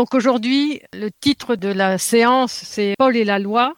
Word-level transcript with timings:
Donc 0.00 0.14
aujourd'hui, 0.14 0.80
le 0.94 1.10
titre 1.10 1.56
de 1.56 1.68
la 1.68 1.98
séance, 1.98 2.52
c'est 2.52 2.94
Paul 2.96 3.18
et 3.18 3.24
la 3.24 3.38
loi. 3.38 3.74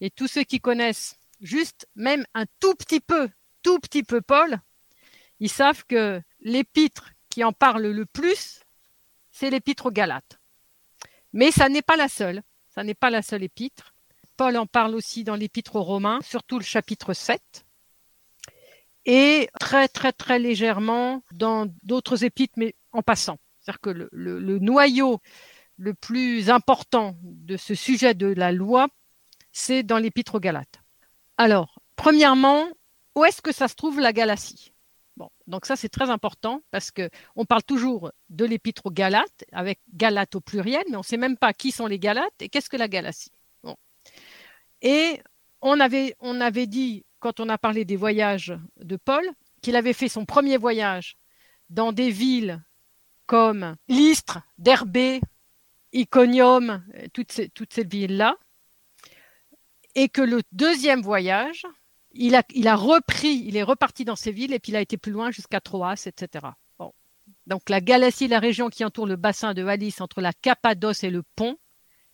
Et 0.00 0.08
tous 0.08 0.26
ceux 0.26 0.42
qui 0.42 0.58
connaissent 0.58 1.18
juste 1.42 1.86
même 1.96 2.24
un 2.32 2.46
tout 2.60 2.74
petit 2.74 3.00
peu, 3.00 3.28
tout 3.62 3.78
petit 3.78 4.02
peu 4.02 4.22
Paul, 4.22 4.58
ils 5.38 5.50
savent 5.50 5.84
que 5.84 6.22
l'épître 6.40 7.10
qui 7.28 7.44
en 7.44 7.52
parle 7.52 7.88
le 7.88 8.06
plus, 8.06 8.60
c'est 9.30 9.50
l'épître 9.50 9.84
aux 9.84 9.90
Galates. 9.90 10.40
Mais 11.34 11.50
ça 11.50 11.68
n'est 11.68 11.82
pas 11.82 11.96
la 11.98 12.08
seule. 12.08 12.40
Ça 12.70 12.82
n'est 12.82 12.94
pas 12.94 13.10
la 13.10 13.20
seule 13.20 13.42
épître. 13.42 13.92
Paul 14.38 14.56
en 14.56 14.64
parle 14.64 14.94
aussi 14.94 15.24
dans 15.24 15.36
l'épître 15.36 15.76
aux 15.76 15.84
Romains, 15.84 16.20
surtout 16.22 16.58
le 16.58 16.64
chapitre 16.64 17.12
7. 17.12 17.66
Et 19.04 19.50
très, 19.60 19.88
très, 19.88 20.12
très 20.12 20.38
légèrement 20.38 21.22
dans 21.32 21.66
d'autres 21.82 22.24
épîtres, 22.24 22.54
mais 22.56 22.74
en 22.92 23.02
passant. 23.02 23.36
C'est-à-dire 23.68 23.80
que 23.80 24.08
le, 24.12 24.58
noyau 24.60 25.20
le 25.76 25.92
plus 25.92 26.48
important 26.48 27.16
de 27.22 27.58
ce 27.58 27.74
sujet 27.74 28.14
de 28.14 28.26
la 28.26 28.50
loi, 28.50 28.88
c'est 29.52 29.82
dans 29.82 29.98
l'épître 29.98 30.36
aux 30.36 30.40
Galates. 30.40 30.80
Alors, 31.36 31.78
premièrement, 31.94 32.66
où 33.14 33.26
est-ce 33.26 33.42
que 33.42 33.52
ça 33.52 33.68
se 33.68 33.74
trouve 33.74 34.00
la 34.00 34.14
Galatie? 34.14 34.72
Bon, 35.18 35.28
donc 35.46 35.66
ça 35.66 35.76
c'est 35.76 35.90
très 35.90 36.08
important 36.08 36.62
parce 36.70 36.90
que 36.90 37.10
on 37.36 37.44
parle 37.44 37.62
toujours 37.62 38.10
de 38.30 38.46
l'épître 38.46 38.86
aux 38.86 38.90
Galates 38.90 39.44
avec 39.52 39.80
Galates 39.92 40.34
au 40.34 40.40
pluriel, 40.40 40.84
mais 40.88 40.96
on 40.96 41.00
ne 41.00 41.04
sait 41.04 41.16
même 41.18 41.36
pas 41.36 41.52
qui 41.52 41.70
sont 41.70 41.86
les 41.86 41.98
Galates 41.98 42.40
et 42.40 42.48
qu'est-ce 42.48 42.70
que 42.70 42.76
la 42.78 42.88
Galatie. 42.88 43.32
Bon. 43.62 43.76
Et 44.80 45.20
on 45.60 45.78
avait, 45.78 46.16
on 46.20 46.40
avait 46.40 46.66
dit 46.68 47.04
quand 47.18 47.38
on 47.38 47.50
a 47.50 47.58
parlé 47.58 47.84
des 47.84 47.96
voyages 47.96 48.56
de 48.78 48.96
Paul 48.96 49.28
qu'il 49.60 49.76
avait 49.76 49.92
fait 49.92 50.08
son 50.08 50.24
premier 50.24 50.56
voyage 50.56 51.18
dans 51.68 51.92
des 51.92 52.10
villes 52.10 52.62
comme 53.28 53.76
Lystre, 53.88 54.40
Derbé, 54.56 55.20
Iconium, 55.92 56.82
toutes 57.12 57.30
ces, 57.30 57.50
toutes 57.50 57.74
ces 57.74 57.84
villes-là, 57.84 58.36
et 59.94 60.08
que 60.08 60.22
le 60.22 60.40
deuxième 60.50 61.02
voyage, 61.02 61.66
il 62.12 62.34
a, 62.34 62.42
il 62.54 62.66
a 62.66 62.74
repris, 62.74 63.44
il 63.46 63.56
est 63.56 63.62
reparti 63.62 64.06
dans 64.06 64.16
ces 64.16 64.32
villes 64.32 64.54
et 64.54 64.58
puis 64.58 64.72
il 64.72 64.76
a 64.76 64.80
été 64.80 64.96
plus 64.96 65.12
loin 65.12 65.30
jusqu'à 65.30 65.60
Troas, 65.60 66.02
etc. 66.06 66.46
Bon. 66.78 66.92
Donc 67.46 67.68
la 67.68 67.82
Galatie, 67.82 68.28
la 68.28 68.38
région 68.38 68.70
qui 68.70 68.82
entoure 68.82 69.06
le 69.06 69.16
bassin 69.16 69.52
de 69.52 69.64
Alice 69.64 70.00
entre 70.00 70.22
la 70.22 70.32
Cappadoce 70.32 71.04
et 71.04 71.10
le 71.10 71.22
Pont, 71.36 71.58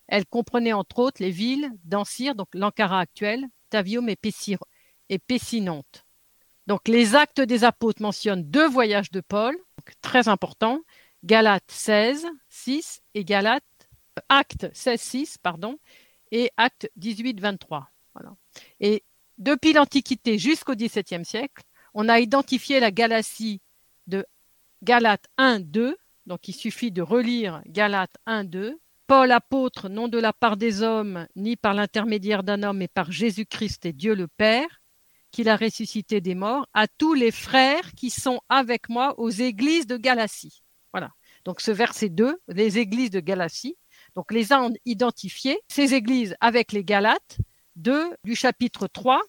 elle 0.09 0.27
comprenait 0.27 0.73
entre 0.73 0.99
autres 0.99 1.23
les 1.23 1.31
villes 1.31 1.71
d'Ancire, 1.85 2.35
donc 2.35 2.49
l'Ankara 2.55 2.99
actuel, 2.99 3.47
Tavium 3.71 4.09
et, 4.09 4.17
Pessir, 4.17 4.59
et 5.11 5.21
Pessinonte. 5.21 6.05
Donc 6.67 6.89
les 6.89 7.15
actes 7.15 7.41
des 7.41 7.63
apôtres 7.63 8.03
mentionnent 8.03 8.43
deux 8.43 8.69
voyages 8.69 9.13
de 9.13 9.21
Paul, 9.21 9.57
très 10.01 10.29
importants, 10.29 10.81
Galates 11.25 11.71
16, 11.71 12.27
6 12.51 13.01
et 13.15 13.25
Galates, 13.25 13.65
acte 14.29 14.69
16, 14.75 15.01
6, 15.01 15.39
pardon, 15.39 15.79
et 16.31 16.51
acte 16.59 16.91
18, 16.97 17.41
23. 17.41 17.89
Voilà. 18.15 18.37
Et 18.81 19.05
depuis 19.39 19.73
l'Antiquité 19.73 20.37
jusqu'au 20.37 20.75
XVIIe 20.75 21.25
siècle, 21.25 21.63
on 21.95 22.11
a 22.11 22.21
identifié 22.21 22.79
la 22.79 22.91
galaxie 22.91 23.63
de 24.07 24.27
Galates 24.83 25.27
1, 25.39 25.61
2. 25.61 25.97
Donc 26.27 26.47
il 26.49 26.53
suffit 26.53 26.93
de 26.93 27.01
relire 27.01 27.63
Galates 27.67 28.19
1, 28.27 28.45
2. 28.45 28.79
Paul 29.07 29.33
apôtre, 29.33 29.89
non 29.89 30.09
de 30.09 30.19
la 30.19 30.35
part 30.35 30.59
des 30.59 30.83
hommes, 30.83 31.27
ni 31.37 31.57
par 31.57 31.73
l'intermédiaire 31.73 32.43
d'un 32.43 32.63
homme, 32.63 32.79
mais 32.79 32.89
par 32.89 33.11
Jésus-Christ 33.11 33.87
et 33.87 33.93
Dieu 33.95 34.15
le 34.15 34.29
Père, 34.29 34.83
qu'il 35.31 35.49
a 35.49 35.57
ressuscité 35.57 36.21
des 36.21 36.35
morts, 36.35 36.67
à 36.75 36.87
tous 36.87 37.15
les 37.15 37.31
frères 37.31 37.93
qui 37.93 38.11
sont 38.11 38.41
avec 38.49 38.91
moi 38.91 39.19
aux 39.19 39.31
églises 39.31 39.87
de 39.87 39.97
Galatie. 39.97 40.64
Voilà. 40.95 41.11
Donc 41.45 41.61
ce 41.61 41.73
verset 41.73 42.09
2, 42.09 42.41
les 42.47 42.79
églises 42.79 43.11
de 43.11 43.19
Galatie. 43.19 43.77
Donc 44.15 44.31
les 44.31 44.53
a 44.53 44.69
identifiés, 44.85 45.59
ces 45.67 45.93
églises 45.93 46.37
avec 46.39 46.71
les 46.71 46.85
Galates, 46.85 47.39
2 47.75 48.17
du 48.23 48.37
chapitre 48.37 48.87
3, 48.87 49.21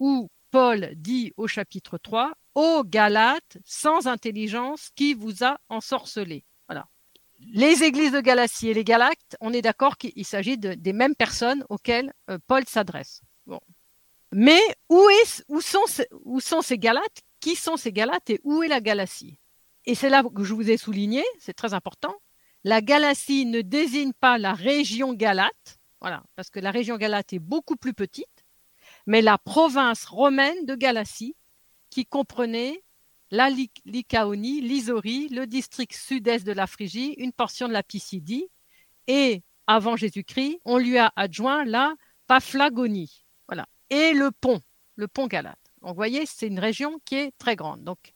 où 0.00 0.28
Paul 0.50 0.90
dit 0.96 1.32
au 1.36 1.46
chapitre 1.46 1.96
3, 1.96 2.32
Ô 2.56 2.82
Galates, 2.84 3.56
sans 3.64 4.08
intelligence, 4.08 4.90
qui 4.96 5.14
vous 5.14 5.44
a 5.44 5.58
ensorcelé 5.68 6.44
Voilà. 6.68 6.88
Les 7.38 7.84
églises 7.84 8.10
de 8.10 8.20
Galatie 8.20 8.70
et 8.70 8.74
les 8.74 8.82
Galates, 8.82 9.36
on 9.40 9.52
est 9.52 9.62
d'accord 9.62 9.98
qu'il 9.98 10.26
s'agit 10.26 10.58
des 10.58 10.92
mêmes 10.92 11.14
personnes 11.14 11.64
auxquelles 11.68 12.12
euh, 12.30 12.38
Paul 12.48 12.64
s'adresse. 12.66 13.22
Mais 14.32 14.60
où, 14.88 15.08
est, 15.08 15.44
où, 15.46 15.60
sont, 15.60 15.84
où 16.24 16.40
sont 16.40 16.62
ces 16.62 16.78
Galates? 16.78 17.20
Qui 17.38 17.54
sont 17.54 17.76
ces 17.76 17.92
Galates 17.92 18.28
et 18.28 18.40
où 18.42 18.64
est 18.64 18.68
la 18.68 18.80
Galatie? 18.80 19.38
Et 19.86 19.94
c'est 19.94 20.08
là 20.08 20.24
que 20.24 20.42
je 20.42 20.52
vous 20.52 20.68
ai 20.68 20.76
souligné, 20.76 21.24
c'est 21.38 21.54
très 21.54 21.72
important. 21.72 22.14
La 22.64 22.80
Galatie 22.80 23.46
ne 23.46 23.60
désigne 23.60 24.12
pas 24.12 24.36
la 24.36 24.52
région 24.52 25.14
Galate, 25.14 25.78
voilà, 26.00 26.24
parce 26.34 26.50
que 26.50 26.58
la 26.58 26.72
région 26.72 26.96
Galate 26.96 27.32
est 27.32 27.38
beaucoup 27.38 27.76
plus 27.76 27.94
petite, 27.94 28.44
mais 29.06 29.22
la 29.22 29.38
province 29.38 30.04
romaine 30.04 30.66
de 30.66 30.74
Galatie, 30.74 31.36
qui 31.90 32.04
comprenait 32.04 32.82
la 33.30 33.48
Lycaonie, 33.84 34.60
l'Isorie, 34.60 35.28
le 35.28 35.46
district 35.46 35.94
sud-est 35.94 36.44
de 36.44 36.52
la 36.52 36.66
Phrygie, 36.66 37.14
une 37.18 37.32
portion 37.32 37.68
de 37.68 37.72
la 37.72 37.84
Pisidie, 37.84 38.48
et 39.06 39.42
avant 39.68 39.96
Jésus-Christ, 39.96 40.58
on 40.64 40.78
lui 40.78 40.98
a 40.98 41.12
adjoint 41.14 41.64
la 41.64 41.94
Paphlagonie, 42.26 43.24
voilà, 43.46 43.66
et 43.90 44.12
le 44.12 44.32
pont, 44.32 44.60
le 44.96 45.06
pont 45.06 45.28
Galate. 45.28 45.58
Donc, 45.82 45.90
vous 45.90 45.96
voyez, 45.96 46.26
c'est 46.26 46.48
une 46.48 46.58
région 46.58 46.98
qui 47.04 47.14
est 47.14 47.32
très 47.38 47.54
grande. 47.54 47.84
Donc, 47.84 48.12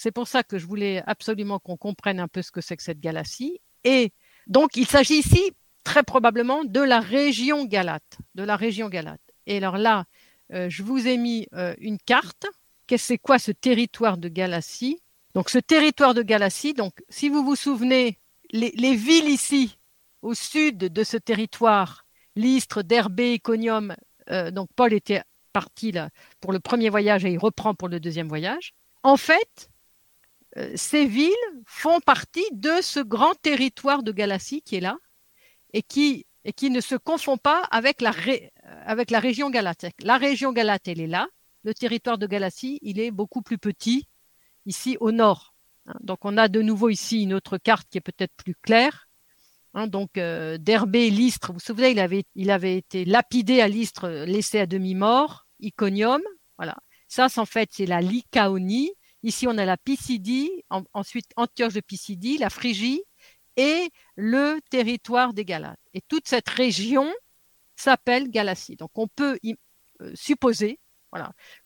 c'est 0.00 0.12
pour 0.12 0.26
ça 0.26 0.42
que 0.42 0.58
je 0.58 0.66
voulais 0.66 1.02
absolument 1.06 1.58
qu'on 1.58 1.76
comprenne 1.76 2.20
un 2.20 2.26
peu 2.26 2.40
ce 2.40 2.50
que 2.50 2.62
c'est 2.62 2.74
que 2.74 2.82
cette 2.82 3.00
Galatie. 3.00 3.60
Et 3.84 4.14
donc, 4.46 4.76
il 4.76 4.86
s'agit 4.86 5.18
ici 5.18 5.52
très 5.84 6.02
probablement 6.02 6.64
de 6.64 6.80
la 6.80 7.00
région 7.00 7.66
Galate, 7.66 8.16
de 8.34 8.42
la 8.42 8.56
région 8.56 8.88
Galate. 8.88 9.20
Et 9.46 9.58
alors 9.58 9.76
là, 9.76 10.06
euh, 10.54 10.70
je 10.70 10.82
vous 10.82 11.06
ai 11.06 11.18
mis 11.18 11.48
euh, 11.52 11.74
une 11.78 11.98
carte. 11.98 12.46
Qu'est-ce 12.86 13.08
c'est 13.08 13.18
quoi 13.18 13.38
ce 13.38 13.52
territoire 13.52 14.16
de 14.16 14.28
Galatie 14.30 15.02
Donc, 15.34 15.50
ce 15.50 15.58
territoire 15.58 16.14
de 16.14 16.22
Galatie, 16.22 16.72
donc, 16.72 16.94
si 17.10 17.28
vous 17.28 17.44
vous 17.44 17.56
souvenez, 17.56 18.18
les, 18.52 18.96
villes 18.96 19.28
ici, 19.28 19.76
au 20.22 20.32
sud 20.32 20.78
de 20.78 21.04
ce 21.04 21.18
territoire, 21.18 22.06
Lystre, 22.36 22.82
Derbé, 22.82 23.34
Iconium, 23.34 23.94
euh, 24.30 24.50
donc 24.50 24.70
Paul 24.74 24.94
était 24.94 25.20
parti 25.52 25.92
là 25.92 26.08
pour 26.40 26.52
le 26.52 26.60
premier 26.60 26.88
voyage 26.88 27.26
et 27.26 27.32
il 27.32 27.38
reprend 27.38 27.74
pour 27.74 27.88
le 27.88 28.00
deuxième 28.00 28.28
voyage. 28.28 28.72
En 29.02 29.18
fait, 29.18 29.70
ces 30.74 31.06
villes 31.06 31.32
font 31.66 32.00
partie 32.00 32.46
de 32.52 32.80
ce 32.82 33.00
grand 33.00 33.34
territoire 33.40 34.02
de 34.02 34.12
Galatie 34.12 34.62
qui 34.62 34.76
est 34.76 34.80
là 34.80 34.96
et 35.72 35.82
qui, 35.82 36.26
et 36.44 36.52
qui 36.52 36.70
ne 36.70 36.80
se 36.80 36.94
confond 36.94 37.36
pas 37.36 37.62
avec 37.70 38.00
la, 38.00 38.12
avec 38.84 39.10
la 39.10 39.20
région 39.20 39.50
Galate. 39.50 39.86
La 40.02 40.16
région 40.16 40.52
Galate, 40.52 40.88
elle 40.88 41.00
est 41.00 41.06
là. 41.06 41.28
Le 41.62 41.74
territoire 41.74 42.18
de 42.18 42.26
Galatie, 42.26 42.78
il 42.82 42.98
est 42.98 43.10
beaucoup 43.10 43.42
plus 43.42 43.58
petit 43.58 44.08
ici 44.66 44.96
au 45.00 45.12
nord. 45.12 45.54
Hein. 45.86 45.94
Donc 46.00 46.24
on 46.24 46.36
a 46.36 46.48
de 46.48 46.62
nouveau 46.62 46.88
ici 46.88 47.22
une 47.22 47.34
autre 47.34 47.58
carte 47.58 47.88
qui 47.90 47.98
est 47.98 48.02
peut-être 48.02 48.34
plus 48.36 48.54
claire. 48.54 49.08
Hein. 49.74 49.86
donc 49.86 50.18
euh, 50.18 50.58
Derbé, 50.58 51.10
Lystre, 51.10 51.48
vous 51.48 51.54
vous 51.54 51.60
souvenez, 51.60 51.90
il 51.90 52.00
avait, 52.00 52.24
il 52.34 52.50
avait 52.50 52.76
été 52.76 53.04
lapidé 53.04 53.60
à 53.60 53.68
Lystre, 53.68 54.08
laissé 54.08 54.58
à 54.58 54.66
demi-mort, 54.66 55.46
Iconium. 55.60 56.22
Voilà. 56.56 56.76
Ça, 57.08 57.26
en 57.36 57.46
fait, 57.46 57.70
c'est 57.72 57.86
la 57.86 58.00
Lycaonie. 58.00 58.92
Ici, 59.22 59.46
on 59.46 59.58
a 59.58 59.64
la 59.64 59.76
Pisidie, 59.76 60.50
ensuite 60.94 61.30
Antioche 61.36 61.74
de 61.74 61.80
Pisidie, 61.80 62.38
la 62.38 62.50
Phrygie 62.50 63.02
et 63.56 63.90
le 64.16 64.60
territoire 64.70 65.34
des 65.34 65.44
Galates. 65.44 65.80
Et 65.92 66.00
toute 66.00 66.26
cette 66.28 66.48
région 66.48 67.12
s'appelle 67.76 68.30
Galatie. 68.30 68.76
Donc, 68.76 68.90
on 68.94 69.08
peut 69.08 69.38
euh, 70.00 70.12
supposer 70.14 70.78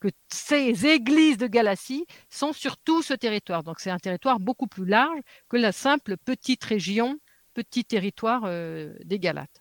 que 0.00 0.08
ces 0.28 0.86
églises 0.86 1.36
de 1.36 1.46
Galatie 1.46 2.06
sont 2.30 2.52
sur 2.52 2.76
tout 2.78 3.02
ce 3.02 3.14
territoire. 3.14 3.62
Donc, 3.62 3.80
c'est 3.80 3.90
un 3.90 3.98
territoire 3.98 4.40
beaucoup 4.40 4.66
plus 4.66 4.86
large 4.86 5.20
que 5.48 5.56
la 5.56 5.72
simple 5.72 6.16
petite 6.16 6.64
région, 6.64 7.18
petit 7.52 7.84
territoire 7.84 8.42
euh, 8.46 8.94
des 9.04 9.18
Galates. 9.18 9.60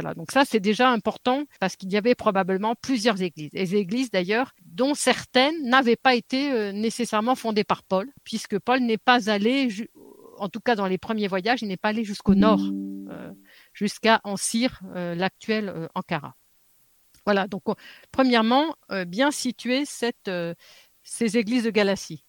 Voilà, 0.00 0.14
donc 0.14 0.30
ça 0.30 0.44
c'est 0.44 0.60
déjà 0.60 0.90
important 0.90 1.42
parce 1.58 1.74
qu'il 1.74 1.92
y 1.92 1.96
avait 1.96 2.14
probablement 2.14 2.76
plusieurs 2.76 3.20
églises. 3.20 3.50
Les 3.52 3.74
églises 3.74 4.12
d'ailleurs 4.12 4.52
dont 4.64 4.94
certaines 4.94 5.60
n'avaient 5.64 5.96
pas 5.96 6.14
été 6.14 6.52
euh, 6.52 6.70
nécessairement 6.70 7.34
fondées 7.34 7.64
par 7.64 7.82
Paul, 7.82 8.08
puisque 8.22 8.60
Paul 8.60 8.78
n'est 8.78 8.96
pas 8.96 9.28
allé, 9.28 9.66
en 10.36 10.48
tout 10.48 10.60
cas 10.60 10.76
dans 10.76 10.86
les 10.86 10.98
premiers 10.98 11.26
voyages, 11.26 11.62
il 11.62 11.68
n'est 11.68 11.76
pas 11.76 11.88
allé 11.88 12.04
jusqu'au 12.04 12.36
nord, 12.36 12.60
euh, 13.10 13.32
jusqu'à 13.72 14.20
Ancire, 14.22 14.80
euh, 14.94 15.16
l'actuel 15.16 15.88
Ankara. 15.96 16.36
Voilà, 17.24 17.48
donc 17.48 17.64
premièrement, 18.12 18.76
bien 19.08 19.32
situer 19.32 19.82
ces 19.84 21.36
églises 21.36 21.64
de 21.64 21.70
Galatie. 21.70 22.22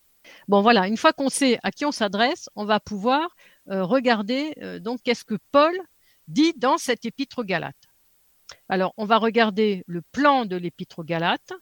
Bon 0.48 0.64
voilà, 0.64 0.88
une 0.88 0.98
fois 0.98 1.14
qu'on 1.14 1.30
sait 1.30 1.60
à 1.62 1.70
qui 1.70 1.86
on 1.86 1.92
s'adresse, 1.92 2.50
on 2.56 2.66
va 2.66 2.80
pouvoir 2.80 3.36
regarder 3.68 4.56
donc 4.82 5.02
qu'est-ce 5.04 5.24
que 5.24 5.38
Paul 5.52 5.80
dit 6.30 6.54
dans 6.56 6.78
cette 6.78 7.06
épître 7.06 7.40
aux 7.40 7.44
Galates. 7.44 7.76
Alors, 8.68 8.94
on 8.98 9.06
va 9.06 9.18
regarder 9.18 9.84
le 9.88 10.02
plan 10.02 10.46
de 10.46 10.56
l'épître 10.56 11.00
aux 11.00 11.04
Galates. 11.04 11.54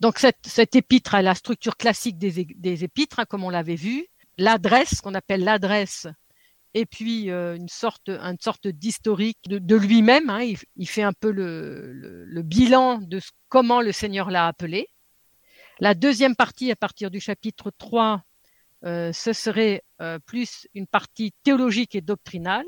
Donc, 0.00 0.18
cette, 0.18 0.76
épître 0.76 1.14
a 1.14 1.22
la 1.22 1.34
structure 1.34 1.76
classique 1.76 2.18
des, 2.18 2.84
épîtres, 2.84 3.20
hein, 3.20 3.24
comme 3.24 3.44
on 3.44 3.50
l'avait 3.50 3.74
vu. 3.74 4.06
L'adresse, 4.36 5.00
qu'on 5.00 5.14
appelle 5.14 5.42
l'adresse, 5.42 6.06
et 6.74 6.86
puis 6.86 7.28
une 7.30 7.68
sorte, 7.68 8.08
une 8.08 8.38
sorte 8.40 8.68
d'historique 8.68 9.38
de, 9.48 9.76
lui-même. 9.76 10.30
Hein. 10.30 10.54
Il, 10.76 10.88
fait 10.88 11.02
un 11.02 11.12
peu 11.12 11.32
le, 11.32 12.42
bilan 12.42 12.98
de 12.98 13.20
comment 13.48 13.80
le 13.80 13.90
Seigneur 13.90 14.30
l'a 14.30 14.46
appelé. 14.46 14.88
La 15.80 15.94
deuxième 15.94 16.36
partie, 16.36 16.70
à 16.70 16.76
partir 16.76 17.10
du 17.10 17.20
chapitre 17.20 17.72
3, 17.76 18.22
ce 18.84 19.32
serait 19.32 19.82
plus 20.24 20.68
une 20.74 20.86
partie 20.86 21.32
théologique 21.42 21.96
et 21.96 22.00
doctrinale. 22.00 22.66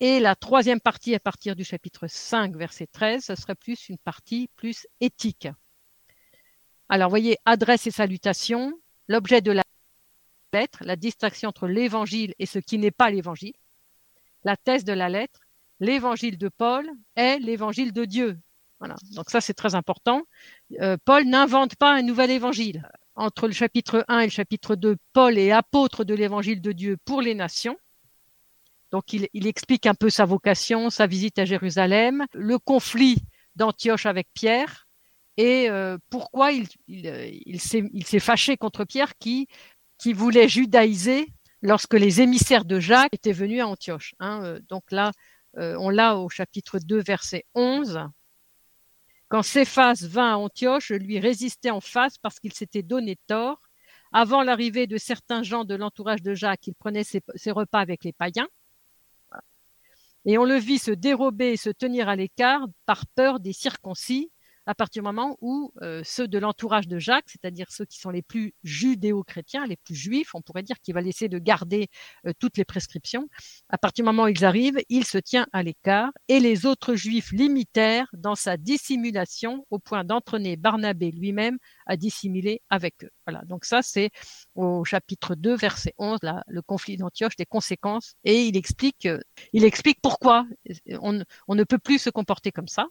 Et 0.00 0.20
la 0.20 0.34
troisième 0.34 0.80
partie, 0.80 1.14
à 1.14 1.20
partir 1.20 1.54
du 1.54 1.64
chapitre 1.64 2.06
5, 2.08 2.56
verset 2.56 2.88
13, 2.88 3.24
ce 3.24 3.34
serait 3.34 3.54
plus 3.54 3.88
une 3.88 3.98
partie 3.98 4.48
plus 4.56 4.86
éthique. 5.00 5.48
Alors, 6.88 7.10
voyez, 7.10 7.38
adresse 7.44 7.86
et 7.86 7.90
salutation, 7.90 8.72
l'objet 9.08 9.40
de 9.40 9.52
la 9.52 9.62
lettre, 10.52 10.78
la 10.84 10.96
distinction 10.96 11.48
entre 11.48 11.68
l'évangile 11.68 12.34
et 12.38 12.46
ce 12.46 12.58
qui 12.58 12.78
n'est 12.78 12.90
pas 12.90 13.10
l'évangile. 13.10 13.54
La 14.44 14.56
thèse 14.56 14.84
de 14.84 14.92
la 14.92 15.08
lettre, 15.08 15.40
l'évangile 15.80 16.38
de 16.38 16.48
Paul 16.48 16.90
est 17.16 17.38
l'évangile 17.38 17.92
de 17.92 18.04
Dieu. 18.04 18.38
Voilà. 18.80 18.96
Donc 19.12 19.30
ça, 19.30 19.40
c'est 19.40 19.54
très 19.54 19.74
important. 19.74 20.22
Euh, 20.80 20.96
Paul 21.04 21.24
n'invente 21.24 21.76
pas 21.76 21.94
un 21.94 22.02
nouvel 22.02 22.30
évangile. 22.30 22.88
Entre 23.16 23.46
le 23.46 23.52
chapitre 23.52 24.04
1 24.08 24.20
et 24.20 24.24
le 24.24 24.30
chapitre 24.30 24.74
2, 24.74 24.96
Paul 25.12 25.38
est 25.38 25.52
apôtre 25.52 26.04
de 26.04 26.14
l'évangile 26.14 26.60
de 26.60 26.72
Dieu 26.72 26.96
pour 27.04 27.22
les 27.22 27.34
nations. 27.34 27.76
Donc 28.94 29.12
il, 29.12 29.48
explique 29.48 29.86
un 29.86 29.94
peu 29.94 30.08
sa 30.08 30.24
vocation, 30.24 30.88
sa 30.88 31.08
visite 31.08 31.40
à 31.40 31.44
Jérusalem, 31.44 32.26
le 32.32 32.60
conflit 32.60 33.16
d'Antioche 33.56 34.06
avec 34.06 34.28
Pierre 34.34 34.86
et 35.36 35.68
euh, 35.68 35.98
pourquoi 36.10 36.52
il, 36.52 36.68
il, 36.86 37.60
s'est 37.60 38.20
fâché 38.20 38.56
contre 38.56 38.84
Pierre 38.84 39.18
qui 39.18 39.48
voulait 40.12 40.48
judaïser 40.48 41.26
lorsque 41.60 41.94
les 41.94 42.20
émissaires 42.20 42.64
de 42.64 42.78
Jacques 42.78 43.12
étaient 43.12 43.32
venus 43.32 43.62
à 43.62 43.66
Antioche. 43.66 44.14
Hein. 44.20 44.44
Euh, 44.44 44.60
donc 44.68 44.84
là, 44.92 45.10
euh, 45.56 45.74
on 45.80 45.90
l'a 45.90 46.16
au 46.16 46.28
chapitre 46.28 46.78
2, 46.78 47.02
verset 47.02 47.44
11. 47.56 47.98
Quand 49.26 49.42
Céphas 49.42 50.06
vint 50.06 50.34
à 50.34 50.36
Antioche, 50.36 50.90
je 50.90 50.94
lui 50.94 51.18
résistais 51.18 51.70
en 51.70 51.80
face 51.80 52.16
parce 52.18 52.38
qu'il 52.38 52.52
s'était 52.52 52.84
donné 52.84 53.16
tort. 53.26 53.58
Avant 54.12 54.44
l'arrivée 54.44 54.86
de 54.86 54.98
certains 54.98 55.42
gens 55.42 55.64
de 55.64 55.74
l'entourage 55.74 56.22
de 56.22 56.32
Jacques, 56.32 56.68
il 56.68 56.74
prenait 56.74 57.02
ses, 57.02 57.50
repas 57.50 57.80
avec 57.80 58.04
les 58.04 58.12
païens. 58.12 58.46
Et 60.24 60.38
on 60.38 60.44
le 60.44 60.56
vit 60.56 60.78
se 60.78 60.90
dérober 60.90 61.52
et 61.52 61.56
se 61.56 61.70
tenir 61.70 62.08
à 62.08 62.16
l'écart 62.16 62.66
par 62.86 63.06
peur 63.14 63.40
des 63.40 63.52
circoncis 63.52 64.30
à 64.66 64.74
partir 64.74 65.02
du 65.02 65.06
moment 65.06 65.36
où 65.40 65.72
euh, 65.82 66.02
ceux 66.04 66.28
de 66.28 66.38
l'entourage 66.38 66.88
de 66.88 66.98
Jacques, 66.98 67.28
c'est-à-dire 67.28 67.66
ceux 67.70 67.84
qui 67.84 67.98
sont 67.98 68.10
les 68.10 68.22
plus 68.22 68.54
judéo-chrétiens, 68.64 69.66
les 69.66 69.76
plus 69.76 69.94
juifs, 69.94 70.34
on 70.34 70.42
pourrait 70.42 70.62
dire 70.62 70.80
qu'il 70.80 70.94
va 70.94 71.00
laisser 71.00 71.28
de 71.28 71.38
garder 71.38 71.88
euh, 72.26 72.32
toutes 72.38 72.56
les 72.56 72.64
prescriptions, 72.64 73.28
à 73.68 73.78
partir 73.78 74.04
du 74.04 74.06
moment 74.06 74.24
où 74.24 74.28
ils 74.28 74.44
arrivent, 74.44 74.80
il 74.88 75.04
se 75.04 75.18
tient 75.18 75.46
à 75.52 75.62
l'écart 75.62 76.10
et 76.28 76.40
les 76.40 76.66
autres 76.66 76.94
juifs 76.94 77.32
l'imitèrent 77.32 78.08
dans 78.12 78.34
sa 78.34 78.56
dissimulation 78.56 79.66
au 79.70 79.78
point 79.78 80.04
d'entraîner 80.04 80.56
Barnabé 80.56 81.10
lui-même 81.10 81.58
à 81.86 81.96
dissimuler 81.96 82.62
avec 82.70 83.04
eux. 83.04 83.10
Voilà, 83.26 83.44
donc 83.44 83.64
ça 83.64 83.82
c'est 83.82 84.10
au 84.54 84.84
chapitre 84.84 85.34
2, 85.34 85.56
verset 85.56 85.94
11, 85.98 86.18
là, 86.22 86.42
le 86.46 86.62
conflit 86.62 86.96
d'Antioche, 86.96 87.36
des 87.36 87.46
conséquences, 87.46 88.14
et 88.24 88.46
il 88.46 88.56
explique, 88.56 89.06
euh, 89.06 89.20
il 89.52 89.64
explique 89.64 89.98
pourquoi 90.02 90.46
on 91.00 91.12
ne 91.54 91.64
peut 91.64 91.78
plus 91.78 91.98
se 91.98 92.10
comporter 92.10 92.52
comme 92.52 92.68
ça. 92.68 92.86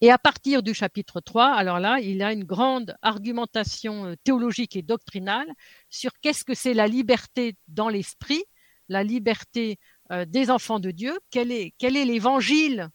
Et 0.00 0.10
à 0.10 0.18
partir 0.18 0.62
du 0.62 0.74
chapitre 0.74 1.20
3, 1.20 1.46
alors 1.46 1.80
là, 1.80 1.98
il 2.00 2.22
a 2.22 2.32
une 2.32 2.44
grande 2.44 2.96
argumentation 3.02 4.06
euh, 4.06 4.14
théologique 4.24 4.76
et 4.76 4.82
doctrinale 4.82 5.48
sur 5.90 6.12
qu'est-ce 6.20 6.44
que 6.44 6.54
c'est 6.54 6.74
la 6.74 6.86
liberté 6.86 7.56
dans 7.68 7.88
l'esprit, 7.88 8.44
la 8.88 9.02
liberté 9.02 9.78
euh, 10.12 10.24
des 10.24 10.50
enfants 10.50 10.80
de 10.80 10.90
Dieu, 10.90 11.18
quel 11.30 11.50
est, 11.50 11.74
est 11.80 12.04
l'évangile, 12.04 12.88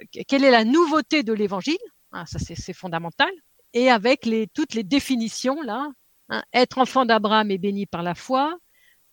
euh, 0.00 0.22
quelle 0.28 0.44
est 0.44 0.50
la 0.50 0.64
nouveauté 0.64 1.22
de 1.22 1.32
l'évangile, 1.32 1.78
ah, 2.12 2.24
ça 2.26 2.38
c'est 2.38 2.72
fondamental, 2.72 3.30
et 3.72 3.90
avec 3.90 4.28
toutes 4.52 4.74
les 4.74 4.84
définitions 4.84 5.62
là, 5.62 5.88
hein, 6.28 6.42
être 6.52 6.78
enfant 6.78 7.06
d'Abraham 7.06 7.50
et 7.50 7.58
béni 7.58 7.86
par 7.86 8.02
la 8.02 8.14
foi, 8.14 8.58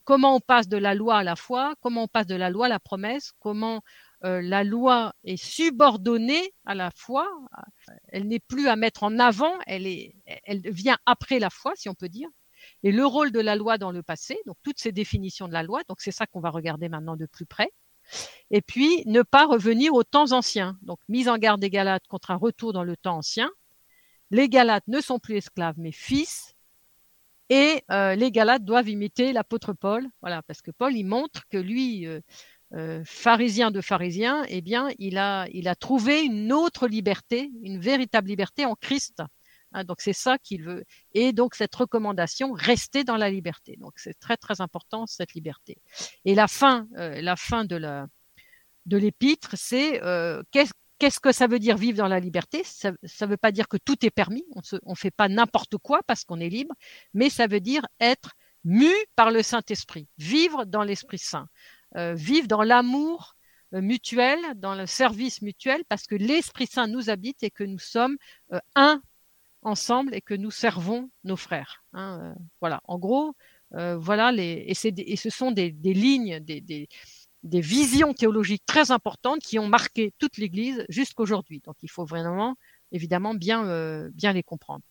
comment 0.04 0.36
on 0.36 0.40
passe 0.40 0.68
de 0.68 0.78
la 0.78 0.96
loi 0.96 1.18
à 1.18 1.24
la 1.24 1.36
foi, 1.36 1.76
comment 1.82 2.04
on 2.04 2.08
passe 2.08 2.26
de 2.26 2.36
la 2.36 2.50
loi 2.50 2.66
à 2.66 2.70
la 2.70 2.80
promesse, 2.80 3.32
comment 3.40 3.82
euh, 4.26 4.42
la 4.42 4.64
loi 4.64 5.14
est 5.24 5.38
subordonnée 5.38 6.54
à 6.66 6.76
la 6.76 6.92
foi, 6.92 7.28
elle 8.10 8.28
n'est 8.28 8.40
plus 8.40 8.68
à 8.68 8.76
mettre 8.76 9.04
en 9.04 9.18
avant, 9.20 9.54
elle, 9.66 9.88
est, 9.88 10.16
elle 10.44 10.62
vient 10.70 10.98
après 11.06 11.40
la 11.40 11.50
foi, 11.50 11.74
si 11.76 11.90
on 11.90 11.96
peut 11.96 12.10
dire. 12.10 12.30
Et 12.84 12.92
le 12.92 13.06
rôle 13.06 13.32
de 13.32 13.40
la 13.40 13.56
loi 13.56 13.78
dans 13.78 13.92
le 13.92 14.04
passé, 14.04 14.38
donc 14.46 14.58
toutes 14.64 14.80
ces 14.80 14.92
définitions 14.92 15.48
de 15.48 15.54
la 15.54 15.64
loi, 15.64 15.82
donc 15.88 16.02
c'est 16.02 16.12
ça 16.12 16.26
qu'on 16.26 16.42
va 16.42 16.50
regarder 16.50 16.90
maintenant 16.90 17.16
de 17.16 17.26
plus 17.26 17.46
près. 17.46 17.72
Et 18.52 18.62
puis, 18.62 19.04
ne 19.06 19.22
pas 19.22 19.46
revenir 19.46 19.94
aux 19.94 20.04
temps 20.04 20.32
anciens. 20.32 20.78
Donc, 20.82 21.00
mise 21.08 21.30
en 21.30 21.38
garde 21.38 21.62
des 21.62 21.70
Galates 21.70 22.08
contre 22.08 22.32
un 22.32 22.36
retour 22.36 22.74
dans 22.74 22.84
le 22.84 22.98
temps 22.98 23.18
ancien. 23.18 23.50
Les 24.32 24.50
Galates 24.50 24.88
ne 24.88 25.02
sont 25.02 25.20
plus 25.20 25.36
esclaves, 25.36 25.76
mais 25.78 25.92
fils. 25.92 26.56
Et 27.50 27.84
euh, 27.92 28.16
les 28.16 28.32
Galates 28.32 28.64
doivent 28.64 28.90
imiter 28.90 29.34
l'apôtre 29.34 29.74
Paul. 29.74 30.08
Voilà, 30.22 30.42
parce 30.44 30.62
que 30.62 30.72
Paul, 30.72 30.96
il 30.96 31.06
montre 31.06 31.48
que 31.50 31.58
lui, 31.58 32.06
euh, 32.06 32.22
euh, 32.74 33.02
pharisien 33.06 33.72
de 33.72 33.82
pharisien, 33.82 34.46
eh 34.48 34.62
bien, 34.62 34.90
il 35.00 35.18
a, 35.18 35.48
il 35.52 35.68
a 35.68 35.76
trouvé 35.76 36.22
une 36.22 36.54
autre 36.54 36.88
liberté, 36.88 37.52
une 37.64 37.80
véritable 37.80 38.28
liberté 38.30 38.66
en 38.66 38.76
Christ. 38.76 39.24
Hein, 39.72 39.84
donc 39.84 40.02
c'est 40.02 40.14
ça 40.14 40.38
qu'il 40.38 40.64
veut. 40.64 40.84
Et 41.14 41.34
donc 41.34 41.56
cette 41.56 41.76
recommandation, 41.76 42.52
rester 42.52 43.04
dans 43.04 43.18
la 43.18 43.30
liberté. 43.30 43.76
Donc 43.80 43.94
c'est 43.98 44.18
très 44.20 44.38
très 44.38 44.62
important 44.62 45.06
cette 45.08 45.34
liberté. 45.34 45.78
Et 46.26 46.36
la 46.36 46.48
fin, 46.48 46.88
euh, 46.98 47.22
la 47.22 47.36
fin 47.36 47.66
de 47.66 47.76
la 47.76 48.08
de 48.86 48.98
l'épître, 48.98 49.56
c'est 49.56 50.04
euh, 50.04 50.42
qu'est-ce 50.52 50.74
Qu'est-ce 51.00 51.22
que 51.22 51.32
ça 51.32 51.48
veut 51.48 51.60
dire 51.60 51.78
vivre 51.78 51.98
dans 51.98 52.10
la 52.10 52.20
liberté? 52.20 52.62
Ça 52.66 52.92
ne 52.92 53.26
veut 53.26 53.38
pas 53.38 53.54
dire 53.54 53.70
que 53.70 53.78
tout 53.78 54.06
est 54.06 54.10
permis, 54.10 54.44
on 54.54 54.92
ne 54.92 54.96
fait 54.96 55.12
pas 55.12 55.30
n'importe 55.30 55.78
quoi 55.78 56.02
parce 56.06 56.26
qu'on 56.26 56.42
est 56.42 56.50
libre, 56.50 56.76
mais 57.14 57.30
ça 57.30 57.48
veut 57.48 57.62
dire 57.62 57.88
être 58.02 58.34
mu 58.66 58.92
par 59.16 59.32
le 59.32 59.42
Saint-Esprit, 59.42 60.10
vivre 60.18 60.66
dans 60.66 60.84
l'Esprit 60.84 61.18
Saint. 61.18 61.48
Euh, 61.96 62.14
vivre 62.14 62.48
dans 62.48 62.62
l'amour 62.62 63.36
euh, 63.74 63.82
mutuel, 63.82 64.40
dans 64.56 64.76
le 64.76 64.86
service 64.86 65.42
mutuel, 65.42 65.84
parce 65.90 66.06
que 66.06 66.16
l'Esprit 66.16 66.68
Saint 66.68 66.88
nous 66.88 67.10
habite 67.10 67.42
et 67.42 67.50
que 67.50 67.64
nous 67.64 67.80
sommes 67.80 68.18
euh, 68.54 68.60
un 68.76 69.02
ensemble 69.64 70.14
et 70.14 70.22
que 70.22 70.36
nous 70.36 70.52
servons 70.52 71.10
nos 71.24 71.36
frères. 71.36 71.84
Hein, 71.94 72.36
voilà, 72.62 72.82
en 72.86 72.98
gros, 72.98 73.36
voilà 73.72 74.32
les 74.32 74.66
et, 74.68 75.16
ce 75.16 75.30
sont 75.30 75.52
des, 75.52 75.72
lignes, 75.84 76.40
des, 76.40 76.88
visions 77.44 78.14
théologiques 78.14 78.66
très 78.66 78.90
importantes 78.90 79.42
qui 79.42 79.60
ont 79.60 79.68
marqué 79.68 80.14
toute 80.18 80.38
l'Église 80.38 80.86
jusqu'aujourd'hui. 80.90 81.62
Donc, 81.66 81.76
il 81.84 81.90
faut 81.90 82.06
vraiment, 82.06 82.56
évidemment, 82.92 83.34
bien 83.34 84.04
les 84.34 84.44
comprendre. 84.44 84.84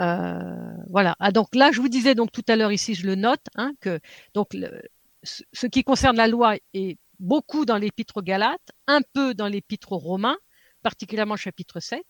Euh, 0.00 0.74
voilà. 0.90 1.16
Ah, 1.20 1.32
donc 1.32 1.54
là, 1.54 1.70
je 1.72 1.80
vous 1.80 1.88
disais 1.88 2.14
donc 2.14 2.32
tout 2.32 2.44
à 2.48 2.56
l'heure 2.56 2.72
ici, 2.72 2.94
je 2.94 3.06
le 3.06 3.14
note, 3.14 3.44
hein, 3.56 3.72
que 3.80 4.00
donc 4.34 4.56
ce 5.22 5.66
qui 5.66 5.84
concerne 5.84 6.16
la 6.16 6.28
loi 6.28 6.56
est 6.74 6.98
beaucoup 7.18 7.64
dans 7.64 7.76
l'épître 7.76 8.18
aux 8.18 8.22
Galates, 8.22 8.72
un 8.86 9.00
peu 9.12 9.34
dans 9.34 9.48
l'épître 9.48 9.92
aux 9.92 9.98
Romains, 9.98 10.36
particulièrement 10.82 11.36
chapitre 11.36 11.80
7, 11.80 12.02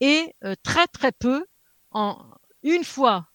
et 0.00 0.34
euh, 0.44 0.54
très 0.62 0.86
très 0.88 1.12
peu 1.12 1.44
en 1.92 2.18
une 2.62 2.84
fois, 2.84 3.28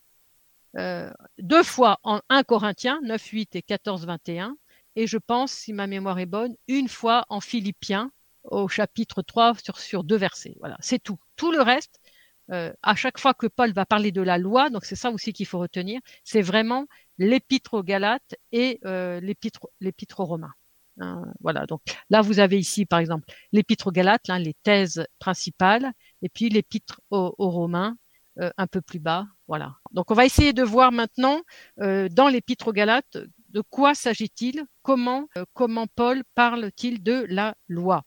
euh, 0.78 1.12
deux 1.40 1.64
fois 1.64 2.00
en 2.04 2.22
1 2.30 2.44
Corinthiens 2.44 3.00
9, 3.04 3.24
8 3.24 3.56
et 3.56 3.62
14, 3.62 4.06
21, 4.06 4.58
et 4.96 5.08
je 5.08 5.18
pense, 5.18 5.52
si 5.52 5.74
ma 5.74 5.88
mémoire 5.88 6.20
est 6.20 6.26
bonne, 6.26 6.56
une 6.68 6.88
fois 6.88 7.26
en 7.30 7.42
Philippiens 7.42 8.12
au 8.44 8.68
chapitre 8.68 9.22
3 9.22 9.56
sur, 9.56 9.80
sur 9.80 10.04
deux 10.04 10.16
versets. 10.16 10.56
Voilà, 10.60 10.78
c'est 10.80 11.00
tout. 11.00 11.18
Tout 11.36 11.52
le 11.52 11.62
reste, 11.62 12.00
euh, 12.52 12.72
à 12.84 12.96
chaque 12.96 13.20
fois 13.20 13.34
que 13.34 13.48
Paul 13.48 13.74
va 13.74 13.86
parler 13.86 14.12
de 14.12 14.22
la 14.22 14.38
loi, 14.38 14.70
donc 14.70 14.86
c'est 14.86 14.96
ça 14.96 15.12
aussi 15.12 15.34
qu'il 15.34 15.46
faut 15.46 15.60
retenir, 15.60 16.00
c'est 16.24 16.42
vraiment 16.42 16.88
l'épître 17.18 17.76
aux 17.76 17.84
Galates 17.84 18.36
et 18.52 18.80
euh, 18.86 19.20
l'épître 19.22 20.20
aux 20.20 20.26
Romains. 20.26 20.54
Hein, 21.00 21.26
voilà, 21.42 21.66
donc 21.66 21.82
là 22.10 22.22
vous 22.22 22.40
avez 22.40 22.58
ici 22.58 22.86
par 22.86 23.00
exemple 23.00 23.28
l'épître 23.52 23.88
aux 23.88 23.92
Galates, 23.92 24.30
hein, 24.30 24.40
les 24.40 24.54
thèses 24.64 25.06
principales, 25.20 25.92
et 26.22 26.30
puis 26.30 26.50
l'épître 26.50 27.02
aux, 27.10 27.34
Romains 27.38 27.98
euh, 28.40 28.50
un 28.58 28.68
peu 28.68 28.82
plus 28.82 29.00
bas. 29.00 29.26
Voilà. 29.48 29.76
Donc 29.92 30.12
on 30.12 30.14
va 30.14 30.26
essayer 30.26 30.54
de 30.54 30.64
voir 30.64 30.92
maintenant 30.92 31.42
euh, 31.82 32.08
dans 32.10 32.30
l'épître 32.30 32.70
aux 32.70 32.74
Galates 32.74 33.18
de 33.50 33.62
quoi 33.62 33.94
s'agit-il, 33.94 34.66
comment 34.82 35.28
comment 35.54 35.88
Paul 35.88 36.24
parle-t-il 36.34 37.04
de 37.04 37.26
la 37.30 37.56
loi. 37.68 38.04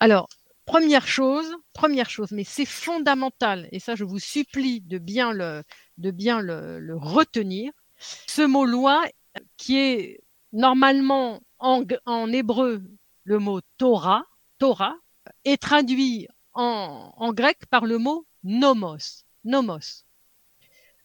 Alors 0.00 0.28
Première 0.66 1.06
chose, 1.06 1.54
première 1.74 2.08
chose, 2.08 2.30
mais 2.32 2.44
c'est 2.44 2.64
fondamental, 2.64 3.68
et 3.70 3.80
ça 3.80 3.94
je 3.94 4.04
vous 4.04 4.18
supplie 4.18 4.80
de 4.80 4.98
bien 4.98 5.32
le, 5.32 5.62
retenir. 6.96 7.72
Ce 7.98 8.42
mot 8.42 8.64
loi, 8.64 9.04
qui 9.56 9.78
est 9.78 10.20
normalement 10.52 11.42
en, 11.58 11.84
hébreu 12.32 12.82
le 13.24 13.38
mot 13.38 13.60
Torah, 13.76 14.24
Torah, 14.58 14.96
est 15.44 15.60
traduit 15.60 16.28
en, 16.54 17.12
en 17.16 17.32
grec 17.32 17.66
par 17.66 17.84
le 17.84 17.98
mot 17.98 18.26
nomos, 18.42 19.24
nomos. 19.44 20.04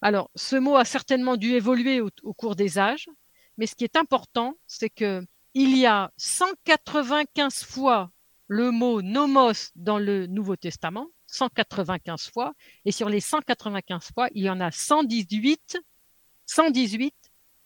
Alors, 0.01 0.32
ce 0.36 0.56
mot 0.56 0.78
a 0.78 0.86
certainement 0.86 1.36
dû 1.36 1.51
évoluer 1.51 2.00
au, 2.00 2.10
au 2.24 2.34
cours 2.34 2.56
des 2.56 2.80
âges, 2.80 3.10
mais 3.58 3.68
ce 3.68 3.75
qui 3.75 3.84
est 3.84 3.98
important, 3.98 4.56
c'est 4.68 4.89
que 4.89 5.22
il 5.54 5.78
y 5.78 5.86
a 5.86 6.12
195 6.18 7.63
fois 7.66 8.12
le 8.50 8.72
mot 8.72 9.01
nomos 9.01 9.72
dans 9.75 10.00
le 10.00 10.25
Nouveau 10.25 10.56
Testament, 10.56 11.08
195 11.27 12.32
fois, 12.34 12.53
et 12.84 12.91
sur 12.91 13.08
les 13.08 13.20
195 13.20 14.10
fois, 14.13 14.27
il 14.34 14.44
y 14.44 14.50
en 14.50 14.60
a 14.60 14.72
118, 14.72 15.77
118 16.48 17.13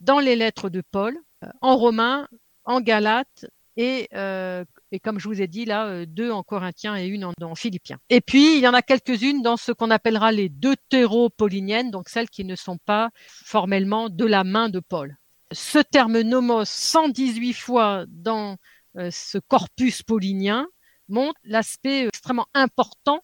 dans 0.02 0.20
les 0.20 0.36
lettres 0.36 0.70
de 0.70 0.82
Paul, 0.82 1.18
euh, 1.44 1.48
en 1.62 1.78
romain, 1.78 2.28
en 2.66 2.82
galate 2.82 3.46
et, 3.78 4.10
euh, 4.14 4.66
et 4.92 5.00
comme 5.00 5.20
je 5.20 5.28
vous 5.30 5.42
ai 5.42 5.48
dit 5.48 5.64
là, 5.64 5.88
euh, 5.88 6.06
deux 6.06 6.32
en 6.32 6.44
Corinthiens 6.44 6.98
et 6.98 7.08
une 7.08 7.24
en, 7.24 7.34
en 7.42 7.56
Philippiens. 7.56 8.00
Et 8.10 8.20
puis, 8.20 8.58
il 8.58 8.62
y 8.62 8.68
en 8.68 8.74
a 8.74 8.82
quelques-unes 8.82 9.42
dans 9.42 9.56
ce 9.56 9.72
qu'on 9.72 9.90
appellera 9.90 10.34
les 10.34 10.50
deutéropauliniennes, 10.50 11.92
donc 11.92 12.10
celles 12.10 12.30
qui 12.30 12.44
ne 12.44 12.56
sont 12.56 12.78
pas 12.78 13.10
formellement 13.16 14.10
de 14.10 14.26
la 14.26 14.44
main 14.44 14.68
de 14.68 14.82
Paul. 14.82 15.16
Ce 15.54 15.80
terme 15.80 16.22
nomos 16.22 16.66
118 16.66 17.54
fois 17.54 18.06
dans 18.10 18.58
ce 18.96 19.38
corpus 19.40 20.04
paulinien 20.04 20.68
montre 21.08 21.40
l'aspect 21.44 22.08
extrêmement 22.08 22.48
important 22.54 23.24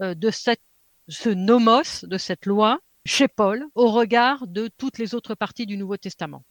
de 0.00 0.30
cette, 0.30 0.62
ce 1.08 1.28
nomos, 1.28 2.04
de 2.04 2.18
cette 2.18 2.46
loi, 2.46 2.80
chez 3.04 3.28
Paul 3.28 3.64
au 3.74 3.90
regard 3.90 4.46
de 4.46 4.68
toutes 4.76 4.98
les 4.98 5.14
autres 5.14 5.34
parties 5.34 5.66
du 5.66 5.76
Nouveau 5.76 5.96
Testament. 5.96 6.44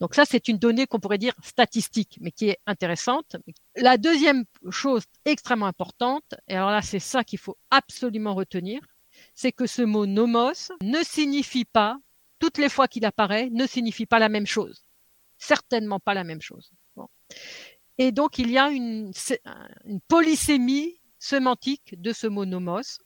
Donc 0.00 0.14
ça, 0.14 0.24
c'est 0.24 0.46
une 0.46 0.58
donnée 0.58 0.86
qu'on 0.86 1.00
pourrait 1.00 1.18
dire 1.18 1.34
statistique, 1.42 2.18
mais 2.20 2.30
qui 2.30 2.50
est 2.50 2.58
intéressante. 2.66 3.36
La 3.74 3.96
deuxième 3.96 4.44
chose 4.70 5.02
extrêmement 5.24 5.66
importante, 5.66 6.34
et 6.46 6.54
alors 6.54 6.70
là, 6.70 6.82
c'est 6.82 7.00
ça 7.00 7.24
qu'il 7.24 7.40
faut 7.40 7.58
absolument 7.70 8.34
retenir, 8.34 8.80
c'est 9.34 9.50
que 9.50 9.66
ce 9.66 9.82
mot 9.82 10.06
nomos 10.06 10.70
ne 10.80 11.02
signifie 11.02 11.64
pas, 11.64 11.98
toutes 12.38 12.58
les 12.58 12.68
fois 12.68 12.86
qu'il 12.86 13.04
apparaît, 13.04 13.48
ne 13.50 13.66
signifie 13.66 14.06
pas 14.06 14.20
la 14.20 14.28
même 14.28 14.46
chose. 14.46 14.84
Certainement 15.38 15.98
pas 15.98 16.14
la 16.14 16.22
même 16.22 16.40
chose. 16.40 16.70
Et 17.98 18.12
donc, 18.12 18.38
il 18.38 18.50
y 18.50 18.58
a 18.58 18.68
une, 18.70 19.12
polysémie 20.08 21.00
sémantique 21.18 22.00
de 22.00 22.12
ce 22.12 22.26
mot 22.26 22.44
nomos 22.44 23.00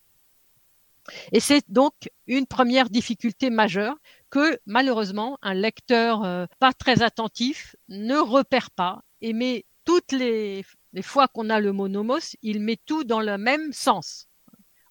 et 1.32 1.40
c'est 1.40 1.64
donc 1.68 1.94
une 2.26 2.46
première 2.46 2.88
difficulté 2.88 3.50
majeure 3.50 3.96
que 4.30 4.58
malheureusement 4.66 5.36
un 5.42 5.54
lecteur 5.54 6.22
euh, 6.22 6.46
pas 6.60 6.72
très 6.72 7.02
attentif 7.02 7.74
ne 7.88 8.18
repère 8.18 8.70
pas 8.70 9.02
et 9.20 9.32
met 9.32 9.64
toutes 9.84 10.12
les, 10.12 10.64
les 10.92 11.02
fois 11.02 11.28
qu'on 11.28 11.50
a 11.50 11.58
le 11.58 11.72
mot 11.72 11.88
nomos, 11.88 12.36
il 12.42 12.60
met 12.60 12.78
tout 12.84 13.04
dans 13.04 13.20
le 13.20 13.38
même 13.38 13.72
sens. 13.72 14.28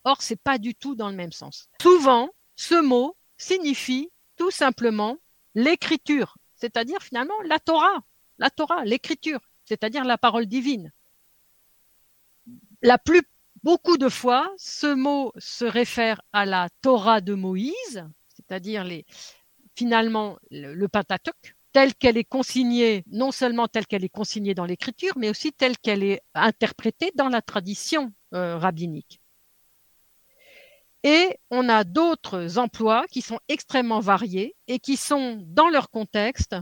Or, 0.04 0.22
c'est 0.22 0.42
pas 0.42 0.58
du 0.58 0.76
tout 0.76 0.96
dans 0.96 1.10
le 1.10 1.16
même 1.16 1.32
sens. 1.32 1.70
Souvent, 1.82 2.30
ce 2.56 2.82
mot 2.82 3.16
signifie 3.38 4.10
tout 4.36 4.52
simplement 4.52 5.18
l'écriture, 5.54 6.38
c'est-à-dire 6.56 7.02
finalement 7.02 7.40
la 7.46 7.60
Torah, 7.60 8.04
la 8.42 8.50
Torah, 8.50 8.84
l'écriture, 8.84 9.40
c'est-à-dire 9.64 10.04
la 10.04 10.18
parole 10.18 10.48
divine. 10.48 10.92
La 12.82 12.98
plus 12.98 13.22
Beaucoup 13.64 13.98
de 13.98 14.10
fois, 14.10 14.52
ce 14.58 14.92
mot 14.92 15.34
se 15.38 15.66
réfère 15.66 16.20
à 16.34 16.48
la 16.48 16.68
Torah 16.82 17.22
de 17.22 17.36
Moïse, 17.36 18.08
c'est-à-dire 18.36 18.88
finalement 19.76 20.40
le, 20.50 20.88
Pentateuque, 20.88 21.56
telle 21.72 21.94
qu'elle 21.94 22.18
est 22.18 22.24
consignée, 22.24 23.04
non 23.12 23.32
seulement 23.32 23.68
telle 23.68 23.86
qu'elle 23.86 24.04
est 24.04 24.10
consignée 24.10 24.56
dans 24.56 24.66
l'écriture, 24.66 25.14
mais 25.16 25.30
aussi 25.30 25.54
telle 25.54 25.78
qu'elle 25.78 26.02
est 26.02 26.22
interprétée 26.34 27.12
dans 27.14 27.30
la 27.30 27.44
tradition 27.44 28.12
euh, 28.34 28.58
rabbinique. 28.58 29.22
Et 31.04 31.38
on 31.52 31.70
a 31.70 31.84
d'autres 31.84 32.58
emplois 32.58 33.06
qui 33.12 33.22
sont 33.22 33.40
extrêmement 33.48 34.00
variés 34.00 34.56
et 34.68 34.80
qui 34.80 34.98
sont 34.98 35.40
dans 35.46 35.70
leur 35.70 35.92
contexte 35.92 36.56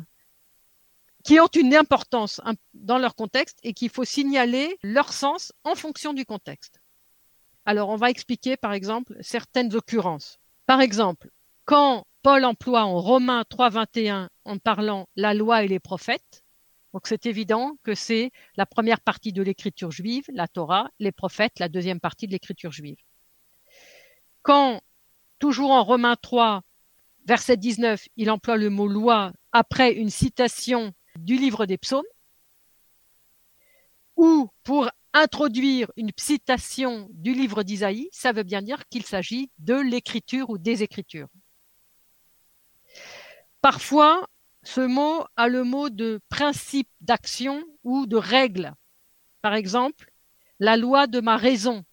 qui 1.29 1.39
ont 1.39 1.45
une 1.45 1.75
importance 1.75 2.41
dans 2.73 2.97
leur 2.97 3.13
contexte 3.13 3.59
et 3.61 3.75
qu'il 3.75 3.91
faut 3.91 4.03
signaler 4.03 4.79
leur 4.81 5.13
sens 5.13 5.53
en 5.63 5.75
fonction 5.75 6.11
du 6.11 6.25
contexte. 6.25 6.81
Alors, 7.65 7.89
on 7.89 7.97
va 7.97 8.09
expliquer, 8.09 8.57
par 8.57 8.73
exemple, 8.73 9.15
certaines 9.21 9.75
occurrences. 9.75 10.39
Par 10.65 10.81
exemple, 10.81 11.29
quand 11.65 12.07
Paul 12.23 12.45
emploie 12.45 12.83
en 12.83 12.99
Romains 12.99 13.43
3.21 13.43 14.29
en 14.43 14.57
parlant 14.57 15.07
la 15.15 15.35
loi 15.35 15.63
et 15.63 15.67
les 15.67 15.79
prophètes, 15.79 16.43
donc 16.95 17.05
c'est 17.05 17.27
évident 17.27 17.77
que 17.83 17.93
c'est 17.93 18.31
la 18.55 18.65
première 18.65 18.99
partie 18.99 19.31
de 19.31 19.43
l'écriture 19.43 19.91
juive, 19.91 20.23
la 20.33 20.47
Torah, 20.47 20.89
les 20.97 21.11
prophètes, 21.11 21.59
la 21.59 21.69
deuxième 21.69 21.99
partie 21.99 22.25
de 22.25 22.31
l'écriture 22.31 22.71
juive. 22.71 22.97
Quand, 24.41 24.81
toujours 25.37 25.69
en 25.69 25.83
Romains 25.83 26.17
3, 26.19 26.63
verset 27.27 27.57
19, 27.57 28.07
il 28.17 28.31
emploie 28.31 28.57
le 28.57 28.71
mot 28.71 28.87
loi 28.87 29.31
après 29.51 29.93
une 29.93 30.09
citation 30.09 30.91
du 31.17 31.37
livre 31.37 31.65
des 31.65 31.77
psaumes, 31.77 32.03
ou 34.15 34.49
pour 34.63 34.89
introduire 35.13 35.91
une 35.95 36.11
citation 36.17 37.07
du 37.11 37.33
livre 37.33 37.63
d'Isaïe, 37.63 38.09
ça 38.11 38.31
veut 38.31 38.43
bien 38.43 38.61
dire 38.61 38.87
qu'il 38.89 39.05
s'agit 39.05 39.49
de 39.57 39.75
l'écriture 39.75 40.49
ou 40.49 40.57
des 40.57 40.83
écritures. 40.83 41.29
Parfois, 43.61 44.27
ce 44.63 44.81
mot 44.81 45.23
a 45.35 45.47
le 45.47 45.63
mot 45.63 45.89
de 45.89 46.19
principe 46.29 46.89
d'action 47.01 47.63
ou 47.83 48.05
de 48.05 48.17
règle. 48.17 48.73
Par 49.41 49.53
exemple, 49.53 50.11
la 50.59 50.77
loi 50.77 51.07
de 51.07 51.21
ma 51.21 51.37
raison, 51.37 51.83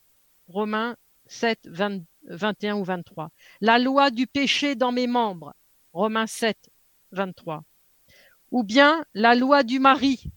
Romains 0.48 0.96
7, 1.26 1.68
21 2.24 2.76
ou 2.76 2.84
23. 2.84 3.30
La 3.60 3.78
loi 3.78 4.10
du 4.10 4.26
péché 4.26 4.74
dans 4.74 4.92
mes 4.92 5.06
membres, 5.06 5.54
Romains 5.92 6.26
7, 6.26 6.56
23. 7.12 7.62
Ou 8.56 8.64
bien 8.64 9.04
la 9.12 9.34
loi 9.34 9.64
du 9.64 9.78
mari, 9.78 10.32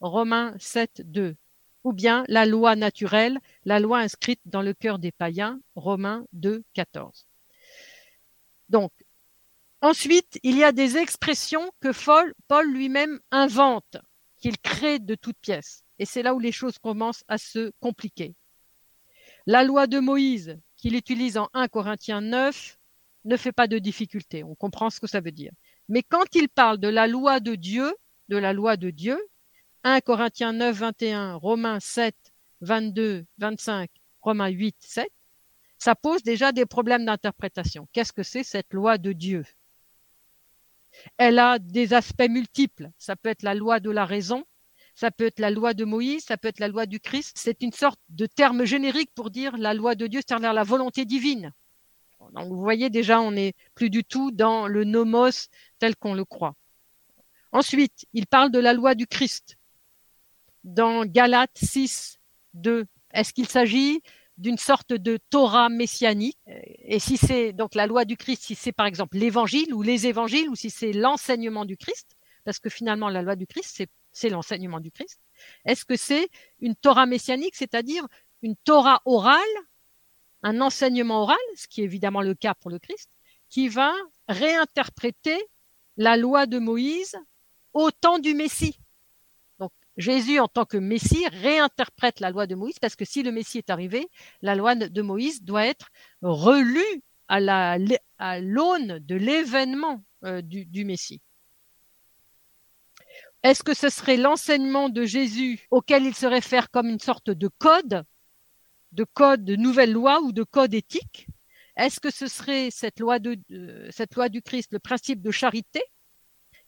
Romains 0.00 0.52
7, 0.58 1.02
2 1.04 1.36
ou 1.84 1.92
bien 1.92 2.24
la 2.26 2.44
loi 2.44 2.74
naturelle, 2.74 3.38
la 3.64 3.78
loi 3.78 4.00
inscrite 4.00 4.40
dans 4.46 4.62
le 4.62 4.74
cœur 4.74 4.98
des 4.98 5.12
païens, 5.12 5.60
Romains 5.76 6.26
2, 6.32 6.64
14. 6.72 7.28
Donc, 8.68 8.90
ensuite, 9.80 10.40
il 10.42 10.56
y 10.56 10.64
a 10.64 10.72
des 10.72 10.96
expressions 10.96 11.70
que 11.78 11.92
Paul 12.48 12.66
lui-même 12.66 13.20
invente, 13.30 13.96
qu'il 14.38 14.58
crée 14.58 14.98
de 14.98 15.14
toutes 15.14 15.38
pièces. 15.38 15.84
Et 16.00 16.04
c'est 16.04 16.24
là 16.24 16.34
où 16.34 16.40
les 16.40 16.50
choses 16.50 16.80
commencent 16.80 17.22
à 17.28 17.38
se 17.38 17.70
compliquer. 17.78 18.34
La 19.46 19.62
loi 19.62 19.86
de 19.86 20.00
Moïse, 20.00 20.58
qu'il 20.76 20.96
utilise 20.96 21.38
en 21.38 21.48
1 21.54 21.68
Corinthiens 21.68 22.22
9, 22.22 22.80
ne 23.24 23.36
fait 23.36 23.52
pas 23.52 23.68
de 23.68 23.78
difficulté. 23.78 24.42
On 24.42 24.56
comprend 24.56 24.90
ce 24.90 24.98
que 24.98 25.06
ça 25.06 25.20
veut 25.20 25.30
dire. 25.30 25.52
Mais 25.88 26.02
quand 26.02 26.24
il 26.34 26.48
parle 26.48 26.78
de 26.78 26.88
la 26.88 27.06
loi 27.06 27.40
de 27.40 27.54
Dieu, 27.54 27.92
de 28.28 28.36
la 28.36 28.52
loi 28.52 28.76
de 28.76 28.90
Dieu, 28.90 29.18
1 29.84 30.00
Corinthiens 30.00 30.52
9, 30.52 30.76
21, 30.76 31.34
Romains 31.34 31.80
7, 31.80 32.14
22, 32.60 33.26
25, 33.38 33.90
Romains 34.20 34.48
8, 34.48 34.76
7, 34.80 35.08
ça 35.78 35.96
pose 35.96 36.22
déjà 36.22 36.52
des 36.52 36.66
problèmes 36.66 37.04
d'interprétation. 37.04 37.88
Qu'est-ce 37.92 38.12
que 38.12 38.22
c'est 38.22 38.44
cette 38.44 38.72
loi 38.72 38.98
de 38.98 39.12
Dieu? 39.12 39.44
Elle 41.16 41.38
a 41.38 41.58
des 41.58 41.94
aspects 41.94 42.28
multiples. 42.28 42.90
Ça 42.98 43.16
peut 43.16 43.30
être 43.30 43.42
la 43.42 43.54
loi 43.54 43.80
de 43.80 43.90
la 43.90 44.04
raison, 44.04 44.44
ça 44.94 45.10
peut 45.10 45.26
être 45.26 45.40
la 45.40 45.50
loi 45.50 45.74
de 45.74 45.84
Moïse, 45.84 46.24
ça 46.24 46.36
peut 46.36 46.48
être 46.48 46.60
la 46.60 46.68
loi 46.68 46.86
du 46.86 47.00
Christ. 47.00 47.32
C'est 47.36 47.62
une 47.62 47.72
sorte 47.72 48.00
de 48.08 48.26
terme 48.26 48.64
générique 48.64 49.10
pour 49.14 49.30
dire 49.30 49.56
la 49.56 49.74
loi 49.74 49.94
de 49.94 50.06
Dieu, 50.06 50.20
c'est-à-dire 50.24 50.52
la 50.52 50.62
volonté 50.62 51.04
divine. 51.04 51.52
Donc 52.32 52.48
vous 52.48 52.60
voyez 52.60 52.90
déjà, 52.90 53.20
on 53.20 53.32
n'est 53.32 53.54
plus 53.74 53.90
du 53.90 54.04
tout 54.04 54.30
dans 54.30 54.66
le 54.66 54.84
nomos 54.84 55.48
tel 55.78 55.96
qu'on 55.96 56.14
le 56.14 56.24
croit. 56.24 56.54
Ensuite, 57.52 58.06
il 58.12 58.26
parle 58.26 58.50
de 58.50 58.58
la 58.58 58.72
loi 58.72 58.94
du 58.94 59.06
Christ 59.06 59.58
dans 60.64 61.04
Galates 61.04 61.56
6, 61.56 62.18
2 62.54 62.86
Est-ce 63.12 63.32
qu'il 63.32 63.48
s'agit 63.48 64.02
d'une 64.38 64.58
sorte 64.58 64.92
de 64.92 65.18
Torah 65.28 65.68
messianique? 65.68 66.38
Et 66.46 66.98
si 66.98 67.16
c'est 67.16 67.52
donc 67.52 67.74
la 67.74 67.86
loi 67.86 68.04
du 68.04 68.16
Christ, 68.16 68.44
si 68.44 68.54
c'est 68.54 68.72
par 68.72 68.86
exemple 68.86 69.18
l'évangile 69.18 69.74
ou 69.74 69.82
les 69.82 70.06
évangiles, 70.06 70.48
ou 70.48 70.54
si 70.54 70.70
c'est 70.70 70.92
l'enseignement 70.92 71.64
du 71.64 71.76
Christ, 71.76 72.16
parce 72.44 72.58
que 72.58 72.70
finalement 72.70 73.08
la 73.08 73.22
loi 73.22 73.36
du 73.36 73.46
Christ, 73.46 73.84
c'est 74.12 74.28
l'enseignement 74.28 74.80
du 74.80 74.90
Christ. 74.90 75.20
Est-ce 75.64 75.84
que 75.84 75.96
c'est 75.96 76.28
une 76.60 76.74
Torah 76.74 77.06
messianique, 77.06 77.56
c'est-à-dire 77.56 78.06
une 78.42 78.56
Torah 78.56 79.02
orale, 79.04 79.40
un 80.42 80.60
enseignement 80.60 81.22
oral, 81.22 81.36
ce 81.56 81.68
qui 81.68 81.82
est 81.82 81.84
évidemment 81.84 82.22
le 82.22 82.34
cas 82.34 82.54
pour 82.54 82.70
le 82.70 82.78
Christ, 82.78 83.10
qui 83.48 83.68
va 83.68 83.92
réinterpréter 84.28 85.40
la 85.96 86.16
loi 86.16 86.46
de 86.46 86.58
Moïse 86.58 87.16
au 87.74 87.90
temps 87.90 88.18
du 88.18 88.34
Messie 88.34 88.78
Jésus, 89.96 90.38
en 90.38 90.48
tant 90.48 90.64
que 90.64 90.78
Messie, 90.78 91.26
réinterprète 91.28 92.20
la 92.20 92.30
loi 92.30 92.46
de 92.46 92.54
Moïse 92.54 92.78
parce 92.78 92.96
que 92.96 93.04
si 93.04 93.22
le 93.22 93.30
Messie 93.30 93.58
est 93.58 93.70
arrivé, 93.70 94.08
la 94.40 94.54
loi 94.54 94.74
de 94.74 95.02
Moïse 95.02 95.42
doit 95.42 95.66
être 95.66 95.90
relue 96.22 97.02
à 97.28 97.78
l'aune 98.40 98.98
de 99.00 99.14
l'événement 99.14 100.02
euh, 100.24 100.40
du 100.42 100.84
Messie. 100.84 101.20
Est-ce 103.42 103.62
que 103.62 103.74
ce 103.74 103.88
serait 103.88 104.16
l'enseignement 104.16 104.88
de 104.88 105.04
Jésus 105.04 105.66
auquel 105.70 106.04
il 106.04 106.14
se 106.14 106.26
réfère 106.26 106.70
comme 106.70 106.88
une 106.88 107.00
sorte 107.00 107.30
de 107.30 107.48
code, 107.48 108.04
de 108.92 109.04
code 109.04 109.44
de 109.44 109.56
nouvelle 109.56 109.92
loi 109.92 110.20
ou 110.22 110.32
de 110.32 110.42
code 110.42 110.74
éthique 110.74 111.26
Est-ce 111.76 112.00
que 112.00 112.10
ce 112.10 112.26
serait 112.26 112.70
cette 112.70 113.00
loi, 113.00 113.18
de, 113.18 113.38
cette 113.90 114.14
loi 114.14 114.28
du 114.28 114.42
Christ, 114.42 114.72
le 114.72 114.78
principe 114.78 115.22
de 115.22 115.30
charité, 115.30 115.82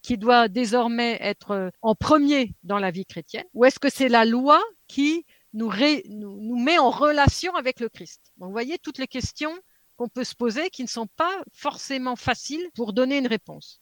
qui 0.03 0.19
doit 0.19 0.49
désormais 0.49 1.17
être 1.21 1.71
en 1.81 1.95
premier 1.95 2.55
dans 2.63 2.79
la 2.79 2.91
vie 2.91 3.07
chrétienne, 3.07 3.47
ou 3.55 3.65
est-ce 3.65 3.79
que 3.79 3.89
c'est 3.89 4.09
la 4.09 4.25
loi 4.25 4.63
qui 4.87 5.25
nous, 5.55 5.71
nous, 6.09 6.59
met 6.59 6.79
en 6.79 6.91
relation 6.91 7.55
avec 7.55 7.81
le 7.81 7.89
Christ? 7.89 8.21
Vous 8.37 8.51
voyez 8.51 8.79
toutes 8.79 8.99
les 8.99 9.07
questions 9.07 9.57
qu'on 9.97 10.09
peut 10.09 10.25
se 10.25 10.35
poser 10.35 10.71
qui 10.71 10.83
ne 10.83 10.89
sont 10.89 11.07
pas 11.17 11.43
forcément 11.53 12.17
faciles 12.17 12.69
pour 12.75 12.93
donner 12.93 13.19
une 13.19 13.27
réponse. 13.27 13.81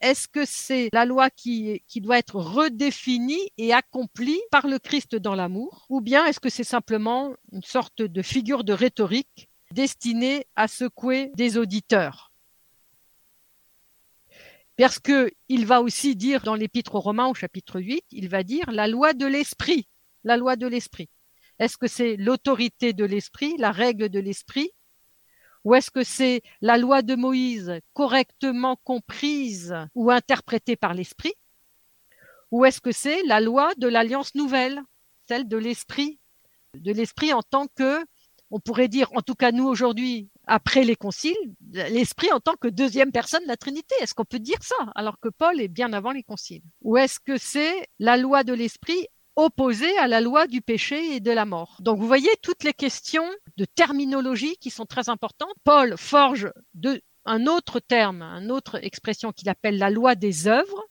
Est-ce 0.00 0.28
que 0.28 0.46
c'est 0.46 0.88
la 0.94 1.04
loi 1.04 1.28
qui, 1.28 1.82
doit 1.96 2.18
être 2.18 2.36
redéfinie 2.36 3.50
et 3.58 3.74
accomplie 3.74 4.40
par 4.50 4.66
le 4.66 4.78
Christ 4.78 5.14
dans 5.14 5.34
l'amour? 5.34 5.84
Ou 5.90 6.00
bien 6.00 6.24
est-ce 6.24 6.40
que 6.40 6.48
c'est 6.48 6.64
simplement 6.64 7.34
une 7.52 7.62
sorte 7.62 8.00
de 8.00 8.22
figure 8.22 8.64
de 8.64 8.72
rhétorique 8.72 9.50
destinée 9.72 10.46
à 10.56 10.68
secouer 10.68 11.30
des 11.36 11.58
auditeurs? 11.58 12.32
Parce 14.78 14.98
que 14.98 15.30
il 15.48 15.66
va 15.66 15.82
aussi 15.82 16.16
dire 16.16 16.40
dans 16.40 16.54
l'épître 16.54 16.94
aux 16.94 17.00
Romains 17.00 17.26
au 17.26 17.34
chapitre 17.34 17.78
8, 17.78 18.02
il 18.12 18.30
va 18.30 18.42
dire 18.42 18.70
la 18.70 18.88
loi 18.88 19.12
de 19.12 19.26
l'esprit, 19.26 19.86
la 20.24 20.38
loi 20.38 20.56
de 20.56 20.66
l'esprit. 20.66 21.10
Est-ce 21.58 21.76
que 21.76 21.86
c'est 21.86 22.16
l'autorité 22.16 22.94
de 22.94 23.04
l'esprit, 23.04 23.58
la 23.58 23.72
règle 23.72 24.08
de 24.08 24.18
l'esprit 24.18 24.70
ou 25.64 25.74
est-ce 25.74 25.90
que 25.90 26.04
c'est 26.04 26.42
la 26.60 26.78
loi 26.78 27.02
de 27.02 27.14
Moïse 27.14 27.80
correctement 27.92 28.76
comprise 28.84 29.74
ou 29.94 30.10
interprétée 30.10 30.76
par 30.76 30.94
l'esprit? 30.94 31.34
Ou 32.50 32.64
est-ce 32.64 32.80
que 32.80 32.92
c'est 32.92 33.22
la 33.24 33.40
loi 33.40 33.72
de 33.76 33.86
l'alliance 33.86 34.34
nouvelle, 34.34 34.80
celle 35.28 35.46
de 35.46 35.56
l'esprit 35.56 36.18
De 36.74 36.92
l'esprit 36.92 37.32
en 37.32 37.42
tant 37.42 37.66
que, 37.68 38.04
on 38.50 38.58
pourrait 38.58 38.88
dire, 38.88 39.08
en 39.14 39.22
tout 39.22 39.34
cas 39.34 39.52
nous 39.52 39.66
aujourd'hui, 39.66 40.30
après 40.46 40.82
les 40.82 40.96
conciles, 40.96 41.36
l'esprit 41.70 42.32
en 42.32 42.40
tant 42.40 42.56
que 42.56 42.66
deuxième 42.66 43.12
personne 43.12 43.42
de 43.44 43.48
la 43.48 43.56
Trinité? 43.56 43.94
Est-ce 44.00 44.14
qu'on 44.14 44.24
peut 44.24 44.40
dire 44.40 44.62
ça 44.62 44.74
alors 44.96 45.20
que 45.20 45.28
Paul 45.28 45.60
est 45.60 45.68
bien 45.68 45.92
avant 45.92 46.10
les 46.10 46.24
conciles? 46.24 46.62
Ou 46.82 46.96
est-ce 46.96 47.20
que 47.20 47.36
c'est 47.38 47.88
la 47.98 48.16
loi 48.16 48.42
de 48.42 48.52
l'esprit 48.52 49.06
opposé 49.36 49.96
à 49.98 50.08
la 50.08 50.20
loi 50.20 50.48
du 50.48 50.60
péché 50.60 51.14
et 51.14 51.20
de 51.20 51.30
la 51.30 51.44
mort? 51.44 51.76
Donc 51.80 51.98
vous 51.98 52.06
voyez 52.08 52.30
toutes 52.42 52.64
les 52.64 52.74
questions 52.74 53.28
de 53.60 53.66
terminologie 53.66 54.56
qui 54.56 54.70
sont 54.70 54.86
très 54.86 55.10
importantes. 55.10 55.52
Paul 55.64 55.98
forge 55.98 56.50
un 57.26 57.46
autre 57.46 57.78
terme, 57.78 58.22
une 58.22 58.50
autre 58.50 58.82
expression 58.82 59.32
qu'il 59.32 59.50
appelle 59.50 59.76
la 59.76 59.90
loi 59.90 60.14
des 60.14 60.48
œuvres. 60.48 60.82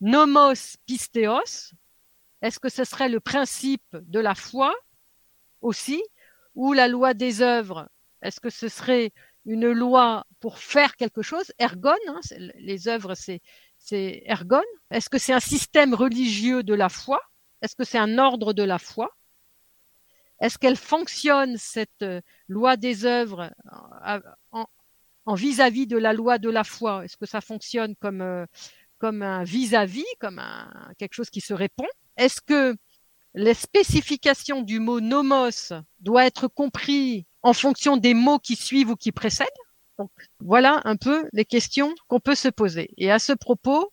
Nomos 0.00 0.78
pistéos. 0.86 1.74
Est-ce 2.40 2.58
que 2.58 2.70
ce 2.70 2.84
serait 2.84 3.10
le 3.10 3.20
principe 3.20 3.84
de 3.92 4.18
la 4.18 4.34
foi 4.34 4.74
aussi? 5.60 6.02
Ou 6.54 6.72
la 6.72 6.88
loi 6.88 7.12
des 7.12 7.42
œuvres? 7.42 7.90
Est-ce 8.22 8.40
que 8.40 8.48
ce 8.48 8.68
serait 8.68 9.12
une 9.44 9.70
loi 9.70 10.24
pour 10.40 10.56
faire 10.58 10.96
quelque 10.96 11.20
chose? 11.20 11.52
Ergon, 11.58 12.02
hein, 12.06 12.20
les 12.54 12.88
œuvres, 12.88 13.14
c'est 13.14 13.42
c'est 13.76 14.22
ergon 14.24 14.62
Est-ce 14.90 15.10
que 15.10 15.18
c'est 15.18 15.34
un 15.34 15.40
système 15.40 15.92
religieux 15.92 16.62
de 16.62 16.72
la 16.72 16.88
foi? 16.88 17.20
Est-ce 17.60 17.76
que 17.76 17.84
c'est 17.84 17.98
un 17.98 18.16
ordre 18.16 18.54
de 18.54 18.62
la 18.62 18.78
foi? 18.78 19.17
Est-ce 20.40 20.58
qu'elle 20.58 20.76
fonctionne, 20.76 21.56
cette 21.56 22.02
euh, 22.02 22.20
loi 22.48 22.76
des 22.76 23.04
œuvres, 23.04 23.50
euh, 24.06 24.20
en 25.26 25.34
vis-à-vis 25.34 25.86
de 25.86 25.98
la 25.98 26.12
loi 26.12 26.38
de 26.38 26.48
la 26.48 26.64
foi? 26.64 27.04
Est-ce 27.04 27.16
que 27.16 27.26
ça 27.26 27.40
fonctionne 27.40 27.94
comme, 27.96 28.22
euh, 28.22 28.46
un 29.02 29.44
vis-à-vis, 29.44 30.06
comme 30.20 30.42
quelque 30.98 31.14
chose 31.14 31.30
qui 31.30 31.40
se 31.40 31.54
répond? 31.54 31.86
Est-ce 32.16 32.40
que 32.40 32.76
les 33.34 33.54
spécifications 33.54 34.62
du 34.62 34.80
mot 34.80 35.00
nomos 35.00 35.72
doit 36.00 36.26
être 36.26 36.48
compris 36.48 37.26
en 37.42 37.52
fonction 37.52 37.96
des 37.96 38.14
mots 38.14 38.38
qui 38.38 38.56
suivent 38.56 38.90
ou 38.90 38.96
qui 38.96 39.12
précèdent? 39.12 39.48
Voilà 40.40 40.80
un 40.84 40.96
peu 40.96 41.28
les 41.32 41.44
questions 41.44 41.94
qu'on 42.06 42.20
peut 42.20 42.34
se 42.34 42.48
poser. 42.48 42.90
Et 42.96 43.10
à 43.10 43.18
ce 43.18 43.32
propos, 43.32 43.92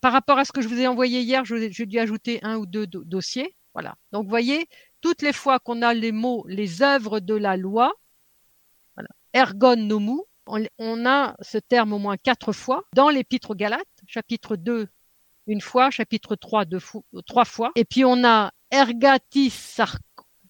par 0.00 0.12
rapport 0.12 0.38
à 0.38 0.44
ce 0.44 0.52
que 0.52 0.60
je 0.60 0.68
vous 0.68 0.78
ai 0.78 0.86
envoyé 0.86 1.20
hier, 1.20 1.44
je 1.44 1.84
dû 1.84 1.98
ajouter 1.98 2.40
un 2.42 2.56
ou 2.56 2.66
deux 2.66 2.86
dossiers. 2.86 3.56
Voilà. 3.72 3.96
Donc, 4.12 4.24
vous 4.24 4.30
voyez, 4.30 4.68
toutes 5.04 5.20
les 5.20 5.34
fois 5.34 5.58
qu'on 5.58 5.82
a 5.82 5.92
les 5.92 6.12
mots, 6.12 6.46
les 6.48 6.80
œuvres 6.80 7.20
de 7.20 7.34
la 7.34 7.58
loi, 7.58 7.92
ergon 9.34 9.76
nomu, 9.76 10.22
on, 10.46 11.06
a 11.06 11.36
ce 11.42 11.58
terme 11.58 11.92
au 11.92 11.98
moins 11.98 12.16
quatre 12.16 12.54
fois 12.54 12.84
dans 12.94 13.10
l'épître 13.10 13.50
aux 13.50 13.54
Galates, 13.54 13.84
chapitre 14.06 14.56
2, 14.56 14.88
une 15.46 15.60
fois, 15.60 15.90
chapitre 15.90 16.36
3, 16.36 16.64
deux 16.64 16.80
trois 17.26 17.44
fois. 17.44 17.70
Et 17.76 17.84
puis, 17.84 18.02
on 18.06 18.24
a 18.24 18.50
ergatis 18.70 19.50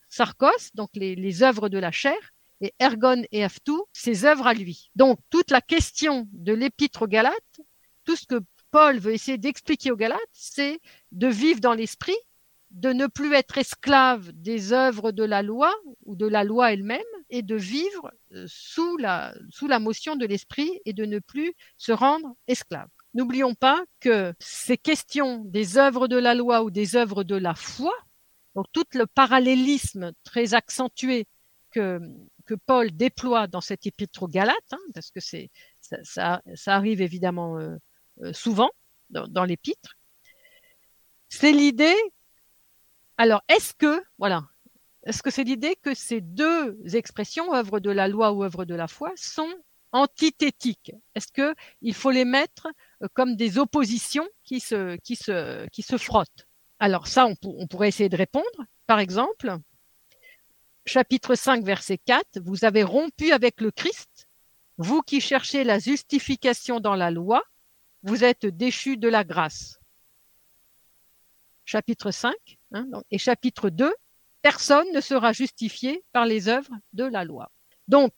sarkos, 0.08 0.70
donc 0.74 0.90
les, 0.94 1.16
les 1.16 1.42
œuvres 1.42 1.68
de 1.68 1.78
la 1.78 1.90
chair, 1.90 2.18
et 2.60 2.72
Ergon 2.78 3.24
et 3.32 3.42
Aftou, 3.42 3.86
ses 3.92 4.24
œuvres 4.24 4.46
à 4.46 4.54
lui. 4.54 4.92
Donc 4.94 5.18
toute 5.30 5.50
la 5.50 5.62
question 5.62 6.28
de 6.30 6.52
l'épître 6.52 7.02
aux 7.02 7.08
Galates, 7.08 7.60
tout 8.04 8.14
ce 8.14 8.24
que 8.24 8.40
Paul 8.70 9.00
veut 9.00 9.14
essayer 9.14 9.36
d'expliquer 9.36 9.90
aux 9.90 9.96
Galates, 9.96 10.20
c'est 10.32 10.78
de 11.10 11.26
vivre 11.26 11.58
dans 11.58 11.74
l'esprit, 11.74 12.16
de 12.74 12.92
ne 12.92 13.06
plus 13.06 13.32
être 13.34 13.56
esclave 13.56 14.32
des 14.32 14.72
œuvres 14.72 15.12
de 15.12 15.22
la 15.22 15.42
loi 15.42 15.72
ou 16.04 16.16
de 16.16 16.26
la 16.26 16.42
loi 16.42 16.72
elle-même, 16.72 17.02
et 17.30 17.42
de 17.42 17.54
vivre 17.54 18.12
euh, 18.32 18.44
sous 18.48 18.96
la, 18.96 19.34
sous 19.50 19.66
la 19.66 19.78
motion 19.78 20.16
de 20.16 20.26
l'esprit 20.26 20.80
et 20.84 20.92
de 20.92 21.04
ne 21.04 21.20
plus 21.20 21.54
se 21.78 21.92
rendre 21.92 22.37
esclave. 22.48 22.88
N'oublions 23.14 23.54
pas 23.54 23.84
que 24.00 24.34
ces 24.40 24.76
questions 24.76 25.44
des 25.44 25.78
œuvres 25.78 26.08
de 26.08 26.16
la 26.16 26.34
loi 26.34 26.64
ou 26.64 26.70
des 26.70 26.96
œuvres 26.96 27.22
de 27.24 27.37
la 27.37 27.54
foi, 27.54 27.94
donc 28.56 28.66
tout 28.72 28.84
le 28.94 29.06
parallélisme 29.06 30.12
très 30.24 30.54
accentué 30.54 31.26
que, 31.70 32.00
que 32.44 32.54
Paul 32.54 32.90
déploie 32.90 33.46
dans 33.46 33.60
cet 33.60 33.87
épître 33.87 34.24
aux 34.24 34.28
Galates, 34.28 34.72
hein, 34.72 34.78
parce 34.94 35.10
que 35.10 35.20
c'est 35.20 35.50
ça, 35.80 36.42
arrive 36.66 37.00
évidemment 37.00 37.58
euh, 37.58 37.76
euh, 38.22 38.32
souvent 38.32 38.70
dans 39.10 39.44
l'épître, 39.44 39.96
c'est 41.28 41.52
l'idée. 41.52 41.96
Alors, 43.16 43.42
est-ce 43.48 43.74
que 43.74 44.03
voilà, 44.18 44.42
est-ce 45.05 45.22
que 45.22 45.31
c'est 45.31 45.44
l'idée 45.44 45.77
que 45.77 45.94
ces 45.94 46.20
deux 46.20 46.79
expressions, 46.94 47.55
œuvre 47.55 47.81
de 47.81 47.90
la 47.90 48.09
loi 48.09 48.33
ou 48.33 48.42
œuvre 48.42 48.64
de 48.64 48.74
la 48.74 48.88
foi, 48.88 49.12
sont 49.16 49.53
antithétiques? 49.92 50.92
Est-ce 51.14 51.31
que 51.33 51.55
il 51.83 51.94
faut 51.94 52.11
les 52.11 52.24
mettre 52.24 52.68
euh, 53.03 53.09
comme 53.12 53.37
des 53.37 53.59
oppositions 53.59 54.29
qui 54.42 54.61
se 54.61 54.98
frottent? 55.98 56.46
Alors 56.79 57.07
ça, 57.07 57.27
on, 57.27 57.35
on 57.44 57.66
pourrait 57.66 57.88
essayer 57.88 58.09
de 58.09 58.16
répondre. 58.16 58.44
Par 58.87 58.98
exemple, 58.98 59.57
chapitre 60.87 61.35
5, 61.35 61.64
verset 61.64 61.98
4, 61.98 62.40
vous 62.44 62.64
avez 62.64 62.83
rompu 62.83 63.33
avec 63.33 63.61
le 63.61 63.70
Christ, 63.70 64.29
vous 64.77 65.03
qui 65.03 65.20
cherchez 65.20 65.64
la 65.64 65.79
justification 65.79 66.81
dans 66.81 66.94
la 66.94 67.11
loi, 67.11 67.42
vous 68.03 68.24
êtes 68.24 68.46
déchus 68.46 68.96
de 68.96 69.09
la 69.09 69.24
grâce. 69.24 69.79
Chapitre 71.64 72.11
5 72.11 72.35
hein, 72.72 72.87
et 73.11 73.18
chapitre 73.18 73.70
2, 73.70 73.92
personne 74.42 74.87
ne 74.92 75.00
sera 75.00 75.33
justifié 75.33 76.05
par 76.12 76.27
les 76.27 76.48
œuvres 76.48 76.74
de 76.92 77.05
la 77.05 77.24
loi. 77.24 77.50
Donc, 77.88 78.12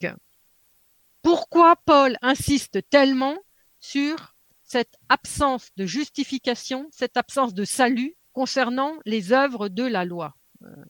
pourquoi 1.22 1.76
Paul 1.84 2.16
insiste 2.22 2.88
tellement 2.90 3.36
sur 3.78 4.34
cette 4.62 4.94
absence 5.08 5.70
de 5.76 5.86
justification, 5.86 6.88
cette 6.90 7.16
absence 7.16 7.54
de 7.54 7.64
salut 7.64 8.16
concernant 8.32 8.94
les 9.04 9.32
œuvres 9.32 9.68
de 9.68 9.84
la 9.84 10.04
loi? 10.04 10.34
Euh, 10.62 10.84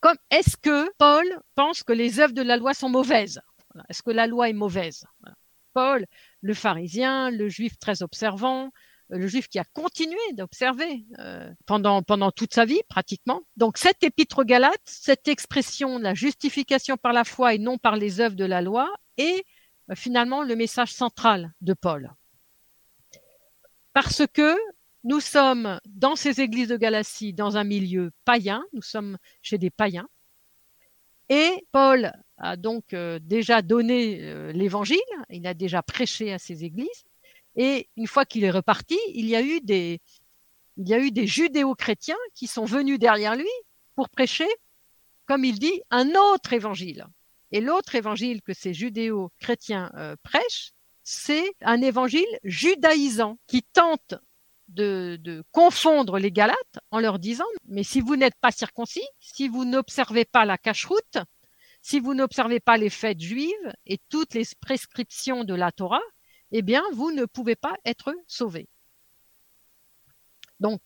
comme 0.00 0.16
est-ce 0.30 0.56
que 0.56 0.90
Paul 0.96 1.24
pense 1.54 1.82
que 1.82 1.92
les 1.92 2.20
œuvres 2.20 2.34
de 2.34 2.42
la 2.42 2.56
loi 2.56 2.72
sont 2.72 2.88
mauvaises? 2.88 3.40
Est-ce 3.88 4.02
que 4.02 4.10
la 4.10 4.26
loi 4.26 4.48
est 4.48 4.54
mauvaise? 4.54 5.04
Paul, 5.72 6.06
le 6.40 6.54
pharisien, 6.54 7.30
le 7.30 7.48
juif 7.48 7.78
très 7.78 8.02
observant, 8.02 8.70
le 9.10 9.26
juif 9.26 9.48
qui 9.48 9.58
a 9.58 9.64
continué 9.64 10.18
d'observer 10.34 11.06
euh, 11.18 11.50
pendant 11.66 12.30
toute 12.30 12.54
sa 12.54 12.64
vie 12.64 12.80
pratiquement. 12.88 13.42
Donc 13.56 13.78
cette 13.78 14.02
épître 14.02 14.44
Galate, 14.44 14.80
cette 14.84 15.28
expression 15.28 15.98
de 15.98 16.04
la 16.04 16.14
justification 16.14 16.96
par 16.96 17.12
la 17.12 17.24
foi 17.24 17.54
et 17.54 17.58
non 17.58 17.78
par 17.78 17.96
les 17.96 18.20
œuvres 18.20 18.36
de 18.36 18.44
la 18.44 18.60
loi 18.60 18.92
est 19.16 19.44
euh, 19.90 19.94
finalement 19.94 20.42
le 20.42 20.56
message 20.56 20.92
central 20.92 21.52
de 21.60 21.74
Paul. 21.74 22.12
Parce 23.94 24.22
que 24.32 24.54
nous 25.04 25.20
sommes 25.20 25.80
dans 25.86 26.16
ces 26.16 26.40
églises 26.40 26.68
de 26.68 26.76
Galatie 26.76 27.32
dans 27.32 27.56
un 27.56 27.64
milieu 27.64 28.10
païen, 28.24 28.64
nous 28.74 28.82
sommes 28.82 29.16
chez 29.42 29.56
des 29.56 29.70
païens. 29.70 30.08
Et 31.30 31.66
Paul 31.72 32.12
a 32.36 32.56
donc 32.56 32.92
euh, 32.92 33.18
déjà 33.22 33.62
donné 33.62 34.52
l'évangile, 34.52 34.98
il 35.30 35.46
a 35.46 35.54
déjà 35.54 35.82
prêché 35.82 36.32
à 36.32 36.38
ces 36.38 36.64
églises. 36.64 37.04
Et 37.58 37.90
une 37.96 38.06
fois 38.06 38.24
qu'il 38.24 38.44
est 38.44 38.52
reparti, 38.52 38.96
il 39.12 39.26
y 39.26 39.34
a 39.34 39.42
eu 39.42 39.60
des, 39.60 40.00
judéo-chrétiens 41.26 42.16
qui 42.32 42.46
sont 42.46 42.64
venus 42.64 43.00
derrière 43.00 43.34
lui 43.34 43.50
pour 43.96 44.08
prêcher, 44.08 44.48
comme 45.26 45.44
il 45.44 45.58
dit, 45.58 45.82
un 45.90 46.14
autre 46.14 46.52
évangile. 46.52 47.04
Et 47.50 47.60
l'autre 47.60 47.96
évangile 47.96 48.42
que 48.42 48.54
ces 48.54 48.72
judéo-chrétiens 48.72 49.90
euh, 49.96 50.14
prêchent, 50.22 50.72
c'est 51.02 51.50
un 51.62 51.82
évangile 51.82 52.28
judaïsant 52.44 53.38
qui 53.48 53.64
tente 53.64 54.14
de, 54.68 55.42
confondre 55.50 56.18
les 56.18 56.30
Galates 56.30 56.78
en 56.92 57.00
leur 57.00 57.18
disant, 57.18 57.46
mais 57.64 57.82
si 57.82 58.00
vous 58.00 58.14
n'êtes 58.14 58.38
pas 58.40 58.52
circoncis, 58.52 59.06
si 59.18 59.48
vous 59.48 59.64
n'observez 59.64 60.24
pas 60.24 60.44
la 60.44 60.58
cache-route, 60.58 61.18
si 61.82 61.98
vous 61.98 62.14
n'observez 62.14 62.60
pas 62.60 62.76
les 62.76 62.90
fêtes 62.90 63.20
juives 63.20 63.72
et 63.86 63.98
toutes 64.10 64.34
les 64.34 64.44
prescriptions 64.60 65.42
de 65.42 65.54
la 65.54 65.72
Torah, 65.72 66.02
eh 66.52 66.62
bien, 66.62 66.82
vous 66.92 67.12
ne 67.12 67.24
pouvez 67.24 67.56
pas 67.56 67.76
être 67.84 68.14
sauvé. 68.26 68.68
Donc, 70.60 70.80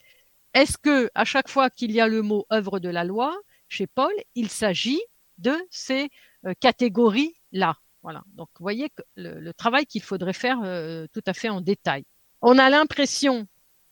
est-ce 0.55 0.77
que 0.77 1.11
à 1.15 1.25
chaque 1.25 1.49
fois 1.49 1.71
qu'il 1.71 1.93
y 1.93 2.01
a 2.01 2.09
le 2.09 2.23
mot 2.23 2.47
œuvre 2.53 2.79
de 2.79 2.89
la 2.89 3.05
loi, 3.05 3.37
chez 3.69 3.87
Paul, 3.87 4.13
il 4.35 4.51
s'agit 4.51 5.01
de 5.39 5.57
ces 5.71 6.11
euh, 6.47 6.53
catégories-là? 6.61 7.77
Voilà. 8.03 8.23
Donc, 8.35 8.49
vous 8.59 8.65
voyez 8.65 8.91
le, 9.17 9.53
travail 9.53 9.87
qu'il 9.87 10.03
faudrait 10.03 10.33
faire 10.33 10.59
euh, 10.65 11.07
tout 11.13 11.23
à 11.27 11.33
fait 11.33 11.49
en 11.49 11.61
détail. 11.61 12.05
On 12.43 12.59
a 12.59 12.69
l'impression 12.69 13.47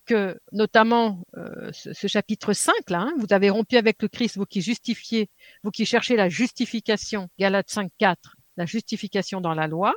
que, 0.05 0.39
notamment 0.51 1.23
euh, 1.37 1.71
ce, 1.71 2.07
chapitre 2.07 2.53
5, 2.53 2.73
là, 2.89 3.01
hein, 3.01 3.13
vous 3.17 3.27
avez 3.29 3.49
rompu 3.49 3.77
avec 3.77 4.01
le 4.01 4.07
Christ, 4.07 4.37
vous 4.37 4.45
qui 4.45 4.61
justifiez, 4.61 5.29
vous 5.63 5.71
qui 5.71 5.85
cherchez 5.85 6.15
la 6.15 6.29
justification, 6.29 7.29
Galates 7.39 7.69
5, 7.69 7.91
4, 7.97 8.35
la 8.57 8.65
justification 8.65 9.41
dans 9.41 9.53
la 9.53 9.67
loi, 9.67 9.95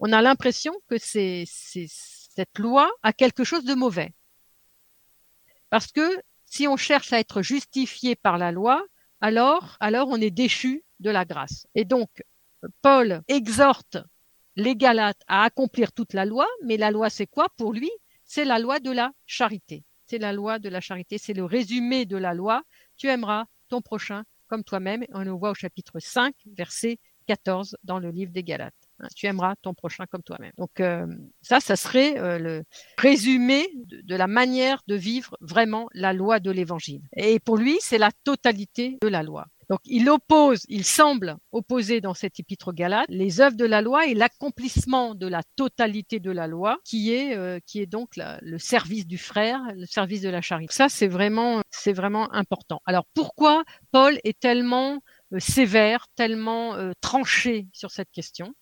on 0.00 0.12
a 0.12 0.22
l'impression 0.22 0.72
que 0.88 0.96
cette 0.98 2.58
loi 2.58 2.90
a 3.02 3.12
quelque 3.12 3.44
chose 3.44 3.64
de 3.64 3.74
mauvais. 3.74 4.12
Parce 5.68 5.92
que 5.92 6.20
si 6.46 6.66
on 6.66 6.76
cherche 6.76 7.12
à 7.12 7.20
être 7.20 7.42
justifié 7.42 8.16
par 8.16 8.38
la 8.38 8.50
loi, 8.50 8.84
alors, 9.20 9.76
alors 9.78 10.08
on 10.08 10.20
est 10.20 10.30
déchu 10.30 10.82
de 11.00 11.10
la 11.10 11.24
grâce. 11.24 11.66
Et 11.74 11.84
donc, 11.84 12.08
Paul 12.82 13.20
exhorte 13.28 13.98
les 14.56 14.74
Galates 14.74 15.22
à 15.28 15.44
accomplir 15.44 15.92
toute 15.92 16.14
la 16.14 16.24
loi, 16.24 16.48
mais 16.64 16.78
la 16.78 16.90
loi 16.90 17.10
c'est 17.10 17.26
quoi 17.26 17.48
pour 17.56 17.72
lui? 17.72 17.90
C'est 18.24 18.44
la 18.44 18.58
loi 18.58 18.80
de 18.80 18.90
la 18.90 19.12
charité. 19.26 19.84
C'est 20.06 20.18
la 20.18 20.32
loi 20.32 20.58
de 20.58 20.68
la 20.68 20.80
charité, 20.80 21.18
c'est 21.18 21.34
le 21.34 21.44
résumé 21.44 22.06
de 22.06 22.16
la 22.16 22.34
loi. 22.34 22.62
Tu 22.96 23.06
aimeras 23.06 23.44
ton 23.68 23.80
prochain 23.82 24.24
comme 24.48 24.64
toi-même. 24.64 25.04
On 25.12 25.22
le 25.22 25.30
voit 25.30 25.50
au 25.50 25.54
chapitre 25.54 26.00
5, 26.00 26.34
verset 26.46 26.98
14 27.26 27.76
dans 27.84 27.98
le 27.98 28.10
livre 28.10 28.32
des 28.32 28.42
Galates. 28.42 28.79
Tu 29.14 29.26
aimeras 29.26 29.54
ton 29.62 29.74
prochain 29.74 30.04
comme 30.06 30.22
toi-même. 30.22 30.52
Donc 30.58 30.80
euh, 30.80 31.06
ça, 31.42 31.60
ça 31.60 31.76
serait 31.76 32.18
euh, 32.18 32.38
le 32.38 32.64
résumé 32.98 33.68
de, 33.84 34.16
la 34.16 34.26
manière 34.26 34.82
de 34.86 34.94
vivre 34.94 35.36
vraiment 35.40 35.88
la 35.94 36.12
loi 36.12 36.40
de 36.40 36.50
l'Évangile. 36.50 37.02
Et 37.16 37.40
pour 37.40 37.56
lui, 37.56 37.78
c'est 37.80 37.98
la 37.98 38.10
totalité 38.24 38.98
de 39.02 39.08
la 39.08 39.22
loi. 39.22 39.46
Donc 39.68 39.78
il 39.84 40.10
oppose, 40.10 40.62
il 40.68 40.84
semble 40.84 41.36
opposer 41.52 42.00
dans 42.00 42.12
cet 42.12 42.40
épître 42.40 42.72
Galate 42.72 43.06
les 43.08 43.40
œuvres 43.40 43.56
de 43.56 43.64
la 43.64 43.82
loi 43.82 44.06
et 44.06 44.14
l'accomplissement 44.14 45.14
de 45.14 45.28
la 45.28 45.42
totalité 45.54 46.18
de 46.18 46.32
la 46.32 46.48
loi, 46.48 46.78
qui 46.84 47.12
est 47.12 47.36
euh, 47.36 47.60
qui 47.64 47.80
est 47.80 47.86
donc 47.86 48.10
le 48.16 48.58
service 48.58 49.06
du 49.06 49.16
frère, 49.16 49.60
le 49.76 49.86
service 49.86 50.22
de 50.22 50.28
la 50.28 50.40
charité. 50.40 50.74
Ça 50.74 50.88
c'est 50.88 51.06
vraiment 51.06 51.60
c'est 51.70 51.92
vraiment 51.92 52.32
important. 52.32 52.80
Alors 52.84 53.04
pourquoi 53.14 53.62
Paul 53.92 54.18
est 54.24 54.40
tellement 54.40 54.98
sévère, 55.38 56.06
tellement 56.16 56.74
tranché 57.00 57.68
sur 57.72 57.92
cette 57.92 58.10
question? 58.10 58.52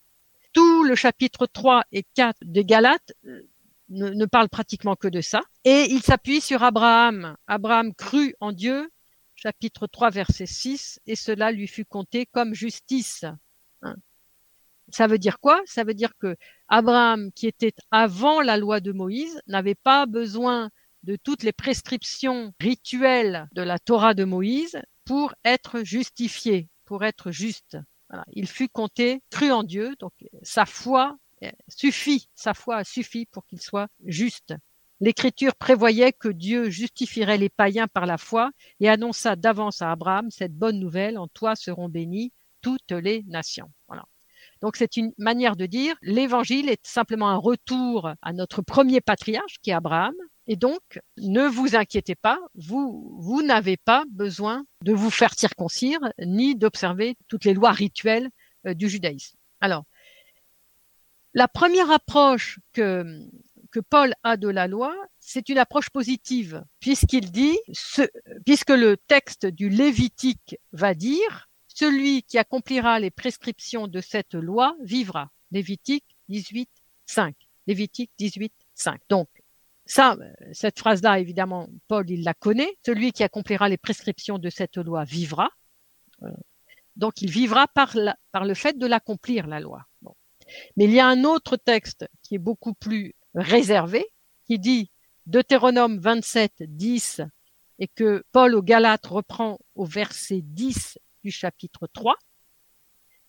Tout 0.59 0.83
le 0.83 0.97
chapitre 0.97 1.47
3 1.47 1.85
et 1.93 2.03
4 2.15 2.39
des 2.43 2.65
Galates 2.65 3.13
euh, 3.27 3.43
ne, 3.91 4.11
ne 4.11 4.27
parle 4.27 4.49
pratiquement 4.49 4.97
que 4.97 5.07
de 5.07 5.21
ça. 5.21 5.43
Et 5.63 5.87
il 5.89 6.03
s'appuie 6.03 6.41
sur 6.41 6.65
Abraham. 6.65 7.37
Abraham 7.47 7.95
crut 7.95 8.35
en 8.41 8.51
Dieu, 8.51 8.91
chapitre 9.37 9.87
3, 9.87 10.11
verset 10.11 10.47
6, 10.47 10.99
et 11.07 11.15
cela 11.15 11.53
lui 11.53 11.69
fut 11.69 11.85
compté 11.85 12.27
comme 12.27 12.55
justice. 12.55 13.25
Hein. 13.83 13.95
Ça 14.89 15.07
veut 15.07 15.19
dire 15.19 15.39
quoi? 15.39 15.63
Ça 15.65 15.85
veut 15.85 15.95
dire 15.95 16.17
que 16.19 16.35
Abraham, 16.67 17.31
qui 17.31 17.47
était 17.47 17.75
avant 17.93 18.41
la 18.41 18.57
loi 18.57 18.81
de 18.81 18.91
Moïse, 18.91 19.41
n'avait 19.47 19.77
pas 19.77 20.07
besoin 20.07 20.71
de 21.05 21.15
toutes 21.15 21.45
les 21.45 21.53
prescriptions 21.53 22.53
rituelles 22.59 23.47
de 23.53 23.63
la 23.63 23.79
Torah 23.79 24.15
de 24.15 24.25
Moïse 24.25 24.83
pour 25.05 25.37
être 25.45 25.85
justifié, 25.85 26.69
pour 26.85 27.05
être 27.05 27.31
juste. 27.31 27.79
Il 28.33 28.47
fut 28.47 28.69
compté, 28.69 29.23
cru 29.31 29.53
en 29.53 29.63
Dieu, 29.63 29.95
donc 29.99 30.13
sa 30.43 30.65
foi 30.65 31.17
euh, 31.45 31.51
suffit, 31.69 32.29
sa 32.35 32.55
foi 32.55 32.77
a 32.77 32.85
suffi 32.85 33.27
pour 33.27 33.47
qu'il 33.47 33.61
soit 33.61 33.89
juste. 34.05 34.55
L'Écriture 35.01 35.55
prévoyait 35.55 36.13
que 36.13 36.29
Dieu 36.29 36.71
justifierait 36.71 37.39
les 37.39 37.49
païens 37.49 37.87
par 37.87 38.07
la 38.07 38.19
foi 38.19 38.51
et 38.81 38.89
annonça 38.89 39.37
d'avance 39.37 39.81
à 39.81 39.93
Abraham 39.93 40.31
cette 40.31 40.55
bonne 40.55 40.81
nouvelle, 40.81 41.19
en 41.19 41.29
toi 41.29 41.55
seront 41.55 41.89
bénies 41.89 42.33
toutes 42.63 42.91
les 42.91 43.23
nations. 43.29 43.71
Voilà. 43.87 44.05
Donc 44.61 44.77
c'est 44.77 44.97
une 44.97 45.13
manière 45.19 45.55
de 45.55 45.67
dire, 45.67 45.95
l'évangile 46.03 46.69
est 46.69 46.85
simplement 46.85 47.29
un 47.29 47.37
retour 47.37 48.11
à 48.23 48.33
notre 48.33 48.61
premier 48.63 49.01
patriarche 49.01 49.59
qui 49.63 49.71
est 49.71 49.75
Abraham, 49.75 50.15
et 50.51 50.57
donc, 50.57 50.81
ne 51.19 51.47
vous 51.47 51.77
inquiétez 51.77 52.15
pas, 52.15 52.41
vous, 52.55 53.43
n'avez 53.45 53.77
pas 53.77 54.05
besoin 54.09 54.65
de 54.83 54.95
vous 54.95 55.11
faire 55.11 55.35
circoncire 55.39 56.01
ni 56.19 56.57
d'observer 56.57 57.17
toutes 57.29 57.45
les 57.45 57.53
lois 57.53 57.71
rituelles 57.71 58.31
euh, 58.67 58.73
du 58.73 58.89
judaïsme. 58.89 59.37
Alors, 59.61 59.85
la 61.35 61.49
première 61.49 61.91
approche 61.91 62.59
que, 62.73 63.29
Paul 63.91 64.15
a 64.25 64.37
de 64.37 64.49
la 64.49 64.67
loi, 64.67 64.93
c'est 65.21 65.51
une 65.51 65.59
approche 65.59 65.91
positive, 65.91 66.65
puisqu'il 66.81 67.31
dit, 67.31 67.57
puisque 68.45 68.71
le 68.71 68.97
texte 68.97 69.47
du 69.47 69.69
Lévitique 69.69 70.57
va 70.73 70.95
dire, 70.95 71.49
celui 71.69 72.25
qui 72.25 72.39
accomplira 72.39 72.99
les 72.99 73.11
prescriptions 73.13 73.87
de 73.87 74.01
cette 74.01 74.35
loi 74.35 74.75
vivra. 74.83 75.31
Lévitique 75.53 76.17
18, 76.29 76.69
5. 77.07 77.37
Lévitique 77.69 78.11
18, 78.19 78.53
5. 78.75 79.01
Donc, 79.11 79.29
ça, 79.89 80.19
cette 80.53 80.79
phrase-là, 80.79 81.19
évidemment, 81.19 81.67
Paul, 81.89 82.09
il 82.11 82.23
la 82.23 82.35
connaît. 82.35 82.77
Celui 82.85 83.11
qui 83.11 83.25
accomplira 83.25 83.71
les 83.71 83.79
prescriptions 83.79 84.39
de 84.39 84.51
cette 84.51 84.77
loi 84.77 85.05
vivra. 85.05 85.49
Euh, 86.23 86.29
donc, 86.95 87.23
il 87.23 87.31
vivra 87.31 87.67
par, 87.69 87.95
le 87.97 88.55
fait 88.55 88.77
de 88.77 88.87
l'accomplir, 88.87 89.47
la 89.47 89.61
loi. 89.61 89.87
Mais 90.77 90.85
il 90.85 90.93
y 90.93 91.01
a 91.01 91.07
un 91.07 91.25
autre 91.25 91.57
texte 91.57 92.07
qui 92.23 92.35
est 92.35 92.39
beaucoup 92.39 92.75
plus 92.75 93.15
réservé, 93.35 94.05
qui 94.45 94.59
dit 94.59 94.91
Deutéronome 95.25 95.99
27, 95.99 96.65
10, 96.65 97.23
et 97.79 97.89
que 97.89 98.25
Paul 98.31 98.55
au 98.57 98.63
Galates 98.63 99.07
reprend 99.07 99.59
au 99.75 99.87
verset 99.87 100.43
10 100.43 100.99
du 101.25 101.31
chapitre 101.31 101.87
3. 101.87 102.15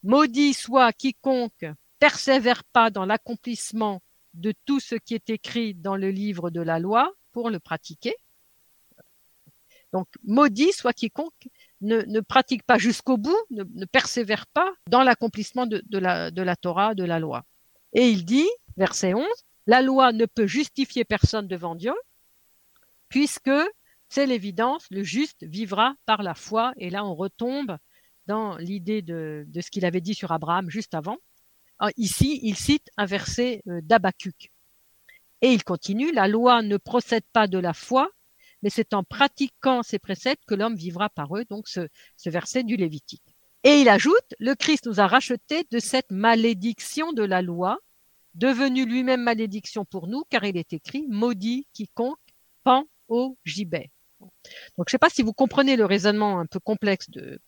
Maudit 0.04 0.54
soit 0.54 0.92
quiconque 0.92 1.66
persévère 2.00 2.66
pas 2.66 2.90
dans 2.90 3.06
l'accomplissement 3.06 4.02
de 4.34 4.54
tout 4.66 4.80
ce 4.80 4.96
qui 4.96 5.16
est 5.16 5.30
écrit 5.30 5.74
dans 5.74 5.96
le 5.96 6.12
livre 6.12 6.50
de 6.50 6.62
la 6.62 6.80
loi 6.80 7.12
pour 7.32 7.50
le 7.50 7.60
pratiquer. 7.60 8.16
Donc, 9.92 10.08
maudit 10.24 10.72
soit 10.72 10.94
quiconque 10.94 11.50
ne, 11.82 12.20
pratique 12.20 12.64
pas 12.64 12.78
jusqu'au 12.78 13.18
bout, 13.18 13.40
ne, 13.50 13.86
persévère 13.86 14.46
pas 14.48 14.72
dans 14.88 15.04
l'accomplissement 15.04 15.66
de, 15.66 15.82
la, 15.98 16.56
Torah, 16.56 16.94
de 16.94 17.04
la 17.04 17.20
loi. 17.20 17.46
Et 17.94 18.10
il 18.10 18.26
dit, 18.26 18.48
verset 18.78 19.14
11, 19.14 19.26
la 19.68 19.82
loi 19.82 20.12
ne 20.12 20.26
peut 20.26 20.48
justifier 20.48 21.06
personne 21.06 21.48
devant 21.48 21.76
Dieu, 21.76 21.94
puisque 23.08 23.52
c'est 24.10 24.26
l'évidence, 24.26 24.86
le 24.92 25.04
juste 25.04 25.44
vivra 25.44 25.96
par 26.06 26.24
la 26.24 26.34
foi. 26.34 26.74
Et 26.78 26.90
là, 26.90 27.06
on 27.06 27.16
retombe 27.16 27.78
dans 28.28 28.58
l'idée 28.58 29.02
de 29.02 29.46
ce 29.62 29.72
qu'il 29.72 29.86
avait 29.86 30.02
dit 30.02 30.14
sur 30.14 30.32
Abraham 30.32 30.70
juste 30.70 30.94
avant. 30.94 31.18
Ah, 31.80 31.92
ici, 31.96 32.42
il 32.44 32.58
cite 32.58 32.90
un 32.98 33.06
verset 33.06 33.64
euh, 33.68 33.80
d'Abacuc. 33.82 34.52
Et 35.42 35.54
il 35.54 35.64
continue, 35.64 36.12
la 36.12 36.28
loi 36.28 36.62
ne 36.62 36.76
procède 36.76 37.24
pas 37.32 37.48
de 37.48 37.58
la 37.58 37.74
foi, 37.74 38.10
mais 38.62 38.70
c'est 38.70 38.94
en 38.94 39.04
pratiquant 39.04 39.82
ces 39.82 39.98
préceptes 39.98 40.44
que 40.46 40.56
l'homme 40.56 40.76
vivra 40.76 41.10
par 41.10 41.38
eux, 41.38 41.46
donc 41.50 41.70
ce, 41.70 41.88
verset 42.26 42.64
du 42.64 42.76
Lévitique. 42.76 43.24
Et 43.64 43.80
il 43.80 43.88
ajoute, 43.88 44.36
le 44.40 44.56
Christ 44.56 44.88
nous 44.88 45.00
a 45.00 45.08
rachetés 45.08 45.66
de 45.72 45.80
cette 45.80 46.12
malédiction 46.12 47.14
de 47.14 47.24
la 47.24 47.42
loi, 47.42 47.80
devenu 48.36 48.86
lui-même 48.86 49.24
malédiction 49.24 49.86
pour 49.86 50.08
nous, 50.08 50.24
car 50.30 50.44
il 50.44 50.58
est 50.58 50.74
écrit, 50.74 51.06
maudit 51.08 51.66
quiconque 51.72 52.20
pend 52.64 52.86
au 53.08 53.38
gibet. 53.46 53.90
Donc 54.20 54.32
je 54.88 54.90
ne 54.90 54.92
sais 54.92 54.98
pas 54.98 55.10
si 55.10 55.24
vous 55.24 55.34
comprenez 55.34 55.78
le 55.78 55.86
raisonnement 55.86 56.40
un 56.40 56.46
peu 56.46 56.60
complexe 56.60 57.10
de, 57.10 57.40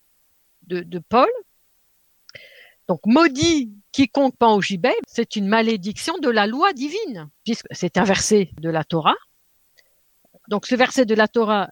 de 0.64 1.00
Paul, 1.00 1.30
donc 2.92 3.06
maudit 3.06 3.72
quiconque 3.94 4.36
pend 4.36 4.54
au 4.54 4.62
gibet, 4.62 4.98
c'est 5.08 5.38
une 5.38 5.48
malédiction 5.48 6.18
de 6.18 6.28
la 6.30 6.46
loi 6.46 6.74
divine, 6.74 7.30
puisque 7.46 7.68
c'est 7.72 7.96
un 7.96 8.04
verset 8.04 8.50
de 8.60 8.70
la 8.70 8.84
Torah. 8.84 9.16
Donc 10.50 10.66
ce 10.66 10.76
verset 10.76 11.06
de 11.06 11.16
la 11.16 11.30
Torah 11.30 11.70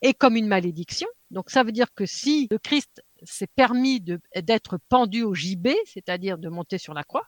est 0.00 0.14
comme 0.14 0.36
une 0.36 0.46
malédiction. 0.46 1.08
Donc 1.32 1.50
ça 1.50 1.64
veut 1.64 1.72
dire 1.72 1.92
que 1.92 2.06
si 2.06 2.46
le 2.52 2.58
Christ 2.58 3.02
s'est 3.24 3.48
permis 3.48 4.00
d'être 4.36 4.78
pendu 4.88 5.24
au 5.24 5.34
gibet, 5.34 5.76
c'est-à-dire 5.86 6.38
de 6.38 6.48
monter 6.48 6.78
sur 6.78 6.94
la 6.94 7.02
croix, 7.02 7.26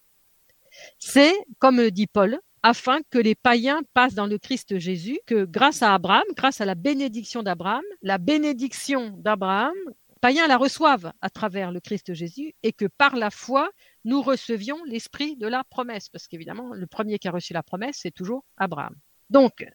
c'est, 1.01 1.35
comme 1.59 1.91
dit 1.91 2.07
Paul, 2.07 2.39
afin 2.63 3.01
que 3.11 3.19
les 3.19 3.35
païens 3.35 3.81
passent 3.93 4.15
dans 4.15 4.29
le 4.29 4.39
Christ 4.39 4.79
Jésus, 4.79 5.19
que 5.27 5.47
grâce 5.47 5.83
à 5.83 5.95
Abraham, 5.95 6.23
grâce 6.37 6.61
à 6.61 6.65
la 6.65 6.77
bénédiction 6.77 7.43
d'Abraham, 7.43 7.83
la 8.03 8.19
bénédiction 8.19 9.17
d'Abraham 9.19 9.75
païens 10.23 10.47
la 10.47 10.57
reçoivent 10.57 11.13
à 11.21 11.29
travers 11.29 11.73
le 11.73 11.81
Christ 11.81 12.15
Jésus 12.15 12.55
et 12.63 12.73
que 12.73 12.87
par 12.87 13.17
la 13.17 13.31
foi, 13.31 13.71
nous 14.05 14.23
recevions 14.23 14.83
l'esprit 14.85 15.37
de 15.37 15.49
la 15.49 15.65
promesse. 15.65 16.09
Parce 16.09 16.29
qu'évidemment, 16.29 16.73
le 16.73 16.87
premier 16.87 17.19
qui 17.19 17.29
a 17.29 17.33
reçu 17.33 17.53
la 17.53 17.63
promesse, 17.63 17.99
c'est 18.01 18.13
toujours 18.13 18.45
Abraham. 18.57 18.95
Donc, 19.29 19.67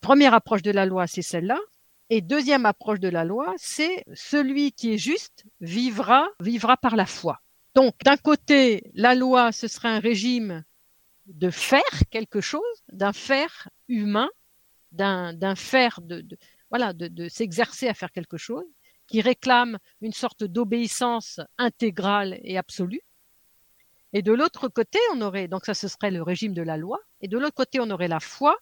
première 0.00 0.32
approche 0.32 0.62
de 0.62 0.70
la 0.70 0.86
loi, 0.86 1.06
c'est 1.06 1.22
celle-là. 1.22 1.58
Et 2.08 2.20
deuxième 2.20 2.66
approche 2.66 3.00
de 3.00 3.08
la 3.08 3.24
loi, 3.24 3.52
c'est 3.58 4.04
celui 4.14 4.70
qui 4.70 4.94
est 4.94 4.98
juste 4.98 5.44
vivra, 5.60 6.28
vivra 6.38 6.76
par 6.76 6.94
la 6.94 7.06
foi. 7.06 7.40
Donc, 7.74 7.94
d'un 8.04 8.16
côté, 8.16 8.90
la 8.94 9.16
loi, 9.16 9.50
ce 9.50 9.66
serait 9.66 9.88
un 9.88 9.98
régime 9.98 10.64
de 11.26 11.50
faire 11.50 11.82
quelque 12.10 12.40
chose, 12.40 12.62
d'un 12.92 13.12
faire 13.12 13.68
humain, 13.88 14.30
d'un 14.92 15.56
faire 15.56 16.00
de, 16.00 16.24
voilà, 16.70 16.92
de, 16.92 17.28
s'exercer 17.28 17.88
à 17.88 17.94
faire 17.94 18.12
quelque 18.12 18.36
chose, 18.36 18.64
qui 19.06 19.20
réclame 19.20 19.78
une 20.00 20.12
sorte 20.12 20.44
d'obéissance 20.44 21.40
intégrale 21.58 22.38
et 22.42 22.58
absolue. 22.58 23.02
Et 24.12 24.22
de 24.22 24.32
l'autre 24.32 24.68
côté, 24.68 24.98
on 25.12 25.20
aurait, 25.20 25.48
donc 25.48 25.66
ça 25.66 25.74
ce 25.74 25.88
serait 25.88 26.10
le 26.10 26.22
régime 26.22 26.54
de 26.54 26.62
la 26.62 26.76
loi, 26.76 26.98
et 27.20 27.28
de 27.28 27.38
l'autre 27.38 27.54
côté, 27.54 27.80
on 27.80 27.90
aurait 27.90 28.08
la 28.08 28.20
foi, 28.20 28.56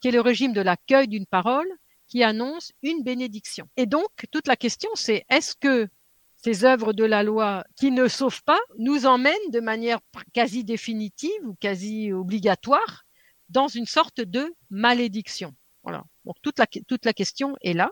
qui 0.00 0.08
est 0.08 0.12
le 0.12 0.20
régime 0.20 0.52
de 0.52 0.60
l'accueil 0.60 1.08
d'une 1.08 1.26
parole 1.26 1.68
qui 2.08 2.22
annonce 2.22 2.72
une 2.82 3.02
bénédiction. 3.02 3.68
Et 3.76 3.86
donc, 3.86 4.08
toute 4.30 4.46
la 4.46 4.56
question, 4.56 4.90
c'est 4.94 5.24
est-ce 5.28 5.54
que 5.56 5.88
ces 6.36 6.64
œuvres 6.64 6.92
de 6.92 7.04
la 7.04 7.22
loi 7.22 7.64
qui 7.76 7.90
ne 7.90 8.06
sauvent 8.08 8.42
pas 8.44 8.60
nous 8.78 9.06
emmènent 9.06 9.50
de 9.50 9.60
manière 9.60 9.98
quasi 10.32 10.64
définitive 10.64 11.44
ou 11.44 11.54
quasi 11.54 12.12
obligatoire 12.12 13.04
dans 13.48 13.68
une 13.68 13.86
sorte 13.86 14.20
de 14.20 14.54
malédiction? 14.70 15.54
Voilà. 15.82 16.04
Donc, 16.24 16.36
toute 16.42 16.58
la, 16.58 16.66
toute 16.66 17.04
la 17.04 17.12
question 17.12 17.56
est 17.62 17.72
là. 17.72 17.90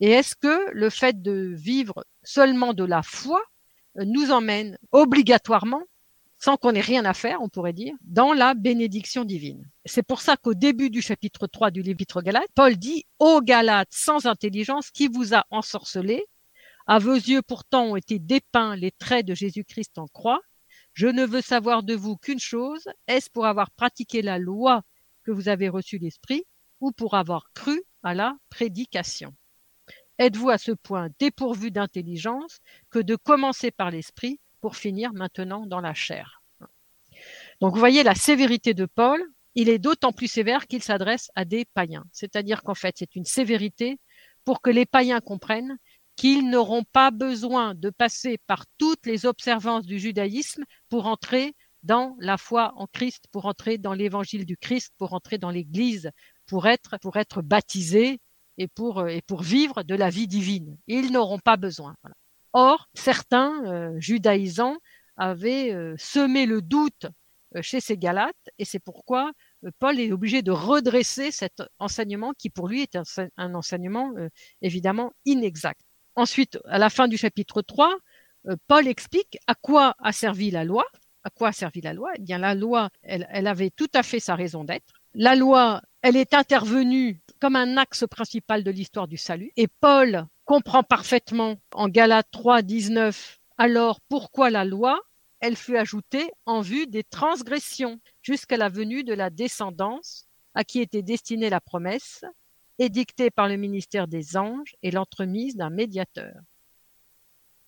Et 0.00 0.10
est-ce 0.10 0.34
que 0.34 0.70
le 0.72 0.90
fait 0.90 1.22
de 1.22 1.52
vivre 1.54 2.04
seulement 2.22 2.74
de 2.74 2.84
la 2.84 3.02
foi 3.02 3.42
euh, 3.98 4.04
nous 4.04 4.30
emmène 4.30 4.78
obligatoirement 4.92 5.82
sans 6.38 6.56
qu'on 6.58 6.74
ait 6.74 6.80
rien 6.80 7.06
à 7.06 7.14
faire, 7.14 7.40
on 7.40 7.48
pourrait 7.48 7.72
dire, 7.72 7.94
dans 8.02 8.34
la 8.34 8.54
bénédiction 8.54 9.24
divine? 9.24 9.68
C'est 9.86 10.02
pour 10.02 10.20
ça 10.20 10.36
qu'au 10.36 10.54
début 10.54 10.90
du 10.90 11.00
chapitre 11.00 11.46
3 11.46 11.70
du 11.70 11.82
livre 11.82 12.22
Galates, 12.22 12.50
Paul 12.54 12.76
dit 12.76 13.04
Ô 13.18 13.40
Galates 13.40 13.88
sans 13.90 14.26
intelligence, 14.26 14.90
qui 14.90 15.08
vous 15.08 15.34
a 15.34 15.44
ensorcelé 15.50 16.24
À 16.86 16.98
vos 16.98 17.14
yeux 17.14 17.42
pourtant 17.42 17.86
ont 17.86 17.96
été 17.96 18.18
dépeints 18.18 18.76
les 18.76 18.90
traits 18.90 19.26
de 19.26 19.34
Jésus-Christ 19.34 19.98
en 19.98 20.06
croix. 20.08 20.40
Je 20.92 21.08
ne 21.08 21.24
veux 21.26 21.42
savoir 21.42 21.82
de 21.82 21.94
vous 21.94 22.16
qu'une 22.16 22.38
chose, 22.38 22.84
est-ce 23.06 23.30
pour 23.30 23.46
avoir 23.46 23.70
pratiqué 23.70 24.22
la 24.22 24.38
loi 24.38 24.82
que 25.24 25.30
vous 25.30 25.48
avez 25.48 25.68
reçu 25.68 25.98
l'Esprit 25.98 26.44
ou 26.80 26.92
pour 26.92 27.14
avoir 27.14 27.50
cru 27.54 27.82
à 28.02 28.14
la 28.14 28.36
prédication? 28.48 29.34
Êtes-vous 30.18 30.50
à 30.50 30.58
ce 30.58 30.72
point 30.72 31.08
dépourvu 31.18 31.70
d'intelligence 31.70 32.58
que 32.90 32.98
de 32.98 33.16
commencer 33.16 33.70
par 33.70 33.90
l'Esprit 33.90 34.40
pour 34.60 34.76
finir 34.76 35.12
maintenant 35.12 35.66
dans 35.66 35.80
la 35.80 35.94
chair? 35.94 36.42
Donc 37.60 37.74
vous 37.74 37.80
voyez 37.80 38.02
la 38.02 38.14
sévérité 38.14 38.74
de 38.74 38.86
Paul, 38.86 39.22
il 39.54 39.68
est 39.68 39.78
d'autant 39.78 40.12
plus 40.12 40.28
sévère 40.28 40.66
qu'il 40.66 40.82
s'adresse 40.82 41.30
à 41.34 41.44
des 41.44 41.64
païens. 41.64 42.04
C'est-à-dire 42.12 42.62
qu'en 42.62 42.74
fait, 42.74 42.94
c'est 42.98 43.16
une 43.16 43.24
sévérité 43.24 43.98
pour 44.44 44.60
que 44.60 44.70
les 44.70 44.86
païens 44.86 45.20
comprennent 45.20 45.78
qu'ils 46.14 46.48
n'auront 46.48 46.84
pas 46.84 47.10
besoin 47.10 47.74
de 47.74 47.90
passer 47.90 48.38
par 48.46 48.64
toutes 48.78 49.04
les 49.06 49.26
observances 49.26 49.84
du 49.84 49.98
judaïsme 49.98 50.64
pour 50.88 51.06
entrer 51.06 51.54
dans 51.82 52.16
la 52.20 52.36
foi 52.36 52.72
en 52.76 52.86
Christ, 52.86 53.24
pour 53.32 53.46
entrer 53.46 53.78
dans 53.78 53.92
l'évangile 53.92 54.44
du 54.44 54.56
Christ, 54.56 54.92
pour 54.98 55.12
entrer 55.12 55.38
dans 55.38 55.50
l'église, 55.50 56.10
pour 56.46 56.66
être, 56.66 56.96
pour 57.00 57.16
être 57.16 57.42
baptisés 57.42 58.20
et 58.58 58.68
pour, 58.68 59.08
et 59.08 59.22
pour 59.22 59.42
vivre 59.42 59.82
de 59.82 59.94
la 59.94 60.10
vie 60.10 60.26
divine. 60.26 60.76
Ils 60.86 61.12
n'auront 61.12 61.38
pas 61.38 61.56
besoin. 61.56 61.94
Or, 62.58 62.88
certains 62.94 63.62
euh, 63.66 64.00
judaïsants 64.00 64.78
avaient 65.18 65.74
euh, 65.74 65.94
semé 65.98 66.46
le 66.46 66.62
doute 66.62 67.06
euh, 67.54 67.60
chez 67.60 67.80
ces 67.80 67.98
Galates, 67.98 68.34
et 68.58 68.64
c'est 68.64 68.78
pourquoi 68.78 69.32
Paul 69.78 70.00
est 70.00 70.10
obligé 70.10 70.40
de 70.40 70.52
redresser 70.52 71.32
cet 71.32 71.62
enseignement 71.78 72.32
qui 72.32 72.48
pour 72.48 72.68
lui 72.68 72.80
est 72.80 72.96
un, 73.36 73.54
enseignement 73.54 74.12
évidemment 74.62 75.12
inexact. 75.26 75.80
Ensuite, 76.14 76.58
à 76.64 76.78
la 76.78 76.88
fin 76.88 77.08
du 77.08 77.18
chapitre 77.18 77.60
3, 77.60 77.94
Paul 78.68 78.86
explique 78.86 79.38
à 79.46 79.54
quoi 79.54 79.94
a 79.98 80.12
servi 80.12 80.50
la 80.50 80.64
loi. 80.64 80.84
À 81.24 81.30
quoi 81.30 81.48
a 81.48 81.52
servi 81.52 81.80
la 81.80 81.92
loi? 81.92 82.12
Eh 82.16 82.22
bien, 82.22 82.38
la 82.38 82.54
loi, 82.54 82.90
elle 83.02 83.46
avait 83.46 83.70
tout 83.70 83.90
à 83.92 84.04
fait 84.04 84.20
sa 84.20 84.36
raison 84.36 84.62
d'être. 84.62 84.94
La 85.14 85.34
loi, 85.34 85.82
elle 86.06 86.14
est 86.14 86.34
intervenue 86.34 87.20
comme 87.40 87.56
un 87.56 87.76
axe 87.76 88.04
principal 88.08 88.62
de 88.62 88.70
l'histoire 88.70 89.08
du 89.08 89.16
salut. 89.16 89.50
Et 89.56 89.66
Paul 89.66 90.28
comprend 90.44 90.84
parfaitement 90.84 91.56
en 91.74 91.88
Galates 91.88 92.30
3, 92.30 92.62
19, 92.62 93.40
alors 93.58 94.00
pourquoi 94.02 94.48
la 94.50 94.64
loi? 94.64 95.00
Elle 95.40 95.56
fut 95.56 95.76
ajoutée 95.76 96.30
en 96.44 96.60
vue 96.60 96.86
des 96.86 97.02
transgressions 97.02 97.98
jusqu'à 98.22 98.56
la 98.56 98.68
venue 98.68 99.02
de 99.02 99.14
la 99.14 99.30
descendance 99.30 100.28
à 100.54 100.62
qui 100.62 100.80
était 100.80 101.02
destinée 101.02 101.50
la 101.50 101.60
promesse, 101.60 102.24
édictée 102.78 103.32
par 103.32 103.48
le 103.48 103.56
ministère 103.56 104.06
des 104.06 104.36
anges 104.36 104.76
et 104.84 104.92
l'entremise 104.92 105.56
d'un 105.56 105.70
médiateur. 105.70 106.36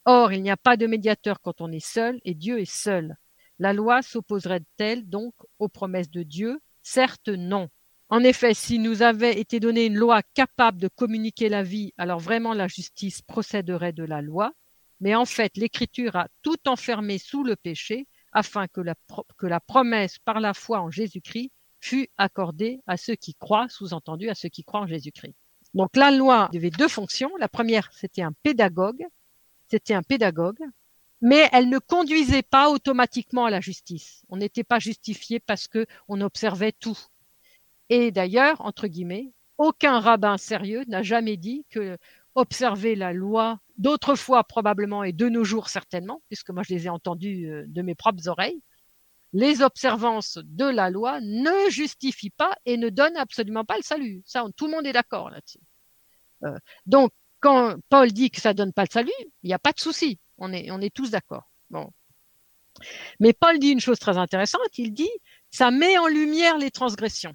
Or, 0.05 0.33
il 0.33 0.44
n'y 0.44 0.53
a 0.53 0.57
pas 0.57 0.77
de 0.77 0.87
médiateur 0.87 1.40
quand 1.40 1.61
on 1.61 1.72
est 1.72 1.85
seul, 1.85 2.20
et 2.24 2.35
Dieu 2.35 2.61
est 2.61 2.70
seul. 2.70 3.16
La 3.59 3.72
loi 3.72 4.01
s'opposerait-elle 4.01 5.09
donc 5.09 5.35
aux 5.59 5.68
promesses 5.68 6.11
de 6.11 6.22
Dieu? 6.22 6.61
Certes 6.85 7.31
non. 7.31 7.68
En 8.11 8.25
effet, 8.25 8.55
si 8.55 8.79
nous 8.79 9.03
avait 9.03 9.38
été 9.38 9.61
donné 9.61 9.85
une 9.87 9.97
loi 9.97 10.23
capable 10.35 10.81
de 10.81 10.88
communiquer 10.88 11.49
la 11.49 11.62
vie, 11.62 11.92
alors 11.99 12.21
vraiment 12.21 12.55
la 12.55 12.66
justice 12.66 13.21
procéderait 13.21 13.92
de 13.92 14.05
la 14.05 14.23
loi. 14.23 14.53
Mais 15.01 15.14
en 15.14 15.27
fait, 15.27 15.57
l'Écriture 15.57 16.16
a 16.16 16.29
tout 16.42 16.68
enfermé 16.68 17.18
sous 17.18 17.44
le 17.44 17.55
péché 17.55 18.07
afin 18.33 18.66
que 18.66 18.81
la, 18.81 18.94
que 19.37 19.47
la 19.47 19.61
promesse 19.61 20.18
par 20.18 20.40
la 20.40 20.55
foi 20.55 20.81
en 20.81 20.90
Jésus-Christ 20.90 21.51
fût 21.81 22.09
accordée 22.16 22.81
à 22.87 22.97
ceux 22.97 23.14
qui 23.14 23.35
croient, 23.35 23.68
sous-entendu 23.68 24.29
à 24.29 24.35
ceux 24.35 24.49
qui 24.49 24.64
croient 24.64 24.81
en 24.81 24.87
Jésus-Christ. 24.87 25.35
Donc 25.75 25.94
la 25.94 26.11
loi 26.11 26.49
avait 26.55 26.71
deux 26.71 26.88
fonctions. 26.88 27.31
La 27.38 27.49
première, 27.49 27.90
c'était 27.92 28.23
un 28.23 28.33
pédagogue. 28.42 29.05
C'était 29.71 29.94
un 29.94 30.03
pédagogue, 30.03 30.61
mais 31.21 31.49
elle 31.53 31.68
ne 31.68 31.79
conduisait 31.79 32.42
pas 32.42 32.71
automatiquement 32.71 33.44
à 33.44 33.51
la 33.51 33.61
justice. 33.61 34.23
On 34.31 34.38
n'était 34.38 34.64
pas 34.64 34.79
justifié 34.79 35.40
parce 35.40 35.68
que 35.68 35.87
on 36.09 36.23
observait 36.23 36.73
tout. 36.73 36.99
Et 37.90 38.11
d'ailleurs, 38.11 38.61
entre 38.61 38.87
guillemets, 38.87 39.33
aucun 39.57 40.01
rabbin 40.01 40.37
sérieux 40.38 40.85
n'a 40.88 41.03
jamais 41.03 41.37
dit 41.37 41.64
que 41.70 41.98
observer 42.35 42.94
la 42.94 43.12
loi 43.12 43.59
d'autrefois 43.77 44.44
probablement 44.44 45.03
et 45.05 45.12
de 45.12 45.29
nos 45.29 45.44
jours 45.44 45.68
certainement, 45.68 46.22
puisque 46.29 46.51
moi 46.51 46.62
je 46.62 46.74
les 46.74 46.87
ai 46.87 46.88
entendus 46.88 47.51
euh, 47.51 47.64
de 47.66 47.83
mes 47.83 47.94
propres 47.94 48.29
oreilles, 48.29 48.62
les 49.33 49.62
observances 49.62 50.38
de 50.42 50.64
la 50.64 50.90
loi 50.90 51.20
ne 51.20 51.70
justifient 51.70 52.31
pas 52.31 52.57
et 52.64 52.77
ne 52.77 52.88
donnent 52.88 53.16
absolument 53.16 53.64
pas 53.64 53.77
le 53.77 53.83
salut. 53.83 54.22
Ça, 54.24 54.44
tout 54.57 54.66
le 54.66 54.72
monde 54.72 54.87
est 54.87 54.92
d'accord 54.92 55.31
là-dessus. 55.31 55.61
Euh, 56.44 56.57
donc, 56.87 57.12
quand 57.40 57.77
Paul 57.88 58.11
dit 58.12 58.31
que 58.31 58.40
ça 58.40 58.55
donne 58.55 58.72
pas 58.72 58.85
le 58.85 58.90
salut, 58.90 59.12
il 59.42 59.48
n'y 59.48 59.55
a 59.55 59.59
pas 59.59 59.72
de 59.72 59.81
souci. 59.81 60.18
On 60.38 60.53
est, 60.53 60.70
on 60.70 60.81
est 60.81 60.94
tous 60.94 61.11
d'accord. 61.11 61.51
Bon. 61.70 61.90
Mais 63.20 63.33
Paul 63.33 63.59
dit 63.59 63.70
une 63.70 63.81
chose 63.81 63.98
très 63.98 64.16
intéressante. 64.16 64.79
Il 64.79 64.92
dit, 64.94 65.11
ça 65.51 65.70
met 65.70 65.98
en 65.98 66.07
lumière 66.07 66.57
les 66.59 66.70
transgressions. 66.70 67.35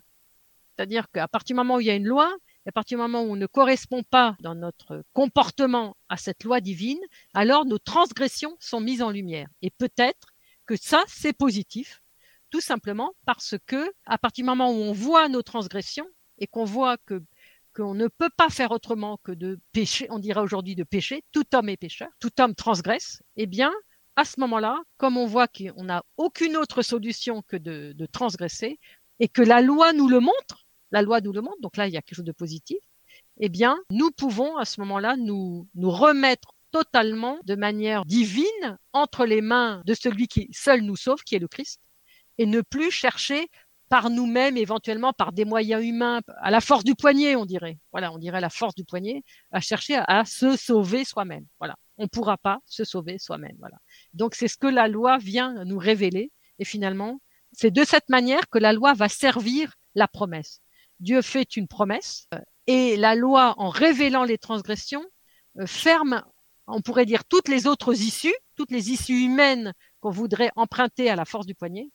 C'est-à-dire 0.75 1.09
qu'à 1.11 1.27
partir 1.27 1.55
du 1.55 1.57
moment 1.57 1.75
où 1.75 1.79
il 1.79 1.87
y 1.87 1.91
a 1.91 1.95
une 1.95 2.07
loi, 2.07 2.33
à 2.65 2.71
partir 2.71 2.97
du 2.97 3.01
moment 3.01 3.23
où 3.23 3.31
on 3.31 3.35
ne 3.35 3.45
correspond 3.45 4.03
pas 4.03 4.35
dans 4.39 4.55
notre 4.55 5.03
comportement 5.13 5.95
à 6.09 6.17
cette 6.17 6.43
loi 6.43 6.61
divine, 6.61 6.99
alors 7.33 7.65
nos 7.65 7.79
transgressions 7.79 8.55
sont 8.59 8.79
mises 8.79 9.01
en 9.01 9.11
lumière. 9.11 9.47
Et 9.61 9.69
peut-être 9.69 10.29
que 10.65 10.75
ça, 10.75 11.03
c'est 11.07 11.33
positif, 11.33 12.01
tout 12.49 12.61
simplement 12.61 13.13
parce 13.25 13.55
que 13.65 13.91
à 14.05 14.17
partir 14.17 14.43
du 14.43 14.49
moment 14.49 14.71
où 14.71 14.75
on 14.75 14.93
voit 14.93 15.27
nos 15.27 15.41
transgressions 15.41 16.07
et 16.37 16.47
qu'on 16.47 16.65
voit 16.65 16.97
que 16.97 17.21
qu'on 17.75 17.95
ne 17.95 18.07
peut 18.07 18.29
pas 18.37 18.49
faire 18.49 18.69
autrement 18.69 19.17
que 19.23 19.31
de 19.31 19.59
pécher, 19.71 20.05
on 20.11 20.19
dirait 20.19 20.41
aujourd'hui 20.41 20.75
de 20.75 20.83
pécher, 20.83 21.23
tout 21.31 21.43
homme 21.55 21.69
est 21.69 21.77
pécheur, 21.77 22.09
tout 22.19 22.29
homme 22.39 22.53
transgresse, 22.53 23.23
eh 23.35 23.47
bien, 23.47 23.73
à 24.15 24.25
ce 24.25 24.39
moment-là, 24.41 24.79
comme 24.97 25.17
on 25.17 25.25
voit 25.25 25.47
qu'on 25.47 25.83
n'a 25.85 26.03
aucune 26.17 26.55
autre 26.55 26.83
solution 26.83 27.41
que 27.41 27.57
de, 27.57 27.93
de 27.93 28.05
transgresser, 28.05 28.79
et 29.19 29.27
que 29.27 29.41
la 29.41 29.61
loi 29.61 29.93
nous 29.93 30.07
le 30.07 30.19
montre, 30.19 30.62
la 30.93 31.01
loi 31.01 31.19
nous 31.19 31.33
le 31.33 31.41
montre, 31.41 31.59
donc 31.59 31.75
là 31.75 31.87
il 31.87 31.93
y 31.93 31.97
a 31.97 32.01
quelque 32.01 32.15
chose 32.15 32.23
de 32.23 32.31
positif, 32.31 32.77
eh 33.39 33.49
bien 33.49 33.77
nous 33.89 34.11
pouvons 34.11 34.55
à 34.57 34.63
ce 34.63 34.79
moment-là 34.81 35.17
nous, 35.17 35.67
remettre 35.75 36.53
totalement 36.71 37.37
de 37.43 37.55
manière 37.55 38.05
divine 38.05 38.77
entre 38.93 39.25
les 39.25 39.41
mains 39.41 39.81
de 39.85 39.93
celui 39.93 40.27
qui 40.27 40.49
seul 40.53 40.81
nous 40.81 40.95
sauve, 40.95 41.23
qui 41.23 41.35
est 41.35 41.39
le 41.39 41.47
Christ, 41.47 41.81
et 42.37 42.45
ne 42.45 42.61
plus 42.61 42.91
chercher 42.91 43.47
par 43.89 44.09
nous-mêmes, 44.09 44.57
éventuellement 44.57 45.13
par 45.13 45.33
des 45.33 45.45
moyens 45.45 45.83
humains, 45.83 46.21
à 46.41 46.49
la 46.49 46.61
force 46.61 46.83
du 46.83 46.95
poignet, 46.95 47.35
on 47.35 47.45
dirait. 47.45 47.77
Voilà, 47.91 48.11
on 48.11 48.17
dirait 48.17 48.41
la 48.41 48.49
force 48.49 48.73
du 48.73 48.85
poignet, 48.85 49.23
à 49.51 49.59
chercher 49.61 49.99
à, 50.07 50.25
se 50.25 50.57
sauver 50.57 51.05
soi-même. 51.05 51.45
Voilà, 51.59 51.75
on 51.97 52.03
ne 52.03 52.07
pourra 52.07 52.37
pas 52.37 52.59
se 52.65 52.83
sauver 52.83 53.19
soi-même. 53.19 53.55
Voilà. 53.59 53.77
Donc 54.13 54.33
c'est 54.33 54.47
ce 54.47 54.57
que 54.57 54.65
la 54.65 54.87
loi 54.87 55.19
vient 55.19 55.63
nous 55.65 55.77
révéler, 55.77 56.31
et 56.57 56.65
finalement, 56.65 57.19
c'est 57.51 57.71
de 57.71 57.83
cette 57.83 58.09
manière 58.09 58.49
que 58.49 58.57
la 58.57 58.73
loi 58.73 58.93
va 58.93 59.09
servir 59.09 59.75
la 59.93 60.07
promesse. 60.07 60.62
Dieu 61.03 61.21
fait 61.21 61.55
une 61.55 61.67
promesse 61.67 62.27
et 62.65 62.95
la 62.95 63.13
loi, 63.13 63.53
en 63.57 63.69
révélant 63.69 64.23
les 64.23 64.37
transgressions, 64.37 65.05
euh, 65.59 65.65
ferme, 65.67 66.23
on 66.65 66.81
pourrait 66.81 67.05
dire, 67.05 67.25
toutes 67.25 67.49
les 67.49 67.67
autres 67.67 68.01
issues, 68.01 68.35
toutes 68.55 68.71
les 68.71 68.91
issues 68.91 69.25
humaines 69.25 69.73
qu'on 69.99 70.11
voudrait 70.11 70.51
emprunter 70.55 71.09
à 71.09 71.15
la 71.15 71.25
force 71.25 71.45
du 71.45 71.55
poignet, 71.55 71.89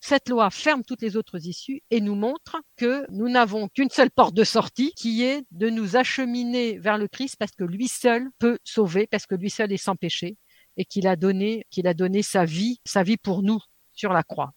cette 0.00 0.28
loi 0.28 0.50
ferme 0.50 0.82
toutes 0.82 1.02
les 1.02 1.16
autres 1.16 1.46
issues 1.46 1.82
et 1.90 2.00
nous 2.00 2.14
montre 2.14 2.56
que 2.76 3.04
nous 3.10 3.28
n'avons 3.28 3.68
qu'une 3.68 3.90
seule 3.90 4.10
porte 4.10 4.34
de 4.34 4.44
sortie 4.44 4.92
qui 4.94 5.22
est 5.22 5.44
de 5.50 5.68
nous 5.68 5.96
acheminer 5.96 6.78
vers 6.78 6.96
le 6.96 7.06
Christ 7.06 7.36
parce 7.38 7.52
que 7.52 7.64
lui 7.64 7.86
seul 7.86 8.30
peut 8.38 8.58
sauver, 8.64 9.06
parce 9.06 9.26
que 9.26 9.34
lui 9.34 9.50
seul 9.50 9.72
est 9.72 9.76
sans 9.76 9.96
péché 9.96 10.38
et 10.76 10.86
qu'il 10.86 11.06
a 11.06 11.16
donné, 11.16 11.66
qu'il 11.70 11.86
a 11.86 11.94
donné 11.94 12.22
sa 12.22 12.46
vie, 12.46 12.80
sa 12.86 13.02
vie 13.02 13.18
pour 13.18 13.42
nous 13.42 13.60
sur 13.92 14.12
la 14.12 14.22
croix. 14.22 14.52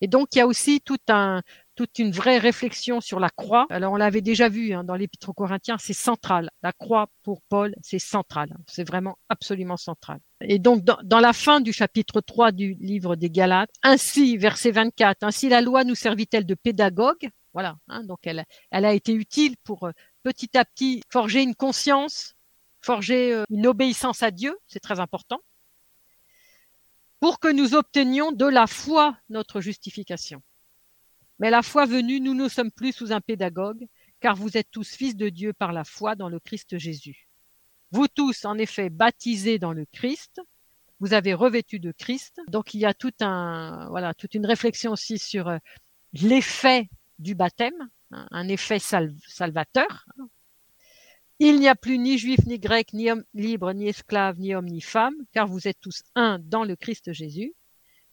Et 0.00 0.06
donc, 0.06 0.28
il 0.34 0.38
y 0.38 0.40
a 0.40 0.46
aussi 0.46 0.80
tout 0.80 0.98
un, 1.08 1.42
toute 1.78 2.00
une 2.00 2.10
vraie 2.10 2.38
réflexion 2.38 3.00
sur 3.00 3.20
la 3.20 3.30
croix. 3.30 3.68
Alors, 3.70 3.92
on 3.92 3.96
l'avait 3.96 4.20
déjà 4.20 4.48
vu 4.48 4.72
hein, 4.72 4.82
dans 4.82 4.96
l'Épître 4.96 5.28
aux 5.28 5.32
Corinthiens, 5.32 5.76
c'est 5.78 5.92
central. 5.92 6.50
La 6.60 6.72
croix, 6.72 7.06
pour 7.22 7.40
Paul, 7.40 7.72
c'est 7.82 8.00
central. 8.00 8.52
C'est 8.66 8.82
vraiment 8.82 9.16
absolument 9.28 9.76
central. 9.76 10.18
Et 10.40 10.58
donc, 10.58 10.82
dans, 10.82 11.20
la 11.20 11.32
fin 11.32 11.60
du 11.60 11.72
chapitre 11.72 12.20
3 12.20 12.50
du 12.50 12.74
livre 12.80 13.14
des 13.14 13.30
Galates, 13.30 13.70
ainsi, 13.84 14.36
verset 14.36 14.72
24, 14.72 15.22
ainsi 15.22 15.48
la 15.48 15.60
loi 15.60 15.84
nous 15.84 15.94
servit-elle 15.94 16.46
de 16.46 16.56
pédagogue? 16.56 17.30
Voilà, 17.52 17.76
hein, 17.86 18.02
donc 18.02 18.18
elle, 18.24 18.44
elle 18.72 18.84
a 18.84 18.92
été 18.92 19.12
utile 19.12 19.54
pour 19.62 19.84
euh, 19.84 19.92
petit 20.24 20.58
à 20.58 20.64
petit 20.64 21.02
forger 21.10 21.42
une 21.42 21.54
conscience, 21.54 22.34
forger 22.80 23.34
euh, 23.34 23.44
une 23.50 23.68
obéissance 23.68 24.24
à 24.24 24.32
Dieu, 24.32 24.58
c'est 24.66 24.80
très 24.80 24.98
important 24.98 25.38
pour 27.20 27.40
que 27.40 27.48
nous 27.48 27.74
obtenions 27.74 28.32
de 28.32 28.46
la 28.46 28.66
foi 28.66 29.16
notre 29.28 29.60
justification. 29.60 30.40
Mais 31.38 31.50
la 31.50 31.62
foi 31.62 31.86
venue, 31.86 32.20
nous 32.20 32.34
ne 32.34 32.48
sommes 32.48 32.72
plus 32.72 32.92
sous 32.92 33.12
un 33.12 33.20
pédagogue, 33.20 33.86
car 34.20 34.34
vous 34.34 34.56
êtes 34.56 34.70
tous 34.70 34.90
fils 34.90 35.16
de 35.16 35.28
Dieu 35.28 35.52
par 35.52 35.72
la 35.72 35.84
foi 35.84 36.16
dans 36.16 36.28
le 36.28 36.40
Christ 36.40 36.78
Jésus. 36.78 37.28
Vous 37.90 38.08
tous, 38.08 38.44
en 38.44 38.58
effet, 38.58 38.90
baptisés 38.90 39.58
dans 39.58 39.72
le 39.72 39.86
Christ, 39.86 40.40
vous 41.00 41.14
avez 41.14 41.34
revêtu 41.34 41.78
de 41.78 41.92
Christ. 41.92 42.40
Donc 42.48 42.74
il 42.74 42.80
y 42.80 42.86
a 42.86 42.94
tout 42.94 43.12
un, 43.20 43.88
voilà, 43.90 44.14
toute 44.14 44.34
une 44.34 44.46
réflexion 44.46 44.92
aussi 44.92 45.18
sur 45.18 45.48
euh, 45.48 45.58
l'effet 46.12 46.88
du 47.18 47.34
baptême, 47.34 47.88
hein, 48.10 48.26
un 48.30 48.48
effet 48.48 48.78
salvateur, 48.78 50.06
il 51.40 51.60
n'y 51.60 51.68
a 51.68 51.76
plus 51.76 51.98
ni 51.98 52.18
juif, 52.18 52.40
ni 52.46 52.58
grec, 52.58 52.92
ni 52.92 53.10
homme 53.10 53.22
libre, 53.32 53.72
ni 53.72 53.86
esclave, 53.86 54.40
ni 54.40 54.56
homme, 54.56 54.66
ni 54.66 54.80
femme, 54.80 55.14
car 55.32 55.46
vous 55.46 55.68
êtes 55.68 55.78
tous 55.80 56.02
un 56.16 56.40
dans 56.40 56.64
le 56.64 56.74
Christ 56.74 57.12
Jésus. 57.12 57.54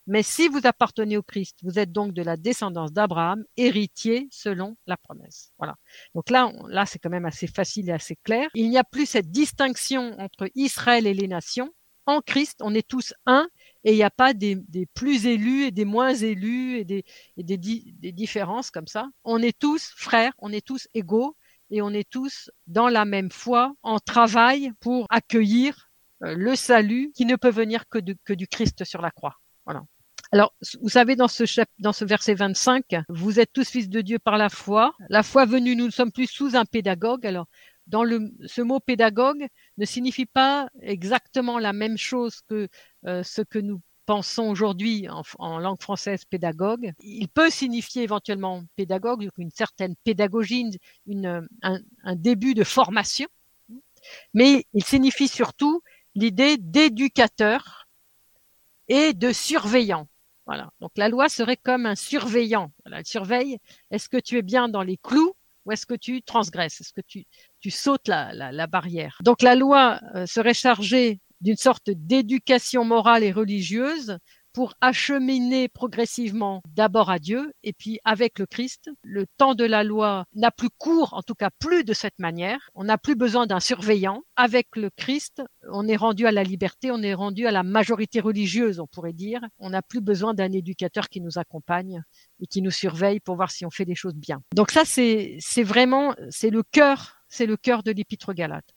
Mais 0.08 0.24
si 0.24 0.48
vous 0.48 0.62
appartenez 0.64 1.18
au 1.18 1.24
Christ, 1.24 1.58
vous 1.64 1.80
êtes 1.80 1.92
donc 1.92 2.14
de 2.14 2.22
la 2.22 2.38
descendance 2.38 2.92
d'Abraham, 2.92 3.44
héritier 3.58 4.28
selon 4.32 4.78
la 4.86 4.98
promesse. 4.98 5.52
Voilà. 5.58 5.76
Donc 6.14 6.30
là, 6.30 6.52
là, 6.68 6.86
c'est 6.86 7.00
quand 7.00 7.10
même 7.10 7.26
assez 7.26 7.48
facile 7.48 7.90
et 7.90 7.94
assez 7.94 8.16
clair. 8.16 8.50
Il 8.54 8.70
n'y 8.70 8.78
a 8.78 8.84
plus 8.84 9.08
cette 9.08 9.32
distinction 9.32 10.20
entre 10.20 10.50
Israël 10.56 11.08
et 11.08 11.14
les 11.14 11.28
nations. 11.28 11.74
En 12.06 12.22
Christ, 12.22 12.60
on 12.62 12.76
est 12.76 12.88
tous 12.88 13.16
un 13.26 13.48
et 13.84 13.94
il 13.94 13.96
n'y 13.96 14.04
a 14.04 14.12
pas 14.12 14.34
des, 14.34 14.58
plus 14.94 15.26
élus 15.26 15.64
et 15.64 15.72
des 15.72 15.86
moins 15.86 16.14
élus 16.14 16.78
et 16.78 16.86
des, 16.86 17.04
des 17.38 18.12
différences 18.12 18.70
comme 18.70 18.88
ça. 18.88 19.08
On 19.24 19.42
est 19.42 19.58
tous 19.58 19.92
frères, 19.96 20.34
on 20.38 20.52
est 20.52 20.66
tous 20.66 20.88
égaux 20.94 21.36
et 21.72 21.82
on 21.82 21.90
est 21.90 22.08
tous 22.08 22.52
dans 22.68 22.90
la 22.90 23.06
même 23.06 23.32
foi, 23.32 23.74
en 23.82 24.00
travail 24.00 24.72
pour 24.82 25.08
accueillir 25.10 25.90
euh, 26.24 26.36
le 26.36 26.56
salut 26.56 27.12
qui 27.16 27.26
ne 27.26 27.36
peut 27.36 27.50
venir 27.50 27.88
que, 27.90 28.00
que 28.24 28.34
du 28.34 28.48
Christ 28.48 28.84
sur 28.86 29.02
la 29.02 29.12
croix. 29.12 29.36
Voilà. 29.66 29.84
Alors, 30.32 30.54
vous 30.82 30.90
savez, 30.90 31.16
dans 31.16 31.28
ce, 31.28 31.44
dans 31.80 31.94
ce 31.94 32.06
verset 32.06 32.34
25, 32.34 32.96
vous 33.10 33.40
êtes 33.40 33.54
tous 33.54 33.70
fils 33.70 33.90
de 33.90 34.02
Dieu 34.02 34.20
par 34.20 34.38
la 34.38 34.50
foi. 34.50 34.94
La 35.10 35.24
foi 35.24 35.46
venue, 35.46 35.76
nous 35.76 35.86
ne 35.86 35.92
sommes 35.92 36.12
plus 36.12 36.28
sous 36.28 36.56
un 36.56 36.66
pédagogue. 36.66 37.26
Alors, 37.26 37.48
dans 37.88 38.04
le, 38.04 38.32
ce 38.46 38.62
mot 38.62 38.80
pédagogue 38.80 39.48
ne 39.78 39.86
signifie 39.86 40.26
pas 40.26 40.70
exactement 40.82 41.60
la 41.60 41.74
même 41.74 41.98
chose 41.98 42.42
que 42.48 42.68
euh, 43.06 43.24
ce 43.24 43.42
que 43.42 43.60
nous 43.60 43.82
pensons 44.06 44.50
aujourd'hui 44.50 45.08
en, 45.40 45.60
langue 45.60 45.82
française 45.82 46.26
pédagogue, 46.26 46.94
il 47.00 47.28
peut 47.28 47.50
signifier 47.50 48.04
éventuellement 48.04 48.64
pédagogue, 48.76 49.30
une 49.38 49.52
certaine 49.52 49.96
pédagogie, 50.04 50.80
une, 51.08 51.48
un, 51.64 52.16
début 52.16 52.54
de 52.54 52.64
formation, 52.64 53.28
mais 54.34 54.66
il 54.74 54.84
signifie 54.84 55.28
surtout 55.28 55.82
l'idée 56.14 56.58
d'éducateur 56.58 57.88
et 58.88 59.14
de 59.14 59.32
surveillant. 59.32 60.08
Voilà. 60.46 60.70
Donc 60.80 60.92
la 60.98 61.10
loi 61.10 61.30
serait 61.30 61.58
comme 61.58 61.86
un 61.86 61.96
surveillant. 61.96 62.72
Voilà, 62.86 63.00
elle 63.00 63.06
surveille. 63.06 63.58
Est-ce 63.92 64.10
que 64.10 64.18
tu 64.18 64.38
es 64.38 64.42
bien 64.42 64.70
dans 64.70 64.84
les 64.84 64.98
clous 64.98 65.34
ou 65.66 65.72
est-ce 65.72 65.86
que 65.86 65.96
tu 65.96 66.22
transgresses? 66.22 66.82
Est-ce 66.82 66.94
que 66.94 67.02
tu, 67.02 67.26
tu 67.60 67.72
sautes 67.72 68.08
la, 68.08 68.34
la, 68.34 68.68
barrière? 68.68 69.18
Donc 69.24 69.42
la 69.42 69.56
loi 69.56 70.00
euh, 70.14 70.26
serait 70.26 70.54
chargée 70.54 71.20
d'une 71.42 71.58
sorte 71.58 71.90
d'éducation 71.90 72.86
morale 72.86 73.24
et 73.24 73.32
religieuse 73.32 74.20
pour 74.56 74.74
acheminer 74.80 75.68
progressivement 75.68 76.64
d'abord 76.66 77.10
à 77.10 77.20
Dieu 77.20 77.54
et 77.64 77.74
puis 77.74 78.00
avec 78.06 78.40
le 78.40 78.46
Christ. 78.46 78.90
Le 79.04 79.26
temps 79.38 79.54
de 79.54 79.66
la 79.66 79.84
loi 79.84 80.24
n'a 80.34 80.50
plus 80.50 80.70
cours, 80.70 81.14
en 81.14 81.22
tout 81.22 81.36
cas 81.36 81.50
plus 81.60 81.84
de 81.84 81.92
cette 81.92 82.18
manière. 82.20 82.70
On 82.74 82.86
n'a 82.86 82.98
plus 82.98 83.16
besoin 83.16 83.48
d'un 83.48 83.60
surveillant. 83.60 84.24
Avec 84.38 84.78
le 84.78 84.90
Christ, 84.90 85.44
on 85.70 85.90
est 85.90 85.98
rendu 85.98 86.26
à 86.26 86.32
la 86.32 86.44
liberté, 86.44 86.90
on 86.90 87.02
est 87.02 87.14
rendu 87.14 87.46
à 87.48 87.52
la 87.52 87.64
majorité 87.64 88.22
religieuse, 88.22 88.80
on 88.80 88.88
pourrait 88.88 89.12
dire. 89.12 89.42
On 89.60 89.72
n'a 89.72 89.82
plus 89.82 90.02
besoin 90.02 90.34
d'un 90.34 90.54
éducateur 90.54 91.10
qui 91.10 91.20
nous 91.20 91.38
accompagne 91.38 92.02
et 92.40 92.48
qui 92.48 92.62
nous 92.62 92.72
surveille 92.72 93.20
pour 93.20 93.36
voir 93.36 93.52
si 93.52 93.66
on 93.66 93.72
fait 93.72 93.86
des 93.86 93.96
choses 93.96 94.16
bien. 94.16 94.42
Donc 94.56 94.72
ça, 94.72 94.86
c'est, 94.86 95.38
vraiment, 95.64 96.16
c'est 96.30 96.50
le 96.50 96.64
cœur, 96.64 97.18
c'est 97.28 97.46
le 97.46 97.58
cœur 97.58 97.84
de 97.84 97.92
l'épître 97.92 98.34
Galate. 98.34 98.75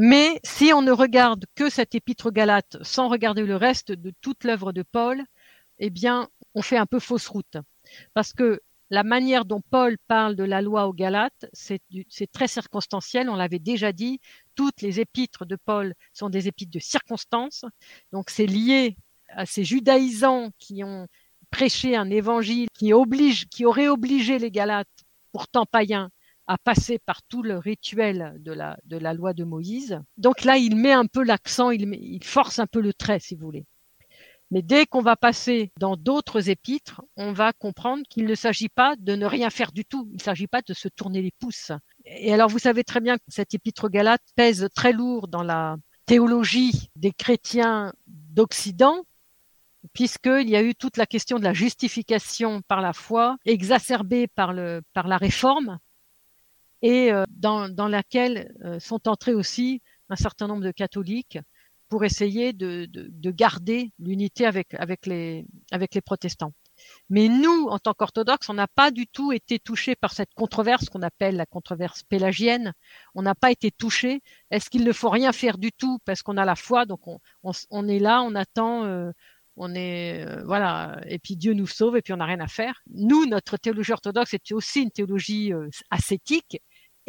Mais 0.00 0.38
si 0.44 0.72
on 0.72 0.80
ne 0.80 0.92
regarde 0.92 1.44
que 1.56 1.68
cet 1.68 1.96
épître 1.96 2.30
Galate 2.30 2.76
sans 2.82 3.08
regarder 3.08 3.42
le 3.42 3.56
reste 3.56 3.90
de 3.90 4.12
toute 4.20 4.44
l'œuvre 4.44 4.70
de 4.70 4.84
Paul, 4.84 5.24
eh 5.80 5.90
bien, 5.90 6.28
on 6.54 6.62
fait 6.62 6.76
un 6.76 6.86
peu 6.86 7.00
fausse 7.00 7.26
route. 7.26 7.56
Parce 8.14 8.32
que 8.32 8.60
la 8.90 9.02
manière 9.02 9.44
dont 9.44 9.60
Paul 9.70 9.98
parle 10.06 10.36
de 10.36 10.44
la 10.44 10.62
loi 10.62 10.86
aux 10.86 10.92
Galates, 10.92 11.46
c'est 11.52 11.82
très 12.30 12.46
circonstanciel. 12.46 13.28
On 13.28 13.34
l'avait 13.34 13.58
déjà 13.58 13.92
dit. 13.92 14.20
Toutes 14.54 14.82
les 14.82 15.00
épîtres 15.00 15.44
de 15.44 15.56
Paul 15.56 15.94
sont 16.12 16.30
des 16.30 16.46
épîtres 16.46 16.70
de 16.70 16.78
circonstance. 16.78 17.64
Donc, 18.12 18.30
c'est 18.30 18.46
lié 18.46 18.96
à 19.30 19.46
ces 19.46 19.64
judaïsants 19.64 20.50
qui 20.60 20.84
ont 20.84 21.08
prêché 21.50 21.96
un 21.96 22.08
évangile 22.08 22.68
qui 22.72 22.92
oblige, 22.92 23.48
qui 23.48 23.64
aurait 23.64 23.88
obligé 23.88 24.38
les 24.38 24.52
Galates, 24.52 24.86
pourtant 25.32 25.66
païens, 25.66 26.10
à 26.48 26.56
passer 26.56 26.98
par 26.98 27.22
tout 27.22 27.42
le 27.42 27.58
rituel 27.58 28.34
de 28.40 28.52
la, 28.52 29.14
loi 29.14 29.34
de 29.34 29.44
Moïse. 29.44 30.00
Donc 30.16 30.44
là, 30.44 30.56
il 30.56 30.76
met 30.76 30.92
un 30.92 31.04
peu 31.04 31.22
l'accent, 31.22 31.70
il, 31.70 32.24
force 32.24 32.58
un 32.58 32.66
peu 32.66 32.80
le 32.80 32.94
trait, 32.94 33.20
si 33.20 33.36
vous 33.36 33.44
voulez. 33.44 33.66
Mais 34.50 34.62
dès 34.62 34.86
qu'on 34.86 35.02
va 35.02 35.14
passer 35.14 35.72
dans 35.78 35.94
d'autres 35.94 36.48
épîtres, 36.48 37.02
on 37.16 37.34
va 37.34 37.52
comprendre 37.52 38.02
qu'il 38.08 38.24
ne 38.24 38.34
s'agit 38.34 38.70
pas 38.70 38.96
de 38.96 39.14
ne 39.14 39.26
rien 39.26 39.50
faire 39.50 39.72
du 39.72 39.84
tout. 39.84 40.08
Il 40.10 40.16
ne 40.16 40.22
s'agit 40.22 40.46
pas 40.46 40.62
de 40.62 40.72
se 40.72 40.88
tourner 40.88 41.20
les 41.20 41.32
pouces. 41.38 41.70
Et 42.06 42.32
alors, 42.32 42.48
vous 42.48 42.58
savez 42.58 42.82
très 42.82 43.00
bien 43.00 43.18
que 43.18 43.24
cette 43.28 43.52
épître 43.52 43.90
galate 43.90 44.22
pèse 44.34 44.66
très 44.74 44.94
lourd 44.94 45.28
dans 45.28 45.42
la 45.42 45.76
théologie 46.06 46.88
des 46.96 47.12
chrétiens 47.12 47.92
d'Occident, 48.06 49.04
puisqu'il 49.92 50.48
y 50.48 50.56
a 50.56 50.62
eu 50.62 50.74
toute 50.74 50.96
la 50.96 51.04
question 51.04 51.38
de 51.38 51.44
la 51.44 51.52
justification 51.52 52.62
par 52.62 52.80
la 52.80 52.94
foi, 52.94 53.36
exacerbée 53.44 54.28
par 54.28 54.54
la 54.54 55.16
réforme, 55.18 55.78
et 56.82 57.12
euh, 57.12 57.24
dans, 57.30 57.68
dans, 57.68 57.88
laquelle 57.88 58.54
euh, 58.64 58.78
sont 58.80 59.08
entrés 59.08 59.34
aussi 59.34 59.82
un 60.08 60.16
certain 60.16 60.46
nombre 60.46 60.64
de 60.64 60.70
catholiques 60.70 61.38
pour 61.88 62.04
essayer 62.04 62.52
de, 62.52 62.86
de, 62.86 63.08
de 63.10 63.30
garder 63.30 63.92
l'unité 63.98 64.46
avec, 64.46 64.74
avec, 64.74 65.06
les, 65.06 65.46
avec 65.70 65.94
les 65.94 66.00
protestants. 66.00 66.52
Mais 67.10 67.28
nous, 67.28 67.66
en 67.68 67.78
tant 67.78 67.92
qu'orthodoxes, 67.92 68.48
on 68.48 68.54
n'a 68.54 68.68
pas 68.68 68.90
du 68.90 69.06
tout 69.06 69.32
été 69.32 69.58
touchés 69.58 69.96
par 69.96 70.12
cette 70.12 70.32
controverse 70.34 70.88
qu'on 70.88 71.02
appelle 71.02 71.36
la 71.36 71.46
controverse 71.46 72.04
pélagienne. 72.04 72.72
On 73.14 73.22
n'a 73.22 73.34
pas 73.34 73.50
été 73.50 73.70
touchés. 73.70 74.22
Est-ce 74.50 74.70
qu'il 74.70 74.84
ne 74.84 74.92
faut 74.92 75.10
rien 75.10 75.32
faire 75.32 75.58
du 75.58 75.72
tout 75.72 75.98
parce 76.04 76.22
qu'on 76.22 76.36
a 76.36 76.44
la 76.44 76.54
foi? 76.54 76.86
Donc 76.86 77.08
on, 77.08 77.18
on, 77.42 77.52
on 77.70 77.88
est 77.88 77.98
là, 77.98 78.22
on 78.22 78.34
attend, 78.36 78.84
euh, 78.84 79.10
on 79.56 79.74
est 79.74 80.24
voilà. 80.44 81.00
Et 81.06 81.18
puis 81.18 81.36
Dieu 81.36 81.52
nous 81.52 81.66
sauve 81.66 81.96
et 81.96 82.02
puis 82.02 82.12
on 82.12 82.18
n'a 82.18 82.26
rien 82.26 82.40
à 82.40 82.48
faire. 82.48 82.80
Nous, 82.94 83.26
notre 83.26 83.56
théologie 83.56 83.92
orthodoxe 83.92 84.34
est 84.34 84.52
aussi 84.52 84.82
une 84.82 84.90
théologie 84.92 85.52
ascétique 85.90 86.60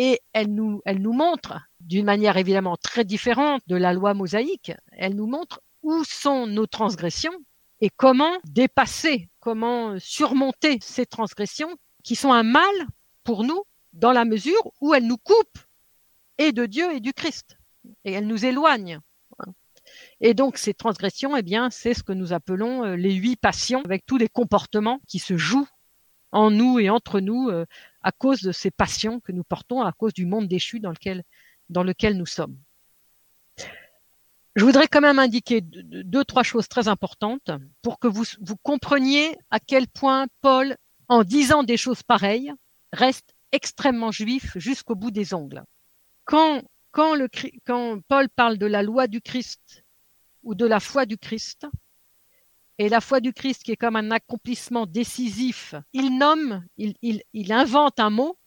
et 0.02 0.22
elle 0.32 0.56
nous, 0.56 0.82
montre, 1.14 1.60
d'une 1.82 2.06
manière 2.06 2.38
évidemment 2.38 2.78
très 2.78 3.04
différente 3.04 3.62
de 3.68 3.76
la 3.76 3.92
loi 3.92 4.14
mosaïque, 4.14 4.72
elle 4.94 5.14
nous 5.14 5.28
montre 5.28 5.62
où 5.84 6.06
sont 6.06 6.48
nos 6.48 6.68
transgressions 6.68 7.34
et 7.82 7.90
comment 7.90 8.32
dépasser, 8.46 9.30
comment 9.42 10.00
surmonter 10.00 10.80
ces 10.82 11.06
transgressions 11.06 11.76
qui 12.02 12.16
sont 12.16 12.32
un 12.32 12.44
mal 12.44 12.64
pour 13.26 13.44
nous 13.44 13.62
dans 13.92 14.14
la 14.14 14.24
mesure 14.24 14.72
où 14.80 14.94
elles 14.94 15.06
nous 15.06 15.18
coupent 15.18 15.66
et 16.38 16.54
de 16.54 16.66
Dieu 16.66 16.96
et 16.96 17.02
du 17.02 17.12
Christ 17.12 17.58
et 18.06 18.14
elles 18.14 18.28
nous 18.28 18.46
éloignent. 18.46 19.02
Et 20.22 20.34
donc 20.34 20.58
ces 20.58 20.74
transgressions, 20.74 21.36
eh 21.36 21.44
c'est 21.72 21.94
ce 21.94 22.04
que 22.04 22.14
nous 22.14 22.32
appelons 22.32 22.86
euh, 22.86 22.96
les 22.96 23.14
huit 23.14 23.36
passions, 23.36 23.82
avec 23.84 24.06
tous 24.06 24.18
les 24.18 24.30
comportements 24.30 25.02
qui 25.10 25.20
se 25.20 25.36
jouent 25.36 25.68
en 26.32 26.52
nous 26.52 26.80
et 26.80 26.90
entre 26.90 27.20
nous 27.20 27.50
euh, 27.50 27.66
à 28.02 28.12
cause 28.12 28.42
de 28.42 28.52
ces 28.52 28.72
passions 28.72 29.20
que 29.20 29.32
nous 29.32 29.44
portons, 29.44 29.82
à 29.82 29.92
cause 29.92 30.14
du 30.14 30.26
monde 30.26 30.48
déchu 30.48 30.80
dans 30.80 30.92
lequel, 30.92 31.24
dans 31.70 31.84
lequel 31.84 32.18
nous 32.18 32.26
sommes. 32.26 32.58
Je 34.56 34.66
voudrais 34.66 34.88
quand 34.88 35.02
même 35.02 35.20
indiquer 35.20 35.62
deux, 35.62 36.26
trois 36.26 36.44
choses 36.44 36.68
très 36.68 36.88
importantes 36.88 37.52
pour 37.82 38.00
que 38.00 38.08
vous, 38.08 38.26
vous 38.42 38.58
compreniez 38.58 39.38
à 39.52 39.60
quel 39.60 39.88
point 39.88 40.28
Paul, 40.42 40.76
en 41.08 41.24
disant 41.24 41.64
des 41.64 41.78
choses 41.78 42.04
pareilles, 42.04 42.54
reste 42.92 43.36
extrêmement 43.52 44.12
juif 44.12 44.58
jusqu'au 44.58 44.96
bout 44.96 45.12
des 45.12 45.34
ongles. 45.34 45.64
Quand, 46.26 46.62
quand, 46.92 47.16
le, 47.16 47.30
quand 47.66 48.02
Paul 48.08 48.30
parle 48.30 48.58
de 48.58 48.66
la 48.66 48.84
loi 48.84 49.08
du 49.08 49.22
Christ 49.22 49.84
ou 50.44 50.56
de 50.56 50.66
la 50.66 50.80
foi 50.80 51.06
du 51.06 51.18
Christ, 51.18 51.68
et 52.80 52.90
la 52.90 53.02
foi 53.02 53.20
du 53.20 53.34
Christ 53.34 53.64
qui 53.64 53.72
est 53.72 53.78
comme 53.78 53.96
un 53.96 54.10
accomplissement 54.10 54.88
décisif, 54.88 55.76
il 55.94 56.18
nomme, 56.18 56.66
il, 56.78 57.52
invente 57.52 58.00
un 58.00 58.10
mot 58.10 58.38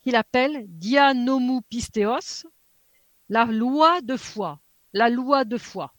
qu'il 0.00 0.16
appelle 0.16 0.64
dianomupisteos, 0.68 2.46
la 3.28 3.44
loi 3.44 4.00
de 4.00 4.16
foi 4.16 4.58
la 4.92 5.08
loi 5.08 5.44
de 5.44 5.58
foi. 5.58 5.92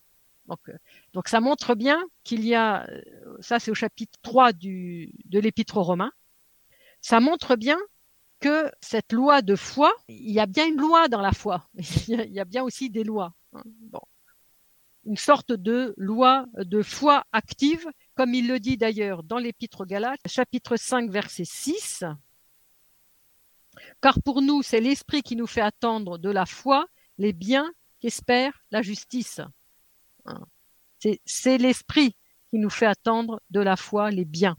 Donc, 0.45 0.59
euh, 0.69 0.77
donc 1.13 1.27
ça 1.27 1.39
montre 1.39 1.75
bien 1.75 2.03
qu'il 2.23 2.45
y 2.45 2.53
a, 2.53 2.85
euh, 2.89 3.01
ça 3.39 3.59
c'est 3.59 3.71
au 3.71 3.75
chapitre 3.75 4.19
3 4.21 4.53
du, 4.53 5.13
de 5.25 5.39
l'épître 5.39 5.77
aux 5.77 5.83
Romains, 5.83 6.11
ça 7.01 7.19
montre 7.19 7.55
bien 7.55 7.77
que 8.39 8.69
cette 8.81 9.13
loi 9.13 9.41
de 9.41 9.55
foi, 9.55 9.93
il 10.09 10.31
y 10.31 10.39
a 10.39 10.45
bien 10.45 10.67
une 10.67 10.79
loi 10.79 11.07
dans 11.07 11.21
la 11.21 11.31
foi, 11.31 11.67
il 12.07 12.31
y 12.31 12.39
a 12.39 12.45
bien 12.45 12.63
aussi 12.63 12.89
des 12.89 13.03
lois. 13.03 13.33
Hein. 13.53 13.63
Bon. 13.65 14.01
Une 15.05 15.17
sorte 15.17 15.51
de 15.51 15.93
loi 15.97 16.45
de 16.55 16.81
foi 16.81 17.25
active, 17.33 17.85
comme 18.15 18.33
il 18.33 18.47
le 18.47 18.59
dit 18.59 18.77
d'ailleurs 18.77 19.23
dans 19.23 19.37
l'épître 19.37 19.81
aux 19.81 19.85
Galates, 19.85 20.21
chapitre 20.25 20.77
5, 20.77 21.09
verset 21.09 21.45
6. 21.45 22.05
Car 24.01 24.21
pour 24.21 24.41
nous, 24.41 24.61
c'est 24.61 24.79
l'esprit 24.79 25.23
qui 25.23 25.35
nous 25.35 25.47
fait 25.47 25.61
attendre 25.61 26.17
de 26.17 26.29
la 26.29 26.45
foi 26.45 26.87
les 27.17 27.33
biens 27.33 27.71
espère 28.03 28.63
la 28.71 28.81
justice. 28.81 29.41
Hein. 30.25 30.45
C'est 31.25 31.57
l'esprit 31.57 32.15
qui 32.49 32.59
nous 32.59 32.69
fait 32.69 32.85
attendre 32.85 33.41
de 33.49 33.59
la 33.59 33.75
foi 33.75 34.11
les 34.11 34.25
biens. 34.25 34.55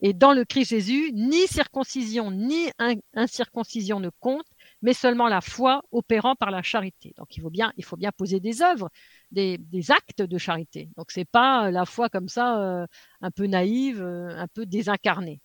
Et 0.00 0.12
dans 0.12 0.34
le 0.34 0.44
Christ 0.44 0.70
Jésus, 0.70 1.10
ni 1.14 1.46
circoncision 1.46 2.30
ni 2.30 2.70
incirconcision 3.14 4.00
ne 4.00 4.10
compte, 4.20 4.46
mais 4.82 4.94
seulement 4.94 5.28
la 5.28 5.40
foi 5.40 5.82
opérant 5.90 6.34
par 6.34 6.50
la 6.50 6.62
charité. 6.62 7.14
Donc 7.16 7.36
il 7.36 7.42
faut 7.42 7.50
bien, 7.50 7.72
poser 8.16 8.40
des 8.40 8.62
œuvres, 8.62 8.90
des, 9.30 9.58
actes 9.90 10.22
de 10.22 10.38
charité. 10.38 10.90
Donc 10.96 11.10
c'est 11.10 11.24
pas 11.24 11.70
la 11.70 11.84
foi 11.84 12.08
comme 12.08 12.28
ça, 12.28 12.60
euh, 12.60 12.86
un 13.20 13.30
peu 13.30 13.46
naïve, 13.46 14.02
euh, 14.02 14.28
un 14.36 14.48
peu 14.48 14.66
désincarnée. 14.66 15.40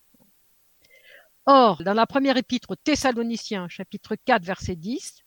Or, 1.46 1.84
dans 1.84 1.94
la 1.94 2.06
première 2.06 2.38
épître 2.38 2.72
aux 2.72 2.76
Thessaloniciens, 2.76 3.68
chapitre 3.68 4.16
4, 4.26 4.44
verset 4.44 4.76
10, 4.76 5.24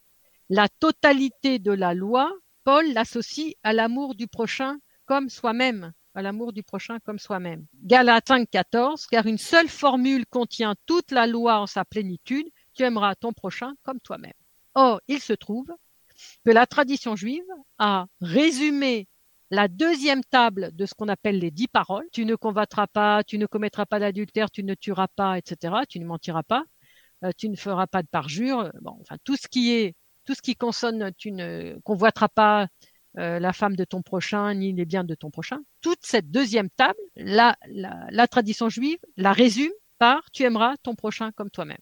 la 0.49 0.69
totalité 0.69 1.59
de 1.59 1.73
la 1.73 1.95
loi, 1.95 2.33
Paul 2.63 2.93
l'associe 2.93 3.55
à 3.63 3.73
l'amour 3.73 4.15
du 4.15 4.29
prochain 4.29 4.79
comme 5.07 5.29
soi-même, 5.29 5.93
à 6.15 6.23
l'amour 6.23 6.53
du 6.53 6.63
prochain 6.63 6.99
comme 7.01 7.19
soi-même. 7.19 7.67
Galates 7.83 8.29
5, 8.29 8.49
14, 8.49 9.07
car 9.07 9.27
une 9.27 9.39
seule 9.39 9.69
formule 9.69 10.25
contient 10.27 10.75
toute 10.87 11.11
la 11.11 11.27
loi 11.27 11.59
en 11.59 11.67
sa 11.67 11.85
plénitude, 11.85 12.47
tu 12.75 12.83
aimeras 12.83 13.15
ton 13.15 13.33
prochain 13.33 13.75
comme 13.83 14.01
toi-même. 14.01 14.33
Or, 14.75 15.01
il 15.09 15.21
se 15.21 15.33
trouve 15.33 15.69
que 16.45 16.51
la 16.51 16.67
tradition 16.67 17.17
juive 17.17 17.45
a 17.79 18.07
résumé 18.21 19.09
la 19.51 19.69
deuxième 19.69 20.25
table 20.25 20.71
de 20.75 20.87
ce 20.87 20.95
qu'on 20.95 21.09
appelle 21.09 21.39
les 21.39 21.51
dix 21.51 21.69
paroles. 21.69 22.09
Tu 22.13 22.25
ne 22.25 22.35
convoiteras 22.35 22.87
pas, 22.87 23.23
tu 23.25 23.39
ne 23.39 23.47
commettras 23.47 23.87
pas 23.87 24.01
d'adultère, 24.01 24.51
tu 24.51 24.65
ne 24.65 24.75
tueras 24.75 25.09
pas, 25.09 25.39
etc. 25.39 25.75
Tu 25.89 26.01
ne 26.01 26.07
mentiras 26.07 26.43
pas, 26.43 26.65
euh, 27.25 27.31
tu 27.37 27.49
ne 27.49 27.57
feras 27.57 27.87
pas 27.87 28.03
de 28.03 28.09
parjure. 28.09 28.73
Enfin, 28.85 29.17
tout 29.25 29.37
ce 29.37 29.49
qui 29.49 29.73
est 29.73 29.95
tout 30.25 30.35
ce 30.35 30.43
qui 30.43 30.57
consonne, 30.57 31.13
tu 31.17 31.33
ne 31.33 31.79
convoiteras 31.85 32.29
pas 32.29 32.69
euh, 33.19 33.39
la 33.39 33.53
femme 33.53 33.77
de 33.77 33.85
ton 33.85 34.03
prochain 34.03 34.55
ni 34.55 34.73
les 34.73 34.85
biens 34.85 35.05
de 35.05 35.15
ton 35.15 35.31
prochain. 35.31 35.61
Toute 35.81 36.01
cette 36.03 36.31
deuxième 36.31 36.71
table, 36.71 36.99
la, 37.17 37.57
tradition 38.29 38.69
juive 38.69 38.99
la 39.17 39.33
résume 39.33 39.73
par 39.99 40.31
tu 40.33 40.43
aimeras 40.43 40.77
ton 40.83 40.95
prochain 40.95 41.31
comme 41.33 41.51
toi-même. 41.51 41.79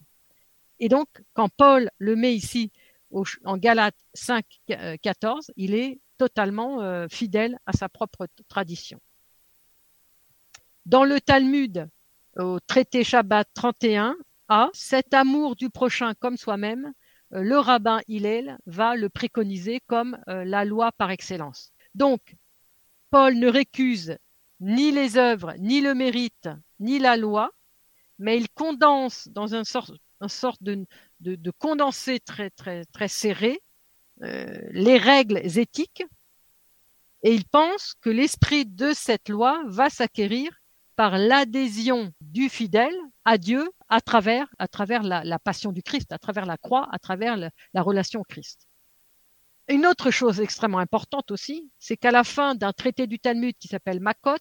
Et 0.83 0.89
donc, 0.89 1.07
quand 1.33 1.49
Paul 1.49 1.91
le 1.99 2.17
met 2.17 2.35
ici 2.35 2.73
en 3.45 3.57
Galates 3.57 4.05
5, 4.15 4.45
14, 5.01 5.51
euh, 5.51 5.53
il 5.57 5.77
est 5.77 6.01
totalement 6.19 6.83
euh, 6.83 7.07
fidèle 7.09 7.57
à 7.67 7.73
sa 7.73 7.89
propre 7.89 8.27
tradition. 8.49 8.99
Dans 10.85 11.05
le 11.05 11.21
Talmud, 11.21 11.89
au 12.37 12.59
traité 12.59 13.05
Shabbat 13.05 13.49
31, 13.55 14.17
a 14.49 14.71
cet 14.73 15.15
amour 15.15 15.55
du 15.55 15.71
prochain 15.71 16.15
comme 16.15 16.37
soi-même 16.37 16.93
euh, 17.33 17.43
le 17.43 17.59
rabbin 17.61 18.01
Hillel 18.09 18.59
va 18.67 18.97
le 18.97 19.09
préconiser 19.09 19.79
comme 19.87 20.19
la 20.27 20.65
loi 20.65 20.91
par 20.91 21.13
excellence. 21.13 21.73
Donc, 21.95 22.35
Paul 23.11 23.37
ne 23.37 23.47
récuse 23.47 24.17
ni 24.59 24.91
les 24.91 25.17
œuvres, 25.17 25.55
ni 25.61 25.81
le 25.81 25.95
mérite, 25.95 26.49
ni 26.81 26.99
la 26.99 27.17
loi, 27.17 27.53
mais 28.19 28.37
il 28.37 28.49
condense 28.51 29.29
dans 29.29 29.55
un 29.55 29.63
sorte, 29.63 29.93
sorte 30.29 30.63
de, 30.63 30.87
condensé 31.59 32.21
très, 32.21 32.51
très, 32.51 32.85
très 32.87 33.09
serré 33.09 33.61
euh, 34.23 34.47
les 34.71 34.99
règles 34.99 35.39
éthiques 35.59 36.05
et 37.23 37.35
il 37.35 37.45
pense 37.45 37.95
que 38.01 38.11
l'esprit 38.11 38.67
de 38.67 38.93
cette 38.93 39.29
loi 39.29 39.63
va 39.67 39.91
s'acquérir 39.91 40.51
par 40.97 41.19
l'adhésion 41.19 42.13
du 42.21 42.49
fidèle 42.49 42.95
à 43.25 43.39
Dieu 43.39 43.71
à 43.89 44.01
travers, 44.01 44.47
à 44.59 44.69
travers 44.69 45.03
la, 45.03 45.39
passion 45.39 45.73
du 45.73 45.83
Christ, 45.83 46.13
à 46.13 46.19
travers 46.19 46.47
la 46.47 46.57
croix, 46.57 46.89
à 46.93 46.99
travers 46.99 47.37
la 47.37 47.83
relation 47.83 48.21
au 48.21 48.25
Christ. 48.25 48.67
Une 49.69 49.87
autre 49.87 50.11
chose 50.11 50.41
extrêmement 50.41 50.79
importante 50.79 51.31
aussi, 51.31 51.71
c'est 51.79 51.97
qu'à 51.97 52.11
la 52.11 52.25
fin 52.25 52.55
d'un 52.55 52.73
traité 52.73 53.07
du 53.07 53.21
Talmud 53.21 53.55
qui 53.59 53.69
s'appelle 53.69 54.01
Makot, 54.01 54.37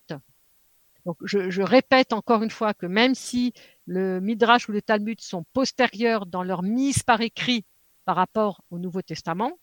donc 1.05 1.17
je, 1.23 1.61
répète 1.61 2.13
encore 2.13 2.43
une 2.43 2.49
fois 2.49 2.73
que 2.73 2.85
même 2.85 3.15
si 3.15 3.53
le 3.85 4.19
Midrash 4.19 4.69
ou 4.69 4.71
le 4.71 4.81
Talmud 4.81 5.19
sont 5.21 5.43
postérieurs 5.53 6.25
dans 6.25 6.43
leur 6.43 6.63
mise 6.63 7.03
par 7.03 7.21
écrit 7.21 7.65
par 8.05 8.15
rapport 8.15 8.61
au 8.69 8.79
Nouveau 8.79 9.01
Testament, 9.01 9.57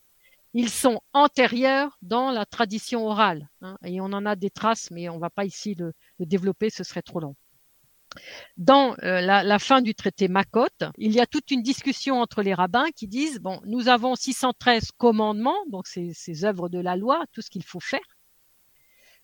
ils 0.54 0.70
sont 0.70 1.00
antérieurs 1.12 1.98
dans 2.02 2.30
la 2.30 2.46
tradition 2.46 3.06
orale. 3.06 3.48
Hein, 3.60 3.76
et 3.84 4.00
on 4.00 4.06
en 4.06 4.24
a 4.26 4.36
des 4.36 4.50
traces, 4.50 4.90
mais 4.90 5.08
on 5.08 5.16
ne 5.16 5.20
va 5.20 5.30
pas 5.30 5.44
ici 5.44 5.74
le, 5.74 5.92
développer, 6.18 6.70
ce 6.70 6.84
serait 6.84 7.02
trop 7.02 7.20
long. 7.20 7.34
Dans 8.56 8.96
euh, 9.02 9.20
la, 9.20 9.58
fin 9.58 9.82
du 9.82 9.94
traité 9.94 10.28
Makot, 10.28 10.66
il 10.96 11.12
y 11.12 11.20
a 11.20 11.26
toute 11.26 11.50
une 11.50 11.62
discussion 11.62 12.20
entre 12.20 12.42
les 12.42 12.54
rabbins 12.54 12.86
qui 12.96 13.06
disent 13.06 13.38
bon, 13.38 13.60
nous 13.66 13.88
avons 13.88 14.14
613 14.14 14.92
commandements, 14.96 15.62
donc 15.68 15.86
ces, 15.86 16.12
ces 16.14 16.44
œuvres 16.44 16.70
de 16.70 16.78
la 16.78 16.96
loi, 16.96 17.22
tout 17.32 17.42
ce 17.42 17.50
qu'il 17.50 17.64
faut 17.64 17.80
faire. 17.80 18.17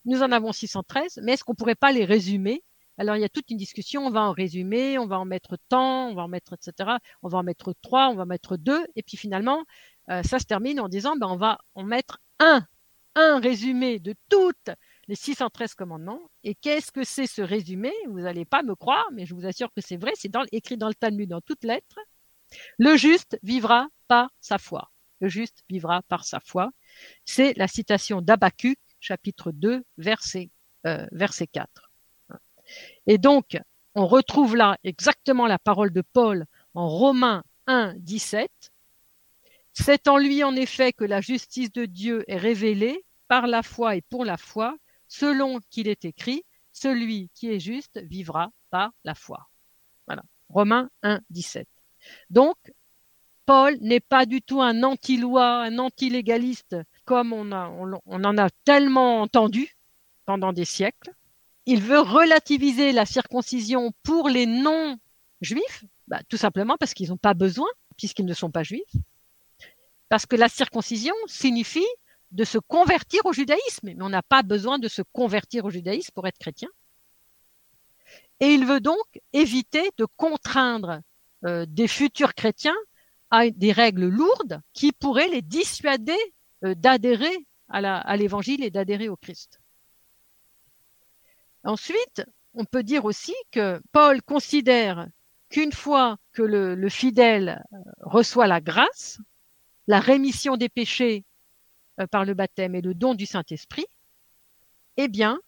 Nous 0.05 0.21
en 0.21 0.31
avons 0.31 0.51
613, 0.51 1.19
mais 1.23 1.33
est-ce 1.33 1.43
qu'on 1.43 1.55
pourrait 1.55 1.75
pas 1.75 1.91
les 1.91 2.05
résumer? 2.05 2.63
Alors 2.97 3.17
il 3.17 3.21
y 3.21 3.25
a 3.25 3.29
toute 3.29 3.49
une 3.49 3.57
discussion, 3.57 4.05
on 4.05 4.09
va 4.09 4.21
en 4.21 4.31
résumer, 4.31 4.97
on 4.97 5.07
va 5.07 5.19
en 5.19 5.25
mettre 5.25 5.57
tant, 5.67 6.07
on 6.09 6.15
va 6.15 6.23
en 6.23 6.27
mettre 6.27 6.53
etc. 6.53 6.91
On 7.23 7.27
va 7.27 7.39
en 7.39 7.43
mettre 7.43 7.73
trois, 7.81 8.07
on 8.09 8.15
va 8.15 8.25
mettre 8.25 8.55
deux, 8.55 8.85
et 8.95 9.03
puis 9.03 9.17
finalement 9.17 9.65
euh, 10.09 10.23
ça 10.23 10.39
se 10.39 10.45
termine 10.45 10.79
en 10.79 10.87
disant 10.87 11.15
ben, 11.17 11.27
on 11.27 11.35
va 11.35 11.57
en 11.73 11.83
mettre 11.83 12.19
un, 12.39 12.65
un 13.15 13.39
résumé 13.39 13.99
de 13.99 14.13
toutes 14.29 14.69
les 15.07 15.15
613 15.15 15.73
commandements. 15.75 16.21
Et 16.43 16.55
qu'est-ce 16.55 16.91
que 16.91 17.03
c'est 17.03 17.27
ce 17.27 17.41
résumé? 17.41 17.91
Vous 18.07 18.21
n'allez 18.21 18.45
pas 18.45 18.63
me 18.63 18.75
croire, 18.75 19.07
mais 19.13 19.25
je 19.25 19.33
vous 19.33 19.45
assure 19.45 19.71
que 19.73 19.81
c'est 19.81 19.97
vrai, 19.97 20.13
c'est 20.15 20.31
écrit 20.51 20.77
dans 20.77 20.87
le 20.87 20.95
Talmud 20.95 21.29
dans 21.29 21.41
toutes 21.41 21.63
lettres. 21.63 21.99
Le 22.77 22.95
juste 22.95 23.37
vivra 23.43 23.87
par 24.07 24.29
sa 24.39 24.57
foi. 24.57 24.91
Le 25.19 25.27
juste 25.27 25.63
vivra 25.69 26.01
par 26.03 26.25
sa 26.25 26.39
foi. 26.39 26.71
C'est 27.23 27.53
la 27.57 27.67
citation 27.67 28.21
d'Abacuc, 28.21 28.79
chapitre 29.05 29.51
2, 29.51 29.83
verset, 29.97 30.49
euh, 30.87 31.05
verset 31.11 31.47
4. 31.47 31.91
Et 33.05 33.19
donc, 33.19 33.57
on 33.93 34.07
retrouve 34.07 34.55
là 34.55 34.77
exactement 34.83 35.45
la 35.45 35.59
parole 35.59 35.91
de 35.91 36.01
Paul 36.01 36.45
en 36.73 36.89
Romains 36.89 37.43
1, 37.67 37.93
17, 37.97 38.49
c'est 39.73 40.07
en 40.07 40.17
lui 40.17 40.43
en 40.43 40.55
effet 40.55 40.91
que 40.91 41.05
la 41.05 41.21
justice 41.21 41.71
de 41.71 41.85
Dieu 41.85 42.23
est 42.27 42.37
révélée 42.37 43.05
par 43.27 43.45
la 43.45 43.61
foi 43.61 43.95
et 43.95 44.01
pour 44.01 44.25
la 44.25 44.37
foi, 44.37 44.75
selon 45.07 45.59
qu'il 45.69 45.87
est 45.87 46.05
écrit, 46.05 46.43
celui 46.71 47.29
qui 47.35 47.49
est 47.51 47.59
juste 47.59 48.01
vivra 48.03 48.49
par 48.71 48.91
la 49.03 49.13
foi. 49.13 49.49
Voilà. 50.07 50.23
Romains 50.49 50.89
1, 51.03 51.19
17. 51.29 51.67
Donc, 52.29 52.57
Paul 53.45 53.77
n'est 53.81 53.99
pas 53.99 54.25
du 54.25 54.41
tout 54.41 54.61
un 54.61 54.81
anti-loi, 54.81 55.45
un 55.45 55.77
anti-légaliste, 55.77 56.75
comme 57.05 57.33
on, 57.33 57.51
en 57.51 58.37
a 58.37 58.49
tellement 58.65 59.21
entendu 59.21 59.77
pendant 60.25 60.53
des 60.53 60.65
siècles. 60.65 61.13
Il 61.65 61.81
veut 61.81 61.99
relativiser 61.99 62.91
la 62.91 63.05
circoncision 63.05 63.91
pour 64.03 64.29
les 64.29 64.45
non-juifs, 64.45 65.85
bah, 66.07 66.21
tout 66.29 66.37
simplement 66.37 66.77
parce 66.77 66.93
qu'ils 66.93 67.09
n'ont 67.09 67.17
pas 67.17 67.33
besoin, 67.33 67.67
puisqu'ils 67.97 68.25
ne 68.25 68.33
sont 68.33 68.51
pas 68.51 68.63
juifs. 68.63 68.95
Parce 70.09 70.25
que 70.25 70.35
la 70.35 70.49
circoncision 70.49 71.15
signifie 71.27 71.87
de 72.31 72.43
se 72.43 72.57
convertir 72.57 73.25
au 73.25 73.33
judaïsme, 73.33 73.87
mais 73.87 73.95
on 74.01 74.09
n'a 74.09 74.23
pas 74.23 74.43
besoin 74.43 74.77
de 74.77 74.87
se 74.87 75.01
convertir 75.13 75.65
au 75.65 75.69
judaïsme 75.69 76.11
pour 76.13 76.27
être 76.27 76.37
chrétien. 76.37 76.69
Et 78.39 78.47
il 78.47 78.65
veut 78.65 78.81
donc 78.81 79.05
éviter 79.33 79.91
de 79.97 80.05
contraindre 80.17 80.99
euh, 81.45 81.65
des 81.67 81.87
futurs 81.87 82.33
chrétiens 82.33 82.75
à 83.31 83.49
des 83.49 83.71
règles 83.71 84.07
lourdes 84.07 84.61
qui 84.73 84.91
pourraient 84.91 85.29
les 85.29 85.41
dissuader 85.41 86.17
d'adhérer 86.73 87.45
à 87.69 88.17
l'évangile 88.17 88.63
et 88.63 88.71
d'adhérer 88.71 89.09
au 89.09 89.17
Christ. 89.17 89.59
Ensuite, 91.63 92.23
on 92.53 92.63
peut 92.63 92.83
dire 92.83 93.05
aussi 93.05 93.33
que 93.51 93.81
Paul 93.91 94.21
considère 94.21 95.07
qu'une 95.49 95.71
fois 95.71 96.17
que 96.31 96.43
le, 96.43 96.89
fidèle 96.89 97.63
euh, 97.73 97.77
reçoit 98.01 98.47
la 98.47 98.61
grâce, 98.61 99.19
la 99.87 99.99
rémission 99.99 100.57
des 100.57 100.69
péchés 100.69 101.25
euh, 101.99 102.07
par 102.07 102.23
le 102.23 102.33
baptême 102.33 102.75
et 102.75 102.81
le 102.81 102.93
don 102.93 103.15
du 103.15 103.25
Saint-Esprit, 103.25 103.87
eh 104.97 105.07
bien, 105.07 105.39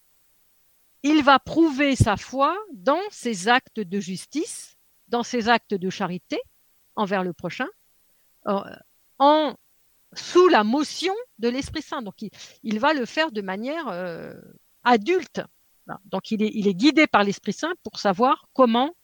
il 1.04 1.24
va 1.24 1.40
prouver 1.40 1.96
sa 1.96 2.18
foi 2.18 2.58
dans 2.74 3.02
ses 3.12 3.48
actes 3.48 3.80
de 3.80 4.00
justice, 4.00 4.78
dans 5.08 5.24
ses 5.24 5.50
actes 5.50 5.74
de 5.74 5.90
charité 5.90 6.40
envers 6.96 7.24
le 7.24 7.34
prochain, 7.34 7.68
euh, 8.48 8.60
en, 9.20 9.56
sous 10.14 10.48
la 10.48 10.64
motion 10.64 11.14
de 11.40 11.50
l'Esprit 11.50 11.82
Saint. 11.82 12.02
Donc, 12.02 12.16
il, 12.22 12.80
va 12.80 12.94
le 12.94 13.06
faire 13.06 13.32
de 13.32 13.42
manière 13.42 13.88
adulte, 14.84 15.42
donc 16.06 16.32
il 16.32 16.42
est, 16.44 16.74
guidé 16.74 17.08
par 17.08 17.24
l'Esprit 17.24 17.54
Saint 17.54 17.74
pour 17.84 18.00
savoir 18.00 18.48
comment 18.54 18.96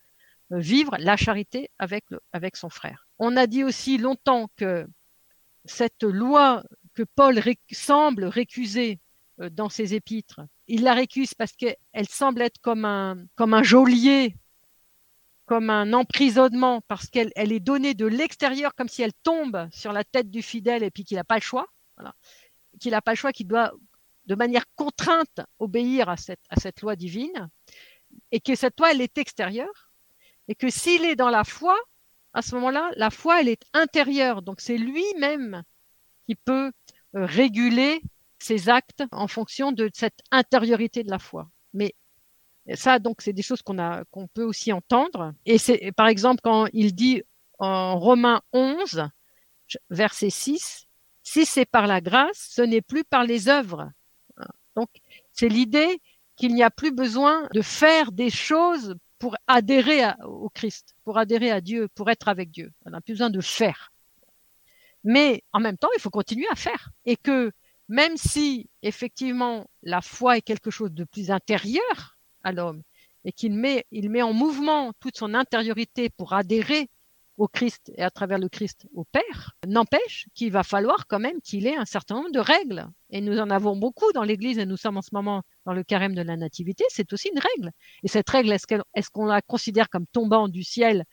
euh, 0.51 0.59
vivre 0.59 0.95
la 0.99 1.15
charité 1.15 1.69
avec, 1.79 2.05
son 2.55 2.69
frère. 2.69 3.07
On 3.19 3.37
a 3.37 3.47
dit 3.47 3.63
aussi 3.63 3.97
longtemps 3.97 4.49
que 4.55 4.87
cette 5.65 6.03
loi 6.03 6.63
que 6.93 7.03
Paul 7.03 7.41
semble 7.71 8.25
récuser 8.25 8.99
euh, 9.39 9.49
dans 9.49 9.69
ses 9.69 9.93
épîtres, 9.93 10.41
il 10.67 10.83
la 10.83 10.93
récuse 10.93 11.33
parce 11.33 11.53
qu'elle 11.53 12.09
semble 12.09 12.41
être 12.41 12.59
comme 12.61 12.85
un 12.85 13.63
geôlier, 13.63 14.35
comme 15.45 15.69
un 15.69 15.93
emprisonnement, 15.93 16.81
parce 16.87 17.07
qu'elle 17.07 17.31
elle 17.35 17.51
est 17.51 17.59
donnée 17.59 17.93
de 17.93 18.05
l'extérieur, 18.05 18.73
comme 18.75 18.87
si 18.87 19.01
elle 19.01 19.13
tombe 19.23 19.67
sur 19.71 19.91
la 19.91 20.03
tête 20.03 20.29
du 20.31 20.41
fidèle 20.41 20.83
et 20.83 20.91
puis 20.91 21.03
qu'il 21.03 21.17
n'a 21.17 21.23
pas 21.23 21.35
le 21.35 21.41
choix. 21.41 21.67
Qu'il 22.79 22.91
n'a 22.91 23.01
pas 23.01 23.11
le 23.11 23.17
choix, 23.17 23.33
qu'il 23.33 23.47
doit 23.47 23.71
de 24.25 24.35
manière 24.35 24.65
contrainte 24.75 25.41
obéir 25.59 26.09
à 26.09 26.17
cette, 26.17 26.41
à 26.49 26.59
cette 26.59 26.81
loi 26.81 26.95
divine, 26.95 27.49
et 28.31 28.39
que 28.39 28.55
cette 28.55 28.79
loi, 28.79 28.91
elle 28.91 29.01
est 29.01 29.17
extérieure, 29.17 29.91
et 30.47 30.55
que 30.55 30.69
s'il 30.69 31.03
est 31.03 31.15
dans 31.15 31.29
la 31.29 31.43
foi, 31.43 31.77
à 32.33 32.41
ce 32.41 32.55
moment-là, 32.55 32.91
la 32.95 33.09
foi, 33.09 33.41
elle 33.41 33.49
est 33.49 33.63
intérieure. 33.73 34.41
Donc 34.41 34.61
c'est 34.61 34.77
lui-même 34.77 35.63
qui 36.25 36.35
peut 36.35 36.71
euh, 37.15 37.25
réguler 37.25 38.01
ses 38.39 38.69
actes 38.69 39.03
en 39.11 39.27
fonction 39.27 39.71
de 39.71 39.89
cette 39.93 40.19
intériorité 40.31 41.03
de 41.03 41.09
la 41.09 41.19
foi. 41.19 41.49
Mais 41.73 41.95
ça, 42.75 42.99
donc, 42.99 43.21
c'est 43.21 43.33
des 43.33 43.41
choses 43.41 43.61
qu'on 43.61 43.79
a, 43.79 44.03
qu'on 44.05 44.27
peut 44.27 44.43
aussi 44.43 44.71
entendre. 44.71 45.33
Et 45.45 45.57
c'est, 45.57 45.91
par 45.91 46.07
exemple, 46.07 46.41
quand 46.43 46.67
il 46.73 46.95
dit 46.95 47.23
en 47.59 47.99
Romains 47.99 48.41
11, 48.53 49.09
verset 49.89 50.29
6, 50.29 50.87
si 51.23 51.45
c'est 51.45 51.65
par 51.65 51.87
la 51.87 52.01
grâce, 52.01 52.49
ce 52.51 52.61
n'est 52.61 52.81
plus 52.81 53.03
par 53.03 53.23
les 53.23 53.49
œuvres. 53.49 53.91
Donc, 54.75 54.89
c'est 55.31 55.49
l'idée 55.49 56.01
qu'il 56.35 56.53
n'y 56.53 56.63
a 56.63 56.71
plus 56.71 56.91
besoin 56.91 57.47
de 57.53 57.61
faire 57.61 58.11
des 58.11 58.29
choses 58.29 58.95
pour 59.19 59.37
adhérer 59.47 60.01
au 60.25 60.49
Christ, 60.49 60.95
pour 61.03 61.17
adhérer 61.17 61.51
à 61.51 61.61
Dieu, 61.61 61.87
pour 61.95 62.09
être 62.09 62.27
avec 62.27 62.49
Dieu. 62.49 62.73
On 62.85 62.89
n'a 62.89 63.01
plus 63.01 63.13
besoin 63.13 63.29
de 63.29 63.41
faire. 63.41 63.91
Mais 65.03 65.43
en 65.53 65.59
même 65.59 65.77
temps, 65.77 65.89
il 65.95 66.01
faut 66.01 66.09
continuer 66.09 66.47
à 66.51 66.55
faire. 66.55 66.89
Et 67.05 67.15
que 67.15 67.51
même 67.87 68.17
si 68.17 68.69
effectivement 68.81 69.67
la 69.83 70.01
foi 70.01 70.37
est 70.37 70.41
quelque 70.41 70.71
chose 70.71 70.91
de 70.91 71.03
plus 71.03 71.31
intérieur 71.31 72.12
à 72.43 72.51
l'homme 72.51 72.81
et 73.25 73.31
qu'il 73.31 73.53
met, 73.53 73.85
il 73.91 74.09
met 74.09 74.21
en 74.21 74.33
mouvement 74.33 74.91
toute 74.99 75.17
son 75.17 75.33
intériorité 75.33 76.09
pour 76.09 76.33
adhérer 76.33 76.89
au 77.37 77.47
Christ 77.47 77.91
et 77.95 78.03
à 78.03 78.11
travers 78.11 78.37
le 78.37 78.47
Christ 78.47 78.87
au 78.93 79.05
Père, 79.05 79.55
n'empêche 79.67 80.27
qu'il 80.35 80.51
va 80.51 80.63
falloir 80.63 81.07
quand 81.07 81.19
même 81.19 81.41
qu'il 81.41 81.65
ait 81.65 81.75
un 81.75 81.85
certain 81.85 82.15
nombre 82.15 82.31
de 82.31 82.39
règles. 82.39 82.87
Et 83.09 83.21
nous 83.21 83.39
en 83.39 83.49
avons 83.49 83.75
beaucoup 83.75 84.11
dans 84.13 84.23
l'Église 84.23 84.59
et 84.59 84.65
nous 84.65 84.77
sommes 84.77 84.97
en 84.97 85.01
ce 85.01 85.09
moment 85.13 85.41
dans 85.65 85.73
le 85.73 85.83
carême 85.83 86.13
de 86.13 86.21
la 86.21 86.37
Nativité, 86.37 86.83
c'est 86.89 87.11
aussi 87.11 87.29
une 87.33 87.39
règle. 87.39 87.71
Et 88.03 88.07
cette 88.07 88.29
règle, 88.29 88.51
est-ce 88.51 89.09
qu'on 89.09 89.25
la 89.25 89.41
considère 89.41 89.89
comme 89.89 90.05
tombant 90.07 90.47
du 90.47 90.63
ciel 90.63 91.05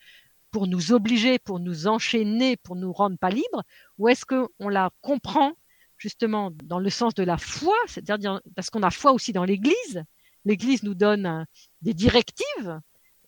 pour 0.51 0.67
nous 0.67 0.91
obliger, 0.91 1.39
pour 1.39 1.59
nous 1.59 1.87
enchaîner, 1.87 2.57
pour 2.57 2.75
nous 2.75 2.91
rendre 2.91 3.17
pas 3.17 3.29
libres, 3.29 3.63
ou 3.97 4.09
est-ce 4.09 4.25
qu'on 4.25 4.69
la 4.69 4.91
comprend 5.01 5.53
justement 5.97 6.51
dans 6.63 6.79
le 6.79 6.89
sens 6.89 7.13
de 7.13 7.23
la 7.23 7.37
foi, 7.37 7.75
c'est-à-dire 7.87 8.41
parce 8.55 8.69
qu'on 8.69 8.83
a 8.83 8.89
foi 8.89 9.11
aussi 9.11 9.33
dans 9.33 9.45
l'Église. 9.45 10.03
L'Église 10.45 10.83
nous 10.83 10.95
donne 10.95 11.45
des 11.81 11.93
directives 11.93 12.79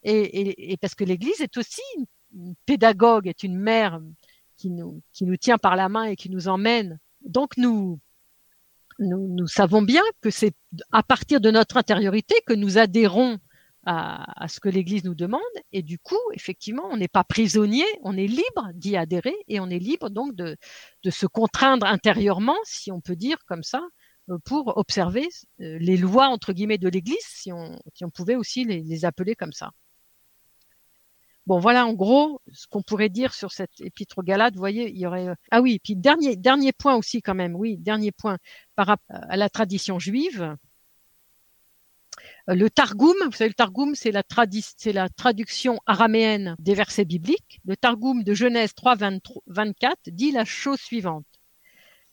et, 0.04 0.78
parce 0.82 0.96
que 0.96 1.04
l'Église 1.04 1.42
est 1.42 1.58
aussi 1.58 1.82
une 2.36 2.56
pédagogue, 2.66 3.28
est 3.28 3.44
une 3.44 3.58
mère 3.58 4.02
qui 4.58 4.70
nous, 4.70 5.02
qui 5.14 5.26
nous 5.26 5.38
tient 5.38 5.58
par 5.58 5.76
la 5.76 5.90
main 5.90 6.06
et 6.06 6.16
qui 6.16 6.30
nous 6.30 6.48
emmène. 6.48 7.00
Donc 7.22 7.58
nous, 7.58 8.00
nous, 9.00 9.48
savons 9.48 9.82
bien 9.82 10.02
que 10.22 10.30
c'est 10.30 10.56
à 10.92 11.04
partir 11.04 11.40
de 11.42 11.52
notre 11.52 11.78
intériorité 11.78 12.36
que 12.46 12.54
nous 12.54 12.78
adhérons 12.78 13.40
à, 13.86 14.44
à 14.44 14.48
ce 14.48 14.60
que 14.60 14.70
l'Église 14.70 15.04
nous 15.04 15.16
demande. 15.16 15.42
Et 15.72 15.82
du 15.82 16.00
coup, 16.00 16.20
effectivement, 16.34 16.88
on 16.90 16.98
n'est 16.98 17.08
pas 17.08 17.24
prisonnier, 17.24 17.86
on 18.02 18.18
est 18.18 18.28
libre 18.28 18.72
d'y 18.74 18.98
adhérer 18.98 19.36
et 19.48 19.60
on 19.60 19.70
est 19.70 19.80
libre 19.80 20.10
donc 20.10 20.36
de, 20.36 20.58
de 21.04 21.10
se 21.10 21.26
contraindre 21.28 21.86
intérieurement, 21.86 22.58
si 22.64 22.92
on 22.92 23.02
peut 23.02 23.16
dire 23.16 23.38
comme 23.46 23.64
ça, 23.64 23.82
euh, 23.82 24.03
pour 24.46 24.78
observer 24.78 25.28
euh, 25.62 25.78
les 25.80 25.98
lois 25.98 26.28
entre 26.28 26.54
guillemets 26.54 26.78
de 26.78 26.90
l'Église, 26.90 27.18
si 27.26 27.52
on, 27.52 27.80
pouvait 28.14 28.36
aussi 28.36 28.64
les, 28.66 29.06
appeler 29.06 29.36
comme 29.36 29.54
ça. 29.54 29.72
Bon, 31.46 31.60
voilà 31.60 31.86
en 31.86 31.94
gros 31.94 32.42
ce 32.54 32.68
qu'on 32.68 32.82
pourrait 32.82 33.10
dire 33.10 33.34
sur 33.34 33.52
cette 33.52 33.82
épître 33.82 34.20
aux 34.20 34.24
Galates. 34.24 34.54
Vous 34.54 34.60
voyez, 34.60 34.90
il 34.90 34.98
y 34.98 35.06
aurait 35.06 35.28
euh, 35.28 35.36
ah 35.52 35.62
oui, 35.62 35.80
puis 35.84 35.96
dernier 35.96 36.38
dernier 36.38 36.72
point 36.72 36.96
aussi 36.96 37.22
quand 37.22 37.36
même. 37.36 37.56
Oui, 37.56 37.78
dernier 37.78 38.12
point 38.14 38.38
par 38.76 38.88
rapport 38.88 39.06
à 39.10 39.36
la 39.36 39.50
tradition 39.50 40.00
juive. 40.00 40.56
Euh, 42.50 42.56
le 42.56 42.70
Targum, 42.70 43.16
vous 43.26 43.32
savez, 43.32 43.50
le 43.50 43.54
Targum, 43.54 43.96
c'est 43.96 44.12
la, 44.12 44.24
c'est 44.78 44.94
la 44.94 45.10
traduction 45.10 45.80
araméenne 45.86 46.56
des 46.60 46.76
versets 46.76 47.06
bibliques. 47.06 47.60
Le 47.66 47.76
Targum 47.76 48.24
de 48.24 48.34
Genèse 48.34 48.74
3, 48.74 48.96
24 49.48 49.98
dit 50.08 50.32
la 50.32 50.46
chose 50.46 50.80
suivante. 50.80 51.26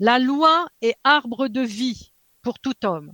La 0.03 0.19
loi 0.19 0.67
est 0.81 0.97
arbre 1.05 1.49
de 1.49 1.61
vie 1.61 2.15
pour 2.41 2.59
tout 2.59 2.87
homme. 2.87 3.13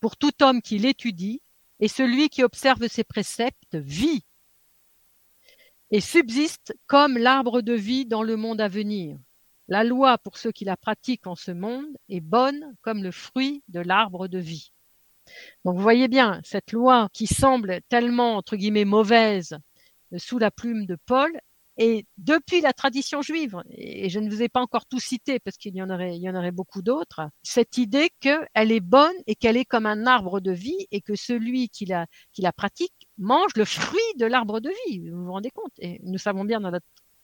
Pour 0.00 0.18
tout 0.18 0.42
homme 0.42 0.60
qui 0.60 0.78
l'étudie, 0.78 1.40
et 1.80 1.88
celui 1.88 2.28
qui 2.28 2.42
observe 2.42 2.86
ses 2.88 3.04
préceptes 3.04 3.74
vit 3.74 4.24
et 5.90 6.02
subsiste 6.02 6.76
comme 6.86 7.16
l'arbre 7.16 7.62
de 7.62 7.72
vie 7.72 8.04
dans 8.04 8.22
le 8.22 8.36
monde 8.36 8.60
à 8.60 8.68
venir. 8.68 9.18
La 9.68 9.82
loi 9.82 10.18
pour 10.18 10.36
ceux 10.36 10.52
qui 10.52 10.66
la 10.66 10.76
pratiquent 10.76 11.26
en 11.26 11.36
ce 11.36 11.52
monde 11.52 11.96
est 12.10 12.20
bonne 12.20 12.76
comme 12.82 13.02
le 13.02 13.10
fruit 13.10 13.62
de 13.68 13.80
l'arbre 13.80 14.28
de 14.28 14.38
vie. 14.38 14.72
Donc 15.64 15.76
vous 15.76 15.82
voyez 15.82 16.08
bien, 16.08 16.40
cette 16.44 16.72
loi 16.72 17.08
qui 17.14 17.26
semble 17.26 17.80
tellement, 17.88 18.36
entre 18.36 18.56
guillemets, 18.56 18.84
mauvaise 18.84 19.56
sous 20.18 20.38
la 20.38 20.50
plume 20.50 20.84
de 20.84 20.96
Paul, 21.06 21.32
et 21.78 22.06
depuis 22.16 22.62
la 22.62 22.72
tradition 22.72 23.20
juive, 23.20 23.62
et 23.70 24.08
je 24.08 24.18
ne 24.18 24.30
vous 24.30 24.42
ai 24.42 24.48
pas 24.48 24.60
encore 24.60 24.86
tout 24.86 24.98
cité 24.98 25.38
parce 25.38 25.58
qu'il 25.58 25.76
y 25.76 25.82
en 25.82 25.90
aurait, 25.90 26.50
beaucoup 26.50 26.80
d'autres, 26.80 27.28
cette 27.42 27.76
idée 27.76 28.10
qu'elle 28.20 28.46
est 28.54 28.80
bonne 28.80 29.14
et 29.26 29.34
qu'elle 29.34 29.58
est 29.58 29.66
comme 29.66 29.84
un 29.84 30.06
arbre 30.06 30.40
de 30.40 30.52
vie 30.52 30.86
et 30.90 31.02
que 31.02 31.14
celui 31.14 31.68
qui 31.68 31.84
la, 31.84 32.06
pratique 32.52 32.94
mange 33.18 33.52
le 33.56 33.66
fruit 33.66 34.00
de 34.18 34.24
l'arbre 34.24 34.60
de 34.60 34.70
vie. 34.86 35.10
Vous 35.10 35.24
vous 35.24 35.32
rendez 35.32 35.50
compte? 35.50 35.72
Et 35.78 36.00
nous 36.02 36.18
savons 36.18 36.44
bien 36.44 36.60
dans 36.60 36.70
la, 36.70 36.80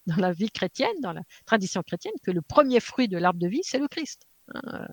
dans 0.07 0.17
la 0.17 0.33
vie 0.33 0.51
chrétienne, 0.51 1.01
dans 1.01 1.15
la 1.15 1.23
tradition 1.47 1.83
chrétienne, 1.83 2.15
que 2.23 2.31
le 2.31 2.43
premier 2.43 2.81
fruit 2.81 3.09
de 3.09 3.17
l'arbre 3.17 3.41
de 3.41 3.49
vie, 3.49 3.63
c'est 3.63 3.79
le 3.79 3.89
Christ, 3.89 4.27
hein, 4.55 4.87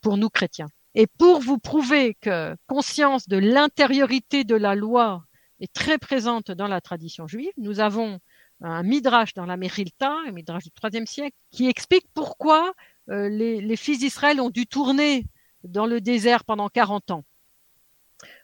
pour 0.00 0.16
nous 0.16 0.30
chrétiens. 0.30 0.68
Et 0.96 1.06
pour 1.06 1.40
vous 1.40 1.58
prouver 1.58 2.14
que 2.14 2.56
conscience 2.66 3.28
de 3.28 3.36
l'intériorité 3.36 4.42
de 4.42 4.56
la 4.56 4.74
loi 4.74 5.22
est 5.60 5.72
très 5.72 5.98
présente 5.98 6.50
dans 6.50 6.68
la 6.68 6.80
tradition 6.80 7.28
juive, 7.28 7.52
nous 7.56 7.80
avons 7.80 8.18
un 8.60 8.82
midrash 8.82 9.34
dans 9.34 9.46
la 9.46 9.56
Mérilta, 9.56 10.12
un 10.26 10.32
midrash 10.32 10.64
du 10.64 10.70
IIIe 10.82 11.06
siècle, 11.06 11.36
qui 11.50 11.68
explique 11.68 12.06
pourquoi 12.14 12.72
euh, 13.10 13.28
les, 13.28 13.76
fils 13.76 13.98
d'Israël 13.98 14.40
ont 14.40 14.50
dû 14.50 14.66
tourner 14.66 15.26
dans 15.62 15.86
le 15.86 16.00
désert 16.00 16.44
pendant 16.44 16.68
40 16.68 17.10
ans 17.10 17.24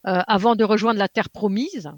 euh, 0.06 0.20
avant 0.26 0.54
de 0.54 0.64
rejoindre 0.64 0.98
la 0.98 1.08
terre 1.08 1.30
promise. 1.30 1.90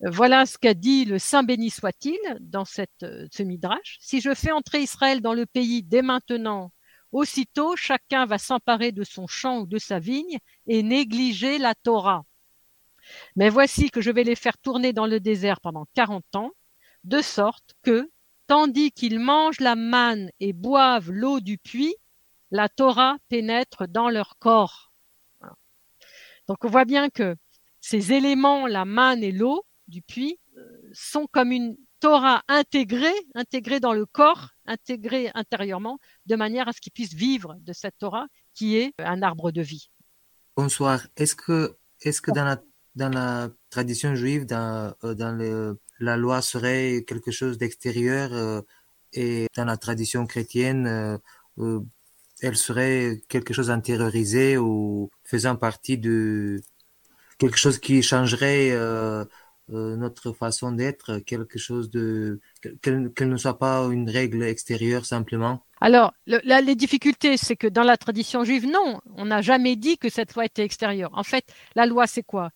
Voilà 0.00 0.44
ce 0.44 0.58
qu'a 0.58 0.74
dit 0.74 1.06
le 1.06 1.18
Saint 1.18 1.42
béni 1.42 1.70
soit-il 1.70 2.18
dans 2.40 2.66
cette, 2.66 3.06
ce 3.32 3.42
midrash. 3.42 3.96
Si 4.00 4.20
je 4.20 4.34
fais 4.34 4.52
entrer 4.52 4.82
Israël 4.82 5.22
dans 5.22 5.32
le 5.32 5.46
pays 5.46 5.82
dès 5.82 6.02
maintenant, 6.02 6.70
aussitôt 7.12 7.76
chacun 7.76 8.26
va 8.26 8.36
s'emparer 8.36 8.92
de 8.92 9.04
son 9.04 9.26
champ 9.26 9.60
ou 9.60 9.66
de 9.66 9.78
sa 9.78 9.98
vigne 9.98 10.38
et 10.66 10.82
négliger 10.82 11.56
la 11.56 11.74
Torah. 11.74 12.24
Mais 13.36 13.48
voici 13.48 13.90
que 13.90 14.00
je 14.00 14.10
vais 14.10 14.24
les 14.24 14.34
faire 14.34 14.58
tourner 14.58 14.92
dans 14.92 15.06
le 15.06 15.20
désert 15.20 15.60
pendant 15.60 15.86
40 15.94 16.36
ans, 16.36 16.50
de 17.04 17.20
sorte 17.20 17.74
que, 17.82 18.10
tandis 18.46 18.92
qu'ils 18.92 19.20
mangent 19.20 19.60
la 19.60 19.76
manne 19.76 20.30
et 20.40 20.52
boivent 20.52 21.10
l'eau 21.10 21.40
du 21.40 21.58
puits, 21.58 21.96
la 22.50 22.68
Torah 22.68 23.16
pénètre 23.28 23.88
dans 23.88 24.08
leur 24.08 24.38
corps. 24.38 24.92
Donc 26.48 26.64
on 26.64 26.68
voit 26.68 26.84
bien 26.84 27.10
que 27.10 27.36
ces 27.80 28.12
éléments, 28.12 28.66
la 28.66 28.84
manne 28.84 29.22
et 29.22 29.32
l'eau 29.32 29.64
du 29.88 30.02
puits, 30.02 30.38
euh, 30.56 30.62
sont 30.92 31.26
comme 31.30 31.52
une 31.52 31.76
Torah 32.00 32.42
intégrée, 32.48 33.14
intégrée 33.34 33.80
dans 33.80 33.92
le 33.92 34.06
corps, 34.06 34.50
intégrée 34.66 35.30
intérieurement, 35.34 35.98
de 36.26 36.36
manière 36.36 36.68
à 36.68 36.72
ce 36.72 36.80
qu'ils 36.80 36.92
puissent 36.92 37.14
vivre 37.14 37.56
de 37.60 37.72
cette 37.72 37.98
Torah 37.98 38.26
qui 38.54 38.76
est 38.76 38.92
un 38.98 39.22
arbre 39.22 39.50
de 39.50 39.62
vie. 39.62 39.90
Bonsoir. 40.56 41.06
Est-ce 41.16 41.34
que, 41.34 41.76
est-ce 42.00 42.20
que 42.20 42.30
dans 42.30 42.44
la, 42.44 42.62
dans 42.94 43.08
la 43.08 43.50
tradition 43.70 44.14
juive, 44.14 44.46
dans, 44.46 44.94
euh, 45.04 45.14
dans 45.14 45.32
le, 45.32 45.78
la 46.00 46.16
loi 46.16 46.42
serait 46.42 47.04
quelque 47.06 47.30
chose 47.30 47.58
d'extérieur 47.58 48.32
euh, 48.32 48.60
et 49.12 49.46
dans 49.56 49.64
la 49.64 49.76
tradition 49.76 50.26
chrétienne, 50.26 50.86
euh, 51.58 51.80
elle 52.42 52.56
serait 52.56 53.22
quelque 53.28 53.54
chose 53.54 53.68
d'intériorisé 53.68 54.58
ou 54.58 55.10
faisant 55.24 55.56
partie 55.56 55.98
de 55.98 56.60
quelque 57.38 57.56
chose 57.56 57.78
qui 57.78 58.02
changerait 58.02 58.72
notre 59.68 60.32
façon 60.32 60.70
d'être, 60.72 61.18
quelque 61.20 61.58
chose 61.58 61.90
de 61.90 62.40
qu'elle 62.82 63.28
ne 63.28 63.36
soit 63.36 63.58
pas 63.58 63.86
une 63.90 64.08
règle 64.10 64.42
extérieure 64.42 65.06
simplement. 65.06 65.64
Alors, 65.80 66.12
les 66.26 66.74
difficultés, 66.74 67.36
c'est 67.36 67.56
que 67.56 67.66
dans 67.66 67.82
la 67.82 67.96
tradition 67.96 68.44
juive, 68.44 68.66
non, 68.66 69.00
on 69.14 69.26
n'a 69.26 69.42
jamais 69.42 69.76
dit 69.76 69.98
que 69.98 70.08
cette 70.08 70.34
loi 70.34 70.44
était 70.46 70.64
extérieure. 70.64 71.10
En 71.12 71.22
fait, 71.22 71.44
la 71.74 71.86
loi, 71.86 72.06
c'est 72.06 72.22
quoi? 72.22 72.50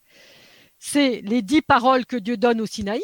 C'est 0.78 1.20
les 1.22 1.42
dix 1.42 1.60
paroles 1.60 2.06
que 2.06 2.16
Dieu 2.16 2.36
donne 2.36 2.60
au 2.60 2.66
Sinaï 2.66 3.02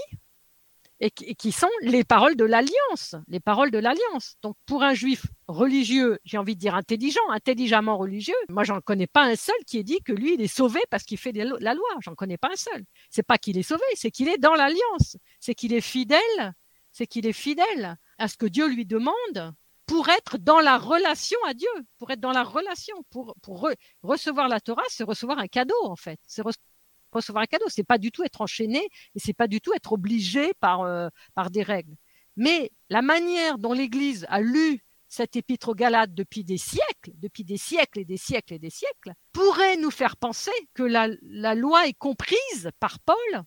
et 1.01 1.11
qui, 1.11 1.53
sont 1.53 1.69
les 1.83 2.05
paroles 2.05 2.37
de 2.37 2.45
l'alliance, 2.45 3.15
les 3.29 3.41
paroles 3.41 3.71
de 3.71 3.79
l'alliance. 3.79 4.37
Donc, 4.43 4.57
pour 4.65 4.83
un 4.83 4.95
juif 4.95 5.27
religieux, 5.47 6.19
j'ai 6.25 6.39
envie 6.39 6.55
de 6.55 6.61
dire 6.61 6.75
intelligent, 6.75 7.21
intelligemment 7.31 7.99
religieux, 7.99 8.35
moi, 8.49 8.65
j'en 8.65 8.81
connais 8.81 9.07
pas 9.07 9.25
un 9.25 9.37
seul 9.37 9.57
qui 9.67 9.79
ait 9.79 9.85
dit 9.85 10.01
que 10.05 10.13
lui, 10.13 10.35
il 10.35 10.41
est 10.41 10.47
sauvé 10.47 10.81
parce 10.91 11.03
qu'il 11.05 11.19
fait 11.19 11.33
la 11.33 11.75
loi. 11.75 11.89
J'en 12.01 12.15
connais 12.15 12.39
pas 12.39 12.49
un 12.51 12.57
seul. 12.57 12.85
C'est 13.11 13.23
pas 13.23 13.37
qu'il 13.37 13.59
est 13.59 13.63
sauvé, 13.63 13.85
c'est 13.95 14.11
qu'il 14.11 14.29
est 14.29 14.39
dans 14.39 14.55
l'alliance, 14.55 15.17
c'est 15.39 15.55
qu'il 15.55 15.75
est 15.75 15.83
fidèle, 15.83 16.55
c'est 16.93 17.07
qu'il 17.07 17.27
est 17.27 17.35
fidèle 17.35 17.97
à 18.19 18.29
ce 18.29 18.37
que 18.37 18.47
Dieu 18.47 18.67
lui 18.67 18.87
demande 18.87 19.55
pour 19.87 20.09
être 20.09 20.39
dans 20.39 20.61
la 20.61 20.79
relation 20.79 21.39
à 21.47 21.55
Dieu, 21.55 21.69
pour 21.99 22.11
être 22.11 22.21
dans 22.21 22.33
la 22.33 22.43
relation, 22.43 22.97
pour, 23.11 23.35
recevoir 24.03 24.49
la 24.49 24.61
Torah, 24.61 24.83
c'est 24.89 25.05
recevoir 25.05 25.39
un 25.39 25.47
cadeau 25.47 25.77
en 25.85 25.97
fait, 25.97 26.19
recevoir 27.13 27.43
un 27.43 27.47
cadeau, 27.47 27.67
c'est 27.69 27.85
pas 27.85 27.99
du 27.99 28.11
tout 28.11 28.25
être 28.25 28.41
enchaîné 28.41 28.89
et 29.15 29.19
c'est 29.19 29.35
pas 29.35 29.49
du 29.49 29.61
tout 29.61 29.73
être 29.75 29.93
obligé 29.93 30.53
par 30.61 30.83
euh, 30.83 31.09
par 31.35 31.51
des 31.51 31.63
règles. 31.63 31.97
Mais 32.37 32.71
la 32.91 33.03
manière 33.03 33.59
dont 33.59 33.73
l'Église 33.73 34.27
a 34.29 34.41
lu 34.41 34.83
cette 35.09 35.37
épître 35.37 35.69
aux 35.69 35.75
Galates 35.75 36.15
depuis 36.15 36.45
des 36.45 36.59
siècles, 36.59 37.13
depuis 37.15 37.45
des 37.45 37.57
siècles 37.57 38.01
et 38.01 38.05
des 38.05 38.17
siècles 38.17 38.55
et 38.55 38.59
des 38.59 38.71
siècles, 38.71 39.13
pourrait 39.33 39.77
nous 39.77 39.91
faire 39.91 40.17
penser 40.17 40.51
que 40.75 40.83
la, 40.83 41.09
la 41.23 41.55
loi 41.55 41.87
est 41.87 41.95
comprise 41.95 42.71
par 42.81 42.99
Paul 43.01 43.45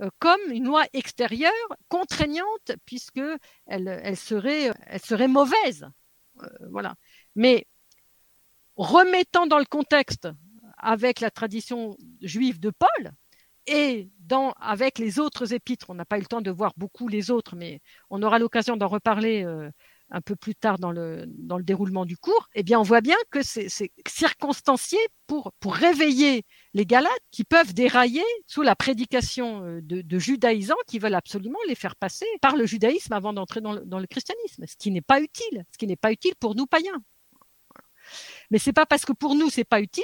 euh, 0.00 0.08
comme 0.18 0.40
une 0.50 0.64
loi 0.64 0.84
extérieure 0.92 1.52
contraignante 1.88 2.72
puisque 2.86 3.20
elle, 3.66 4.00
elle, 4.02 4.16
serait, 4.16 4.72
elle 4.86 5.00
serait 5.00 5.28
mauvaise. 5.28 5.86
Euh, 6.42 6.46
voilà. 6.70 6.94
Mais 7.34 7.66
remettant 8.76 9.46
dans 9.46 9.58
le 9.58 9.66
contexte 9.66 10.28
avec 10.82 11.20
la 11.20 11.30
tradition 11.30 11.96
juive 12.20 12.60
de 12.60 12.70
Paul 12.70 13.12
et 13.66 14.10
avec 14.60 14.98
les 14.98 15.18
autres 15.18 15.52
épîtres, 15.52 15.90
on 15.90 15.94
n'a 15.94 16.04
pas 16.04 16.18
eu 16.18 16.20
le 16.20 16.26
temps 16.26 16.40
de 16.40 16.50
voir 16.50 16.72
beaucoup 16.76 17.08
les 17.08 17.30
autres, 17.30 17.54
mais 17.54 17.80
on 18.10 18.22
aura 18.22 18.38
l'occasion 18.38 18.76
d'en 18.76 18.88
reparler 18.88 19.44
euh, 19.44 19.70
un 20.10 20.20
peu 20.20 20.36
plus 20.36 20.54
tard 20.54 20.78
dans 20.78 20.90
le, 20.90 21.26
déroulement 21.62 22.04
du 22.04 22.16
cours, 22.16 22.48
eh 22.54 22.62
bien, 22.62 22.80
on 22.80 22.82
voit 22.82 23.00
bien 23.00 23.16
que 23.30 23.42
c'est 23.42 23.68
circonstancié 24.06 24.98
pour, 25.26 25.52
pour 25.60 25.74
réveiller 25.74 26.44
les 26.74 26.86
Galates 26.86 27.12
qui 27.30 27.44
peuvent 27.44 27.72
dérailler 27.72 28.24
sous 28.46 28.62
la 28.62 28.74
prédication 28.74 29.64
euh, 29.64 29.80
de, 29.80 30.02
de, 30.02 30.18
judaïsants 30.18 30.74
qui 30.86 30.98
veulent 30.98 31.14
absolument 31.14 31.58
les 31.68 31.74
faire 31.74 31.96
passer 31.96 32.26
par 32.40 32.56
le 32.56 32.66
judaïsme 32.66 33.12
avant 33.12 33.32
d'entrer 33.32 33.60
dans, 33.60 33.76
dans, 33.76 33.98
le 33.98 34.06
christianisme, 34.06 34.64
ce 34.66 34.76
qui 34.76 34.90
n'est 34.90 35.02
pas 35.02 35.20
utile, 35.20 35.64
ce 35.72 35.78
qui 35.78 35.86
n'est 35.86 35.96
pas 35.96 36.12
utile 36.12 36.34
pour 36.38 36.54
nous 36.56 36.66
païens. 36.66 37.02
Mais 38.50 38.58
c'est 38.58 38.72
pas 38.72 38.86
parce 38.86 39.04
que 39.04 39.12
pour 39.12 39.34
nous 39.34 39.50
c'est 39.50 39.64
pas 39.64 39.80
utile 39.80 40.02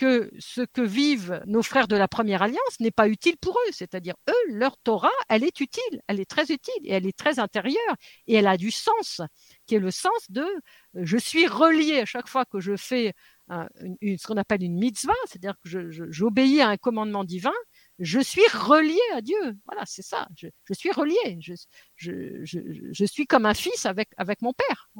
que 0.00 0.30
ce 0.38 0.62
que 0.62 0.80
vivent 0.80 1.42
nos 1.46 1.62
frères 1.62 1.86
de 1.86 1.94
la 1.94 2.08
première 2.08 2.40
alliance 2.40 2.80
n'est 2.80 2.90
pas 2.90 3.06
utile 3.06 3.36
pour 3.36 3.52
eux. 3.52 3.70
C'est-à-dire, 3.70 4.14
eux, 4.30 4.44
leur 4.48 4.78
Torah, 4.78 5.10
elle 5.28 5.44
est 5.44 5.60
utile, 5.60 6.00
elle 6.06 6.20
est 6.20 6.30
très 6.30 6.44
utile 6.44 6.80
et 6.84 6.92
elle 6.92 7.06
est 7.06 7.16
très 7.16 7.38
intérieure 7.38 7.96
et 8.26 8.34
elle 8.34 8.46
a 8.46 8.56
du 8.56 8.70
sens, 8.70 9.20
qui 9.66 9.74
est 9.74 9.78
le 9.78 9.90
sens 9.90 10.30
de 10.30 10.46
je 10.94 11.18
suis 11.18 11.46
relié 11.46 12.00
à 12.00 12.06
chaque 12.06 12.28
fois 12.28 12.46
que 12.46 12.60
je 12.60 12.76
fais 12.76 13.12
ce 13.50 14.26
qu'on 14.26 14.38
appelle 14.38 14.62
une 14.62 14.78
mitzvah, 14.78 15.12
c'est-à-dire 15.26 15.54
que 15.62 15.90
j'obéis 16.10 16.62
à 16.62 16.68
un 16.68 16.78
commandement 16.78 17.24
divin, 17.24 17.52
je 17.98 18.20
suis 18.20 18.46
relié 18.54 19.00
à 19.14 19.20
Dieu. 19.20 19.54
Voilà, 19.66 19.84
c'est 19.84 20.02
ça. 20.02 20.28
Je, 20.34 20.48
suis 20.72 20.92
relié. 20.92 21.38
Je, 21.96 23.04
suis 23.04 23.26
comme 23.26 23.44
un 23.44 23.54
fils 23.54 23.84
avec, 23.84 24.08
avec 24.16 24.40
mon 24.40 24.54
père. 24.54 24.90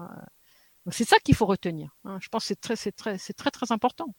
C'est 0.91 1.09
ça 1.09 1.17
qu'il 1.21 1.35
faut 1.35 1.47
retenir. 1.47 1.97
Hein. 2.05 2.19
Je 2.21 2.29
pense 2.29 2.43
que 2.43 2.49
c'est 2.49 2.61
très, 2.61 2.77
très, 2.93 3.17
très, 3.19 3.51
très 3.51 3.73
important 3.73 4.15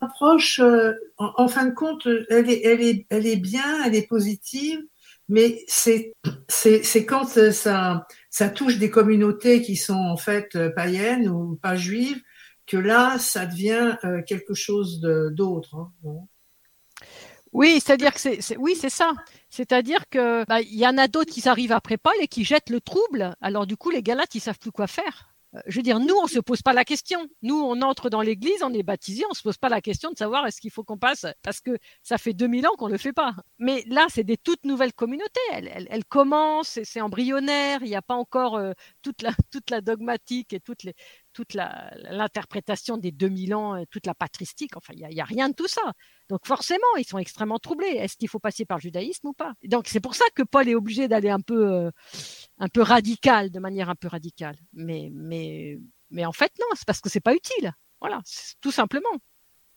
approche, 0.00 0.60
euh, 0.60 0.92
en, 1.18 1.48
fin 1.48 1.66
de 1.66 1.74
compte, 1.74 2.06
elle 2.30 2.50
est, 2.50 2.62
elle 2.64 2.82
est, 2.82 3.06
elle 3.10 3.26
est 3.26 3.36
bien, 3.36 3.84
elle 3.84 3.94
est 3.94 4.06
positive, 4.06 4.80
mais 5.28 5.64
c'est, 5.66 6.12
quand 7.06 7.24
ça, 7.26 8.06
ça 8.30 8.48
touche 8.48 8.78
des 8.78 8.90
communautés 8.90 9.62
qui 9.62 9.76
sont 9.76 9.94
en 9.94 10.16
fait 10.16 10.54
euh, 10.56 10.70
païennes 10.70 11.28
ou 11.28 11.56
pas 11.56 11.76
juives, 11.76 12.20
que 12.66 12.76
là, 12.76 13.18
ça 13.18 13.46
devient 13.46 13.96
euh, 14.04 14.22
quelque 14.22 14.54
chose 14.54 15.00
d'autre. 15.00 15.74
Hein, 15.76 16.26
oui, 17.52 17.80
c'est-à-dire 17.82 18.12
que 18.12 18.20
c'est, 18.20 18.56
oui, 18.58 18.76
c'est 18.78 18.90
ça. 18.90 19.12
C'est-à-dire 19.48 20.08
que 20.10 20.44
bah, 20.44 20.60
y 20.60 20.86
en 20.86 20.98
a 20.98 21.08
d'autres 21.08 21.32
qui 21.32 21.48
arrivent 21.48 21.72
après 21.72 21.96
Paul 21.96 22.12
et 22.20 22.28
qui 22.28 22.44
jettent 22.44 22.70
le 22.70 22.80
trouble. 22.80 23.34
Alors 23.40 23.66
du 23.66 23.76
coup, 23.76 23.90
les 23.90 24.02
Galates, 24.02 24.34
ils 24.34 24.40
savent 24.40 24.58
plus 24.58 24.72
quoi 24.72 24.86
faire. 24.86 25.35
Euh, 25.56 25.60
je 25.66 25.76
veux 25.76 25.82
dire, 25.82 26.00
nous, 26.00 26.14
on 26.22 26.26
se 26.26 26.38
pose 26.38 26.62
pas 26.62 26.72
la 26.72 26.84
question. 26.84 27.26
Nous, 27.42 27.56
on 27.56 27.80
entre 27.82 28.10
dans 28.10 28.22
l'église, 28.22 28.62
on 28.62 28.72
est 28.72 28.82
baptisé, 28.82 29.24
on 29.30 29.34
se 29.34 29.42
pose 29.42 29.58
pas 29.58 29.68
la 29.68 29.80
question 29.80 30.10
de 30.10 30.16
savoir 30.16 30.46
est-ce 30.46 30.60
qu'il 30.60 30.70
faut 30.70 30.84
qu'on 30.84 30.98
passe, 30.98 31.26
parce 31.42 31.60
que 31.60 31.78
ça 32.02 32.18
fait 32.18 32.32
2000 32.32 32.66
ans 32.66 32.74
qu'on 32.76 32.88
le 32.88 32.98
fait 32.98 33.12
pas. 33.12 33.34
Mais 33.58 33.84
là, 33.88 34.06
c'est 34.08 34.24
des 34.24 34.36
toutes 34.36 34.64
nouvelles 34.64 34.92
communautés. 34.92 35.40
Elles, 35.52 35.86
elles, 35.90 36.04
commencent, 36.04 36.78
c'est 36.84 37.00
embryonnaire, 37.00 37.80
il 37.82 37.88
n'y 37.88 37.96
a 37.96 38.02
pas 38.02 38.14
encore 38.14 38.56
euh, 38.56 38.72
toute, 39.02 39.22
la, 39.22 39.32
toute 39.50 39.70
la 39.70 39.80
dogmatique 39.80 40.52
et 40.52 40.60
les, 40.84 40.94
toute 41.32 41.54
l'interprétation 41.54 42.96
des 42.96 43.12
2000 43.12 43.54
ans, 43.54 43.84
toute 43.90 44.06
la 44.06 44.14
patristique. 44.14 44.76
Enfin, 44.76 44.94
il 44.96 45.06
n'y 45.06 45.20
a, 45.20 45.22
a, 45.22 45.26
rien 45.26 45.50
de 45.50 45.54
tout 45.54 45.68
ça. 45.68 45.92
Donc 46.30 46.46
forcément, 46.46 46.96
ils 46.98 47.06
sont 47.06 47.18
extrêmement 47.18 47.58
troublés. 47.58 47.88
Est-ce 47.88 48.16
qu'il 48.16 48.28
faut 48.28 48.38
passer 48.38 48.64
par 48.64 48.78
le 48.78 48.82
judaïsme 48.82 49.28
ou 49.28 49.32
pas? 49.34 49.52
Donc 49.64 49.86
c'est 49.88 50.00
pour 50.00 50.14
ça 50.14 50.24
que 50.34 50.42
Paul 50.42 50.68
est 50.68 50.74
obligé 50.74 51.08
d'aller 51.08 51.28
un 51.28 51.40
peu, 51.40 51.70
euh, 51.70 51.90
un 52.58 52.68
peu 52.68 52.82
radical, 52.82 53.50
de 53.50 53.58
manière 53.58 53.90
un 53.90 53.94
peu 53.94 54.08
radicale. 54.08 54.56
Mais, 54.72 55.10
mais, 55.12 55.78
mais 56.10 56.24
en 56.24 56.32
fait, 56.32 56.52
non, 56.58 56.66
c'est 56.74 56.86
parce 56.86 57.00
que 57.00 57.08
c'est 57.08 57.20
pas 57.20 57.34
utile. 57.34 57.72
Voilà, 58.00 58.20
tout 58.60 58.70
simplement. 58.70 59.16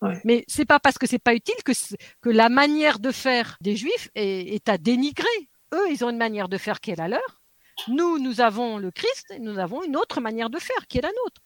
Ouais. 0.01 0.19
Mais 0.23 0.45
c'est 0.47 0.65
pas 0.65 0.79
parce 0.79 0.97
que 0.97 1.07
c'est 1.07 1.19
pas 1.19 1.35
utile 1.35 1.61
que, 1.65 1.73
que 2.21 2.29
la 2.29 2.49
manière 2.49 2.99
de 2.99 3.11
faire 3.11 3.57
des 3.61 3.75
Juifs 3.75 4.09
est, 4.15 4.55
est 4.55 4.69
à 4.69 4.77
dénigrer. 4.77 5.27
Eux, 5.73 5.91
ils 5.91 6.03
ont 6.05 6.09
une 6.09 6.17
manière 6.17 6.49
de 6.49 6.57
faire 6.57 6.79
qui 6.79 6.91
est 6.91 6.95
la 6.95 7.07
leur. 7.07 7.41
Nous, 7.87 8.19
nous 8.19 8.41
avons 8.41 8.77
le 8.77 8.91
Christ 8.91 9.31
et 9.31 9.39
nous 9.39 9.57
avons 9.59 9.83
une 9.83 9.95
autre 9.95 10.21
manière 10.21 10.49
de 10.49 10.59
faire 10.59 10.87
qui 10.87 10.97
est 10.97 11.01
la 11.01 11.09
nôtre 11.09 11.41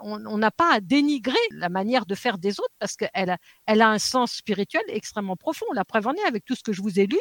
on 0.00 0.38
n'a 0.38 0.50
pas 0.50 0.72
à 0.74 0.80
dénigrer 0.80 1.34
la 1.50 1.68
manière 1.68 2.06
de 2.06 2.14
faire 2.14 2.38
des 2.38 2.58
autres 2.58 2.74
parce 2.78 2.96
qu'elle 2.96 3.30
a, 3.30 3.38
elle 3.66 3.82
a 3.82 3.90
un 3.90 3.98
sens 3.98 4.32
spirituel 4.32 4.82
extrêmement 4.88 5.36
profond. 5.36 5.66
La 5.74 5.84
preuve 5.84 6.06
en 6.06 6.14
est 6.14 6.24
avec 6.26 6.44
tout 6.44 6.54
ce 6.54 6.62
que 6.62 6.72
je 6.72 6.80
vous 6.80 6.98
ai 6.98 7.06
lu, 7.06 7.18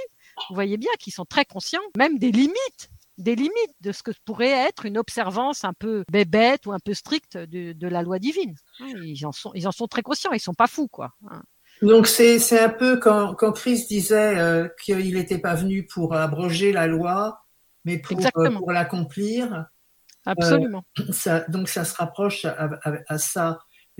vous 0.50 0.56
voyez 0.56 0.78
bien 0.78 0.92
qu'ils 1.00 1.14
sont 1.14 1.26
très 1.26 1.46
conscients, 1.46 1.82
même 1.98 2.18
des 2.18 2.32
limites 2.32 2.90
des 3.22 3.36
limites 3.36 3.76
de 3.82 3.92
ce 3.92 4.04
que 4.04 4.12
pourrait 4.26 4.50
être 4.50 4.86
une 4.86 4.98
observance 4.98 5.64
un 5.64 5.74
peu 5.74 6.04
bébête 6.12 6.66
ou 6.66 6.72
un 6.72 6.80
peu 6.80 6.94
stricte 6.94 7.38
de, 7.38 7.88
la 7.88 8.02
loi 8.02 8.20
divine. 8.20 8.56
Ils 8.80 9.26
en 9.26 9.32
sont, 9.32 9.52
ils 9.54 9.68
en 9.68 9.72
sont 9.72 9.88
très 9.88 10.02
conscients, 10.02 10.32
ils 10.34 10.40
sont 10.40 10.54
pas 10.54 10.68
fous, 10.68 10.88
quoi. 10.88 11.12
Donc 11.82 12.08
c'est 12.08 12.38
c'est 12.38 12.60
un 12.60 12.70
peu 12.70 12.98
quand 12.98 13.34
quand 13.34 13.54
Christ 13.54 13.90
disait 13.90 14.38
euh, 14.38 14.68
qu'il 14.84 15.16
n'était 15.16 15.40
pas 15.40 15.56
venu 15.56 15.86
pour 15.86 16.14
abroger 16.14 16.72
la 16.72 16.86
loi, 16.86 17.44
mais 17.86 17.98
pour, 17.98 18.20
euh, 18.20 18.52
pour 18.52 18.72
l'accomplir. 18.72 19.66
Absolument. 20.26 20.86
Euh, 21.00 21.12
ça, 21.12 21.40
donc 21.50 21.70
ça 21.70 21.84
se 21.84 21.96
rapproche 21.96 22.46
à, 22.46 22.70
à, 23.08 23.18
ça. 23.18 23.60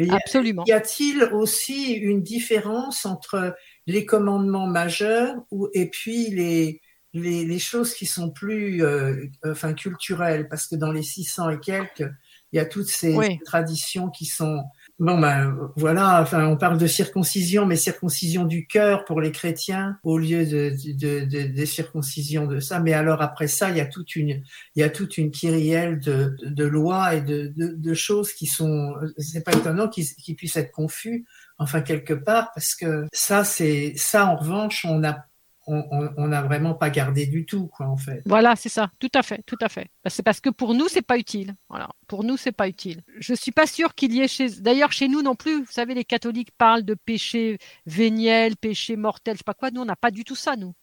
Absolument. 0.10 0.64
Y 0.68 0.72
a-t-il 0.72 1.24
aussi 1.24 1.94
une 1.94 2.22
différence 2.22 3.06
entre 3.06 3.56
les 3.88 4.06
commandements 4.06 4.68
majeurs 4.68 5.36
ou, 5.52 5.68
et 5.74 5.90
puis 5.90 6.30
les, 6.30 6.82
les, 7.14 7.46
les 7.46 7.60
choses 7.60 7.94
qui 7.94 8.06
sont 8.06 8.30
plus 8.30 8.84
euh, 8.84 9.26
enfin 9.46 9.74
culturelles 9.74 10.48
Parce 10.48 10.68
que 10.68 10.76
dans 10.76 10.92
les 10.92 11.04
600 11.04 11.50
et 11.50 11.60
quelques, 11.60 12.10
il 12.52 12.58
y 12.58 12.60
a 12.60 12.66
toutes 12.66 12.90
ces 12.90 13.40
traditions 13.46 14.10
qui 14.10 14.26
sont 14.26 14.64
Bon 15.02 15.18
ben 15.18 15.58
voilà, 15.78 16.22
enfin 16.22 16.46
on 16.46 16.58
parle 16.58 16.78
de 16.78 16.86
circoncision, 16.86 17.66
mais 17.66 17.76
circoncision 17.76 18.46
du 18.46 18.68
cœur 18.68 19.04
pour 19.04 19.20
les 19.20 19.32
chrétiens 19.32 19.98
au 20.04 20.20
lieu 20.20 20.46
de, 20.46 20.76
de, 20.94 21.26
de, 21.26 21.48
de, 21.48 21.66
circoncision 21.66 22.46
de 22.46 22.60
ça. 22.60 22.80
Mais 22.80 22.94
alors 22.94 23.20
après 23.20 23.48
ça, 23.48 23.72
il 23.72 23.78
y 23.78 23.82
a 23.82 23.88
toute 23.88 24.16
une 24.16 24.44
il 24.76 24.80
y 24.80 24.84
a 24.84 24.92
toute 24.92 25.18
une 25.18 25.32
kyrielle 25.32 26.00
de, 26.00 26.36
de 26.46 26.66
lois 26.66 27.16
et 27.16 27.22
de, 27.22 27.52
de, 27.56 27.94
choses 27.96 28.32
qui 28.32 28.46
sont 28.46 28.94
c'est 29.18 29.44
pas 29.44 29.54
étonnant 29.54 29.88
qu'ils 29.88 30.36
puissent 30.36 30.58
être 30.58 30.72
confus 30.72 31.26
enfin 31.58 31.82
quelque 31.82 32.14
part 32.14 32.52
parce 32.54 32.76
que 32.76 33.08
ça 33.12 33.44
c'est 33.44 33.94
ça 33.96 34.28
en 34.28 34.36
revanche 34.36 34.86
on 34.88 35.04
a 35.04 35.26
on 35.68 36.28
n'a 36.28 36.42
vraiment 36.42 36.74
pas 36.74 36.90
gardé 36.90 37.28
du 37.28 37.46
tout, 37.46 37.68
quoi, 37.68 37.88
en 37.88 37.98
fait. 37.98 38.22
Voilà, 38.26 38.56
c'est 38.56 38.70
ça, 38.70 38.92
tout 39.00 39.12
à 39.14 39.22
fait, 39.22 39.44
tout 39.46 39.58
à 39.62 39.70
fait. 39.70 39.90
Bah, 40.04 40.10
c'est 40.10 40.24
parce 40.24 40.40
que 40.40 40.50
pour 40.50 40.74
nous, 40.74 40.88
c'est 40.88 41.02
pas 41.04 41.18
utile. 41.18 41.56
Voilà, 41.70 41.90
pour 42.08 42.24
nous, 42.24 42.36
c'est 42.38 42.52
pas 42.52 42.68
utile. 42.68 43.04
Je 43.20 43.34
suis 43.34 43.52
pas 43.52 43.68
sûre 43.68 43.94
qu'il 43.94 44.14
y 44.14 44.22
ait 44.22 44.28
chez, 44.28 44.50
d'ailleurs, 44.60 44.92
chez 44.92 45.08
nous 45.08 45.22
non 45.22 45.36
plus. 45.36 45.64
Vous 45.64 45.72
savez, 45.72 45.94
les 45.94 46.06
catholiques 46.06 46.52
parlent 46.58 46.84
de 46.84 46.96
péché 46.96 47.60
véniel, 47.86 48.58
péché 48.58 48.96
mortel, 48.96 49.36
je 49.36 49.40
sais 49.40 49.44
pas 49.44 49.54
quoi. 49.54 49.70
Nous, 49.72 49.82
on 49.82 49.86
n'a 49.86 49.96
pas 49.96 50.12
du 50.12 50.24
tout 50.24 50.36
ça, 50.36 50.56
nous. 50.56 50.74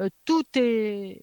Euh, 0.00 0.08
tout 0.26 0.44
est 0.54 1.22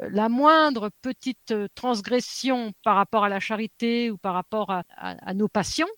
euh, 0.00 0.08
la 0.10 0.28
moindre 0.28 0.90
petite 1.00 1.52
euh, 1.52 1.68
transgression 1.74 2.72
par 2.84 2.96
rapport 2.96 3.24
à 3.24 3.28
la 3.30 3.40
charité 3.40 4.10
ou 4.10 4.18
par 4.18 4.34
rapport 4.34 4.70
à 4.70 5.34
nos 5.34 5.48
passions 5.48 5.88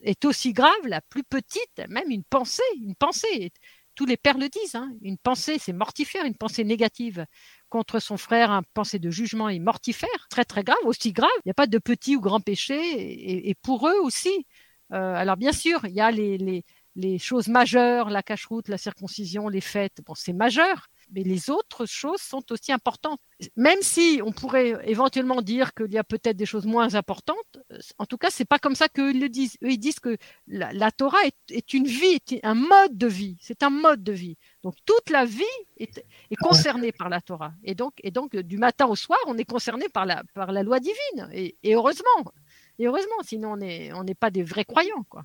est 0.00 0.24
aussi 0.24 0.52
grave, 0.52 0.70
la 0.84 1.00
plus 1.00 1.24
petite, 1.24 1.82
même 1.88 2.10
une 2.10 2.24
pensée, 2.24 2.62
une 2.80 2.94
pensée 2.94 3.52
tous 3.94 4.06
les 4.06 4.16
pères 4.16 4.38
le 4.38 4.48
disent, 4.48 4.74
hein. 4.74 4.92
une 5.02 5.18
pensée, 5.18 5.58
c'est 5.58 5.72
mortifère, 5.72 6.24
une 6.24 6.36
pensée 6.36 6.64
négative 6.64 7.26
contre 7.68 8.00
son 8.00 8.16
frère, 8.16 8.50
une 8.50 8.62
pensée 8.74 8.98
de 8.98 9.10
jugement 9.10 9.48
est 9.48 9.58
mortifère, 9.58 10.28
très 10.30 10.44
très 10.44 10.62
grave, 10.62 10.78
aussi 10.84 11.12
grave. 11.12 11.30
Il 11.38 11.48
n'y 11.48 11.50
a 11.52 11.54
pas 11.54 11.66
de 11.66 11.78
petit 11.78 12.16
ou 12.16 12.20
grand 12.20 12.40
péché, 12.40 13.48
et, 13.48 13.54
pour 13.54 13.88
eux 13.88 13.98
aussi. 14.02 14.46
Euh, 14.92 15.14
alors 15.14 15.36
bien 15.36 15.52
sûr, 15.52 15.84
il 15.86 15.94
y 15.94 16.00
a 16.00 16.10
les, 16.10 17.18
choses 17.18 17.48
majeures, 17.48 18.10
la 18.10 18.22
cache-route, 18.22 18.68
la 18.68 18.78
circoncision, 18.78 19.48
les 19.48 19.60
fêtes, 19.60 20.00
c'est 20.14 20.34
majeur, 20.34 20.88
mais 21.12 21.22
les 21.22 21.50
autres 21.50 21.86
choses 21.86 22.20
sont 22.20 22.42
aussi 22.50 22.72
importantes. 22.72 23.20
Même 23.56 23.80
si 23.82 24.20
on 24.24 24.32
pourrait 24.32 24.78
éventuellement 24.84 25.42
dire 25.42 25.74
qu'il 25.74 25.92
y 25.92 25.98
a 25.98 26.04
peut-être 26.04 26.36
des 26.36 26.46
choses 26.46 26.66
moins 26.66 26.94
importantes, 26.94 27.36
euh, 27.72 27.78
en 27.98 28.06
tout 28.06 28.18
cas, 28.18 28.30
c'est 28.30 28.44
pas 28.44 28.58
comme 28.58 28.74
ça 28.74 28.88
qu'eux 28.88 29.12
le 29.12 29.28
disent. 29.28 29.56
Eux, 29.62 29.70
ils 29.70 29.78
disent 29.78 30.00
que 30.00 30.16
la, 30.46 30.90
Torah 30.90 31.18
est, 31.50 31.72
une 31.72 31.86
vie, 31.86 32.18
est 32.30 32.44
un 32.44 32.54
mode 32.54 32.96
de 32.96 33.06
vie. 33.06 33.36
C'est 33.40 33.62
un 33.62 33.70
mode 33.70 34.02
de 34.02 34.12
vie. 34.12 34.36
Donc 34.62 34.74
toute 34.84 35.10
la 35.10 35.24
vie 35.24 35.44
est, 35.76 35.92
concernée 36.40 36.92
par 36.92 37.08
la 37.08 37.20
Torah. 37.20 37.52
Et 37.64 37.74
donc, 37.74 37.94
et 38.02 38.10
donc, 38.10 38.36
du 38.36 38.58
matin 38.58 38.86
au 38.86 38.96
soir, 38.96 39.18
on 39.26 39.36
est 39.36 39.44
concerné 39.44 39.88
par 39.88 40.06
la, 40.06 40.22
par 40.34 40.52
la 40.52 40.62
loi 40.62 40.80
divine. 40.80 41.28
Et, 41.32 41.56
heureusement. 41.64 42.32
Et 42.78 42.86
heureusement, 42.86 43.22
sinon 43.22 43.52
on 43.52 43.56
n'est 43.56 43.92
on 43.92 44.04
pas 44.18 44.30
des 44.30 44.42
vrais 44.42 44.64
croyants, 44.64 45.04
quoi. 45.08 45.24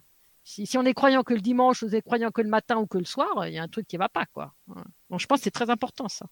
Si, 0.50 0.78
on 0.78 0.86
est 0.86 0.94
croyant 0.94 1.24
que 1.24 1.34
le 1.34 1.42
dimanche, 1.42 1.84
on 1.84 1.90
est 1.90 2.02
croyant 2.02 2.32
que 2.32 2.42
le 2.42 2.48
matin 2.48 2.78
ou 2.78 2.88
que 2.88 2.98
le 2.98 3.04
soir, 3.04 3.46
il 3.48 3.54
y 3.54 3.58
a 3.58 3.64
un 3.64 3.68
truc 3.68 3.86
qui 3.86 3.98
ne 3.98 4.00
va 4.00 4.08
pas, 4.08 4.26
quoi. 4.28 4.54
Donc 5.10 5.20
je 5.20 5.26
pense 5.26 5.40
que 5.40 5.44
c'est 5.44 5.52
très 5.52 5.70
important 5.70 6.08
ça. 6.08 6.28